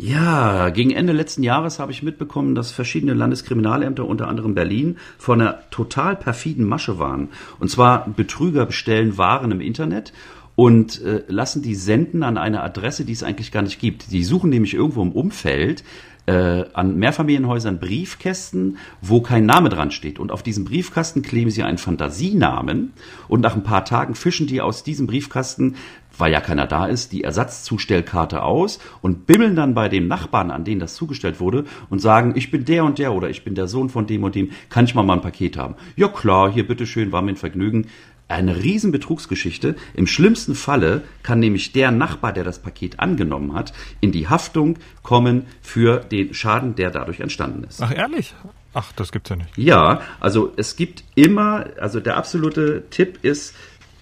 Ja, 0.06 0.68
gegen 0.68 0.92
Ende 0.92 1.14
letzten 1.14 1.44
Jahres 1.44 1.80
habe 1.80 1.94
ich 1.94 2.04
mitbekommen, 2.04 2.56
dass 2.56 2.72
verschiedene 2.72 3.14
Landeskriminalämter, 3.14 4.06
unter 4.06 4.28
anderem 4.28 4.54
Berlin, 4.54 4.98
vor 5.18 5.36
einer 5.36 5.60
total 5.70 6.18
perfiden 6.18 6.66
Masche 6.66 7.00
waren. 7.00 7.30
Und 7.60 7.72
zwar 7.72 8.10
Betrüger 8.10 8.66
bestellen 8.66 9.18
Waren 9.18 9.52
im 9.52 9.62
Internet 9.62 10.12
und 10.58 11.02
äh, 11.04 11.24
lassen 11.28 11.62
die 11.62 11.76
senden 11.76 12.24
an 12.24 12.38
eine 12.38 12.64
Adresse, 12.64 13.06
die 13.06 13.14
es 13.14 13.24
eigentlich 13.24 13.54
gar 13.54 13.62
nicht 13.62 13.80
gibt. 13.80 14.12
Die 14.12 14.26
suchen 14.26 14.50
nämlich 14.50 14.74
irgendwo 14.74 15.02
im 15.02 15.14
Umfeld 15.14 15.86
äh, 16.26 16.66
an 16.74 16.98
Mehrfamilienhäusern 16.98 17.80
Briefkästen, 17.80 18.78
wo 19.02 19.22
kein 19.22 19.46
Name 19.46 19.70
dran 19.70 19.92
steht. 19.92 20.20
Und 20.20 20.32
auf 20.32 20.44
diesem 20.44 20.66
Briefkasten 20.66 21.22
kleben 21.22 21.50
sie 21.50 21.64
einen 21.64 21.78
Fantasienamen 21.78 22.94
und 23.28 23.42
nach 23.42 23.56
ein 23.56 23.64
paar 23.64 23.86
Tagen 23.86 24.16
fischen 24.16 24.48
die 24.48 24.62
aus 24.62 24.84
diesem 24.84 25.08
Briefkasten 25.08 25.76
weil 26.18 26.32
ja 26.32 26.42
keiner 26.42 26.68
da 26.68 26.86
ist, 26.86 27.12
die 27.12 27.24
Ersatzzustellkarte 27.24 28.44
aus 28.44 28.80
und 29.02 29.26
bimmeln 29.26 29.56
dann 29.56 29.74
bei 29.74 29.90
dem 29.90 30.08
Nachbarn, 30.08 30.52
an 30.52 30.64
den 30.64 30.80
das 30.80 30.96
zugestellt 30.96 31.40
wurde, 31.40 31.66
und 31.90 32.00
sagen, 32.00 32.34
ich 32.36 32.52
bin 32.52 32.66
der 32.66 32.84
und 32.84 33.00
der 33.00 33.14
oder 33.14 33.30
ich 33.30 33.44
bin 33.44 33.56
der 33.56 33.68
Sohn 33.68 33.90
von 33.90 34.08
dem 34.08 34.24
und 34.24 34.36
dem, 34.36 34.52
kann 34.70 34.86
ich 34.86 34.96
mal 34.96 35.04
mal 35.04 35.16
ein 35.16 35.22
Paket 35.22 35.58
haben? 35.58 35.76
Ja 35.96 36.08
klar, 36.08 36.52
hier 36.52 36.68
bitteschön, 36.68 37.12
war 37.12 37.22
mir 37.22 37.32
ein 37.32 37.38
Vergnügen 37.38 37.88
eine 38.34 38.64
riesen 38.64 38.92
Betrugsgeschichte. 38.92 39.76
Im 39.94 40.08
schlimmsten 40.08 40.56
Falle 40.56 41.04
kann 41.24 41.40
nämlich 41.40 41.72
der 41.72 41.92
Nachbar, 41.92 42.34
der 42.34 42.44
das 42.44 42.60
Paket 42.60 43.00
angenommen 43.00 43.54
hat, 43.54 43.74
in 44.00 44.12
die 44.12 44.28
Haftung 44.28 44.78
kommen 45.04 45.46
für 45.62 46.00
den 46.00 46.34
Schaden, 46.34 46.76
der 46.76 46.92
dadurch 46.92 47.20
entstanden 47.20 47.64
ist. 47.64 47.82
Ach 47.82 47.96
ehrlich? 47.96 48.34
Ach, 48.74 48.92
das 48.94 49.12
gibt's 49.12 49.30
ja 49.30 49.36
nicht. 49.36 49.58
Ja, 49.58 50.02
also 50.20 50.54
es 50.56 50.76
gibt 50.76 51.04
immer, 51.16 51.66
also 51.80 52.00
der 52.00 52.18
absolute 52.18 52.84
Tipp 52.90 53.20
ist, 53.22 53.54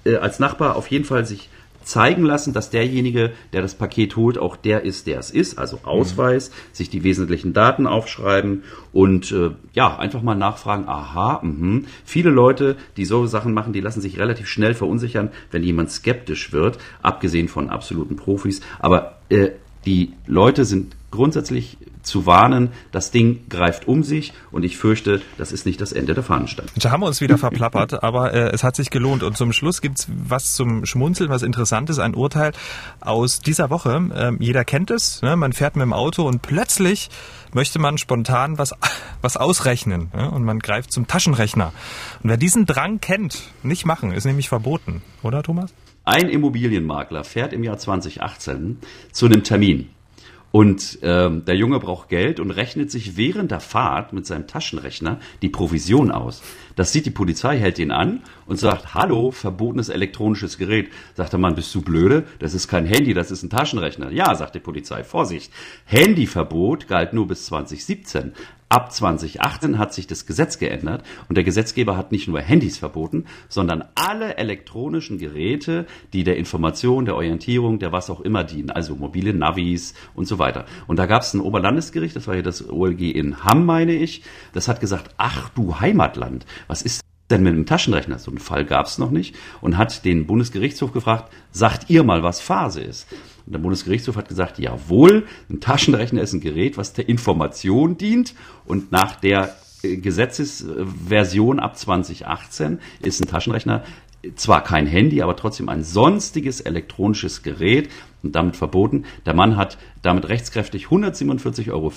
äh, 0.06 0.18
als 0.18 0.40
Nachbar 0.40 0.76
auf 0.76 0.88
jeden 0.88 1.06
Fall 1.06 1.26
sich 1.26 1.50
zeigen 1.84 2.24
lassen, 2.24 2.54
dass 2.54 2.70
derjenige, 2.70 3.32
der 3.54 3.62
das 3.62 3.76
Paket 3.76 4.16
holt, 4.16 4.38
auch 4.38 4.56
der 4.56 4.84
ist, 4.84 5.08
der 5.08 5.20
es 5.20 5.32
ist, 5.32 5.58
also 5.58 5.80
Ausweis, 5.84 6.50
mhm. 6.50 6.54
sich 6.72 6.90
die 6.90 7.04
wesentlichen 7.04 7.54
Daten 7.54 7.88
aufschreiben 7.88 8.64
und 8.92 9.32
äh, 9.32 9.52
ja, 9.74 9.98
einfach 9.98 10.22
mal 10.22 10.36
nachfragen, 10.36 10.88
aha, 10.88 11.42
mh. 11.44 11.82
viele 12.06 12.30
Leute, 12.30 12.76
die 12.98 13.06
so 13.06 13.26
Sachen 13.26 13.54
machen, 13.54 13.74
die 13.74 13.82
lassen 13.82 14.02
sich 14.02 14.20
relativ 14.20 14.48
schnell 14.48 14.74
verunsichern, 14.74 15.32
wenn 15.52 15.64
jemand 15.64 15.92
skeptisch 15.92 16.52
wird, 16.52 16.78
abgesehen 17.02 17.48
von 17.48 17.70
absoluten 17.70 18.16
Profis, 18.16 18.62
aber 18.80 19.20
äh, 19.30 19.50
die 19.86 20.14
Leute 20.28 20.66
sind 20.66 20.96
grundsätzlich 21.12 21.78
zu 22.02 22.26
warnen, 22.26 22.70
das 22.92 23.12
Ding 23.12 23.48
greift 23.50 23.88
um 23.88 24.04
sich 24.04 24.34
und 24.52 24.64
ich 24.64 24.78
fürchte, 24.78 25.22
das 25.38 25.52
ist 25.52 25.66
nicht 25.66 25.82
das 25.82 25.92
Ende 25.92 26.14
der 26.14 26.24
Fahnenstange. 26.24 26.70
Da 26.76 26.92
haben 26.92 27.02
wir 27.02 27.08
uns 27.08 27.22
wieder 27.22 27.38
verplappert, 27.38 28.04
aber 28.04 28.34
äh, 28.34 28.52
es 28.52 28.64
hat 28.64 28.76
sich 28.76 28.90
gelohnt. 28.90 29.24
Und 29.24 29.38
zum 29.38 29.54
Schluss 29.54 29.82
gibt's 29.82 30.08
was 30.10 30.56
zum 30.56 30.86
Schmunzeln, 30.86 31.30
was 31.30 31.42
Interessantes, 31.42 32.00
ein 32.00 32.16
Urteil 32.16 32.52
aus 33.02 33.42
dieser 33.42 33.70
Woche. 33.70 34.10
Ähm, 34.16 34.38
jeder 34.40 34.66
kennt 34.66 34.92
es, 34.92 35.22
ne? 35.22 35.36
man 35.36 35.54
fährt 35.54 35.76
mit 35.76 35.84
dem 35.84 35.94
Auto 35.94 36.24
und 36.28 36.42
plötzlich 36.42 37.10
möchte 37.54 37.80
man 37.80 37.98
spontan 37.98 38.58
was, 38.58 38.74
was 39.22 39.38
ausrechnen 39.38 40.10
ne? 40.14 40.32
und 40.32 40.44
man 40.44 40.60
greift 40.60 40.92
zum 40.92 41.08
Taschenrechner. 41.08 41.74
Und 42.24 42.30
wer 42.30 42.38
diesen 42.38 42.66
Drang 42.66 43.02
kennt, 43.02 43.44
nicht 43.64 43.86
machen, 43.86 44.12
ist 44.12 44.26
nämlich 44.26 44.50
verboten, 44.50 45.02
oder 45.22 45.44
Thomas? 45.44 45.74
Ein 46.12 46.28
Immobilienmakler 46.28 47.24
fährt 47.24 47.54
im 47.54 47.64
Jahr 47.64 47.78
2018 47.78 48.80
zu 49.12 49.28
einem 49.28 49.44
Termin 49.44 49.90
und 50.52 50.98
ähm, 51.04 51.46
der 51.46 51.56
Junge 51.56 51.80
braucht 51.80 52.10
Geld 52.10 52.40
und 52.40 52.50
rechnet 52.50 52.90
sich 52.90 53.16
während 53.16 53.52
der 53.52 53.60
Fahrt 53.60 54.12
mit 54.12 54.26
seinem 54.26 54.48
Taschenrechner 54.48 55.20
die 55.44 55.50
Provision 55.50 56.10
aus. 56.10 56.42
Das 56.76 56.92
sieht 56.92 57.06
die 57.06 57.12
Polizei, 57.12 57.60
hält 57.60 57.78
ihn 57.78 57.92
an 57.92 58.24
und 58.48 58.58
sagt, 58.58 58.96
hallo, 58.96 59.30
verbotenes 59.30 59.90
elektronisches 59.90 60.58
Gerät. 60.58 60.90
Sagt 61.14 61.34
der 61.34 61.40
Mann, 61.40 61.54
bist 61.54 61.76
du 61.76 61.82
blöde? 61.82 62.24
Das 62.40 62.56
ist 62.56 62.68
kein 62.68 62.88
Handy, 62.88 63.14
das 63.14 63.30
ist 63.30 63.44
ein 63.44 63.52
Taschenrechner. 63.52 64.10
Ja, 64.10 64.34
sagt 64.34 64.56
die 64.56 64.60
Polizei, 64.60 65.04
Vorsicht. 65.04 65.52
Handyverbot 65.86 66.88
galt 66.88 67.14
nur 67.14 67.28
bis 67.28 67.46
2017. 67.46 68.34
Ab 68.72 68.92
2018 68.92 69.80
hat 69.80 69.96
sich 69.96 70.06
das 70.06 70.28
Gesetz 70.28 70.60
geändert 70.60 71.04
und 71.28 71.36
der 71.36 71.44
Gesetzgeber 71.44 71.98
hat 71.98 72.12
nicht 72.12 72.28
nur 72.28 72.40
Handys 72.40 72.78
verboten, 72.78 73.26
sondern 73.48 73.84
alle 73.96 74.38
elektronischen 74.38 75.18
Geräte, 75.18 75.88
die 76.14 76.24
der 76.24 76.38
Information, 76.38 77.06
der 77.06 77.16
Orientierung, 77.16 77.80
der 77.80 77.92
was 77.92 78.12
auch 78.12 78.22
immer 78.22 78.44
dienen, 78.44 78.70
also 78.70 78.96
mobile 78.96 79.34
Navis 79.34 79.96
und 80.14 80.28
so 80.28 80.38
weiter. 80.38 80.66
Und 80.86 81.00
da 81.00 81.08
gab 81.08 81.24
es 81.24 81.34
ein 81.34 81.42
Oberlandesgericht, 81.42 82.16
das 82.16 82.28
war 82.28 82.36
hier 82.36 82.44
das 82.44 82.70
OLG 82.70 83.02
in 83.16 83.44
Hamm, 83.44 83.66
meine 83.66 83.94
ich, 83.94 84.22
das 84.54 84.68
hat 84.68 84.82
gesagt, 84.82 85.16
ach 85.18 85.50
du 85.50 85.80
Heimatland, 85.80 86.46
was 86.68 86.84
ist 86.84 87.02
denn 87.32 87.42
mit 87.42 87.54
einem 87.54 87.66
Taschenrechner? 87.66 88.20
So 88.20 88.30
einen 88.30 88.40
Fall 88.40 88.66
gab 88.66 88.86
es 88.86 89.00
noch 89.00 89.10
nicht 89.10 89.36
und 89.62 89.78
hat 89.78 90.06
den 90.06 90.28
Bundesgerichtshof 90.28 90.92
gefragt, 90.92 91.34
sagt 91.52 91.90
ihr 91.90 92.04
mal, 92.04 92.22
was 92.22 92.40
Phase 92.40 92.82
ist? 92.82 93.08
Und 93.50 93.54
der 93.54 93.60
Bundesgerichtshof 93.62 94.16
hat 94.16 94.30
gesagt, 94.30 94.60
jawohl, 94.60 95.26
ein 95.50 95.60
Taschenrechner 95.60 96.22
ist 96.22 96.34
ein 96.34 96.40
Gerät, 96.40 96.78
was 96.78 96.94
der 96.94 97.10
Information 97.10 97.98
dient. 97.98 98.36
Und 98.64 98.92
nach 98.92 99.16
der 99.16 99.56
äh, 99.82 99.98
Gesetzesversion 99.98 101.60
ab 101.60 101.76
2018 101.76 102.80
ist 103.02 103.20
ein 103.20 103.28
Taschenrechner 103.28 103.84
zwar 104.36 104.64
kein 104.64 104.86
Handy, 104.86 105.22
aber 105.22 105.36
trotzdem 105.36 105.70
ein 105.70 105.84
sonstiges 105.84 106.62
elektronisches 106.62 107.42
Gerät 107.42 107.90
und 108.22 108.36
damit 108.36 108.58
verboten. 108.58 109.06
Der 109.26 109.34
Mann 109.34 109.56
hat 109.56 109.78
damit 110.02 110.28
rechtskräftig 110.28 110.88
147,50 110.88 111.72
Euro 111.72 111.92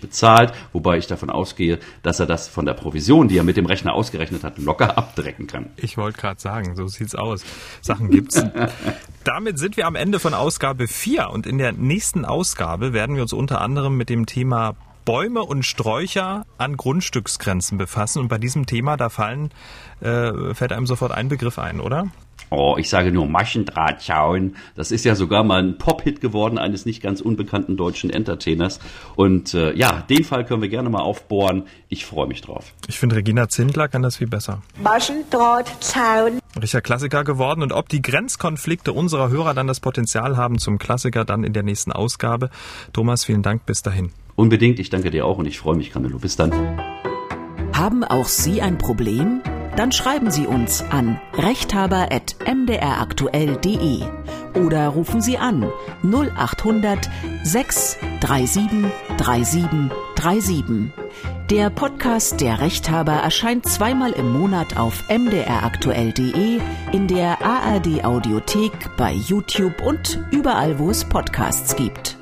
bezahlt, 0.00 0.52
wobei 0.72 0.98
ich 0.98 1.06
davon 1.06 1.30
ausgehe, 1.30 1.78
dass 2.02 2.20
er 2.20 2.26
das 2.26 2.48
von 2.48 2.66
der 2.66 2.74
Provision, 2.74 3.28
die 3.28 3.38
er 3.38 3.44
mit 3.44 3.56
dem 3.56 3.66
Rechner 3.66 3.94
ausgerechnet 3.94 4.44
hat, 4.44 4.58
locker 4.58 4.96
abdrecken 4.96 5.46
kann. 5.46 5.70
Ich 5.76 5.96
wollte 5.96 6.20
gerade 6.20 6.40
sagen, 6.40 6.76
so 6.76 6.86
sieht's 6.86 7.14
aus. 7.14 7.44
Sachen 7.80 8.10
gibt's. 8.10 8.44
damit 9.24 9.58
sind 9.58 9.76
wir 9.76 9.86
am 9.86 9.96
Ende 9.96 10.20
von 10.20 10.34
Ausgabe 10.34 10.86
4 10.86 11.30
und 11.30 11.46
in 11.46 11.58
der 11.58 11.72
nächsten 11.72 12.24
Ausgabe 12.24 12.92
werden 12.92 13.16
wir 13.16 13.22
uns 13.22 13.32
unter 13.32 13.60
anderem 13.60 13.96
mit 13.96 14.08
dem 14.08 14.26
Thema 14.26 14.76
Bäume 15.06 15.42
und 15.42 15.62
Sträucher 15.62 16.44
an 16.58 16.76
Grundstücksgrenzen 16.76 17.78
befassen. 17.78 18.18
Und 18.18 18.28
bei 18.28 18.38
diesem 18.38 18.66
Thema, 18.66 18.98
da 18.98 19.08
fallen, 19.08 19.50
äh, 20.00 20.52
fällt 20.52 20.72
einem 20.72 20.86
sofort 20.86 21.12
ein 21.12 21.28
Begriff 21.28 21.58
ein, 21.58 21.80
oder? 21.80 22.08
Oh, 22.50 22.76
ich 22.78 22.88
sage 22.88 23.12
nur 23.12 23.26
Maschendrahtzaun. 23.26 24.56
Das 24.74 24.90
ist 24.90 25.04
ja 25.04 25.14
sogar 25.14 25.44
mal 25.44 25.62
ein 25.62 25.78
Pop-Hit 25.78 26.20
geworden 26.20 26.58
eines 26.58 26.86
nicht 26.86 27.02
ganz 27.02 27.20
unbekannten 27.20 27.76
deutschen 27.76 28.10
Entertainers. 28.10 28.80
Und 29.14 29.54
äh, 29.54 29.74
ja, 29.74 30.02
den 30.08 30.24
Fall 30.24 30.44
können 30.44 30.60
wir 30.60 30.68
gerne 30.68 30.90
mal 30.90 31.00
aufbohren. 31.00 31.64
Ich 31.88 32.04
freue 32.04 32.26
mich 32.26 32.42
drauf. 32.42 32.72
Ich 32.88 32.98
finde, 32.98 33.16
Regina 33.16 33.48
Zindler 33.48 33.88
kann 33.88 34.02
das 34.02 34.16
viel 34.16 34.28
besser. 34.28 34.62
Maschendrahtzaun. 34.82 36.40
Richtiger 36.60 36.80
Klassiker 36.82 37.22
geworden. 37.22 37.62
Und 37.62 37.72
ob 37.72 37.88
die 37.88 38.02
Grenzkonflikte 38.02 38.92
unserer 38.92 39.28
Hörer 39.28 39.54
dann 39.54 39.68
das 39.68 39.78
Potenzial 39.80 40.36
haben 40.36 40.58
zum 40.58 40.78
Klassiker, 40.78 41.24
dann 41.24 41.44
in 41.44 41.52
der 41.52 41.62
nächsten 41.62 41.92
Ausgabe. 41.92 42.50
Thomas, 42.92 43.24
vielen 43.24 43.42
Dank. 43.42 43.66
Bis 43.66 43.82
dahin. 43.82 44.10
Unbedingt. 44.36 44.78
Ich 44.78 44.90
danke 44.90 45.10
dir 45.10 45.26
auch 45.26 45.38
und 45.38 45.46
ich 45.46 45.58
freue 45.58 45.76
mich, 45.76 45.90
Camillo. 45.90 46.18
Bis 46.18 46.36
dann. 46.36 46.52
Haben 47.72 48.04
auch 48.04 48.28
Sie 48.28 48.62
ein 48.62 48.78
Problem? 48.78 49.42
Dann 49.76 49.90
schreiben 49.92 50.30
Sie 50.30 50.46
uns 50.46 50.82
an 50.90 51.20
rechthaber.mdraktuell.de 51.34 54.02
oder 54.54 54.88
rufen 54.88 55.20
Sie 55.20 55.36
an 55.36 55.70
0800 56.02 57.10
637 57.42 58.90
3737. 59.18 60.64
Der 61.50 61.68
Podcast 61.70 62.40
Der 62.40 62.60
Rechthaber 62.60 63.12
erscheint 63.12 63.66
zweimal 63.66 64.12
im 64.12 64.32
Monat 64.32 64.78
auf 64.78 65.04
mdraktuell.de, 65.08 66.60
in 66.92 67.06
der 67.06 67.44
ARD 67.44 68.02
Audiothek, 68.04 68.72
bei 68.96 69.12
YouTube 69.12 69.82
und 69.82 70.18
überall, 70.32 70.78
wo 70.78 70.88
es 70.90 71.04
Podcasts 71.04 71.76
gibt. 71.76 72.16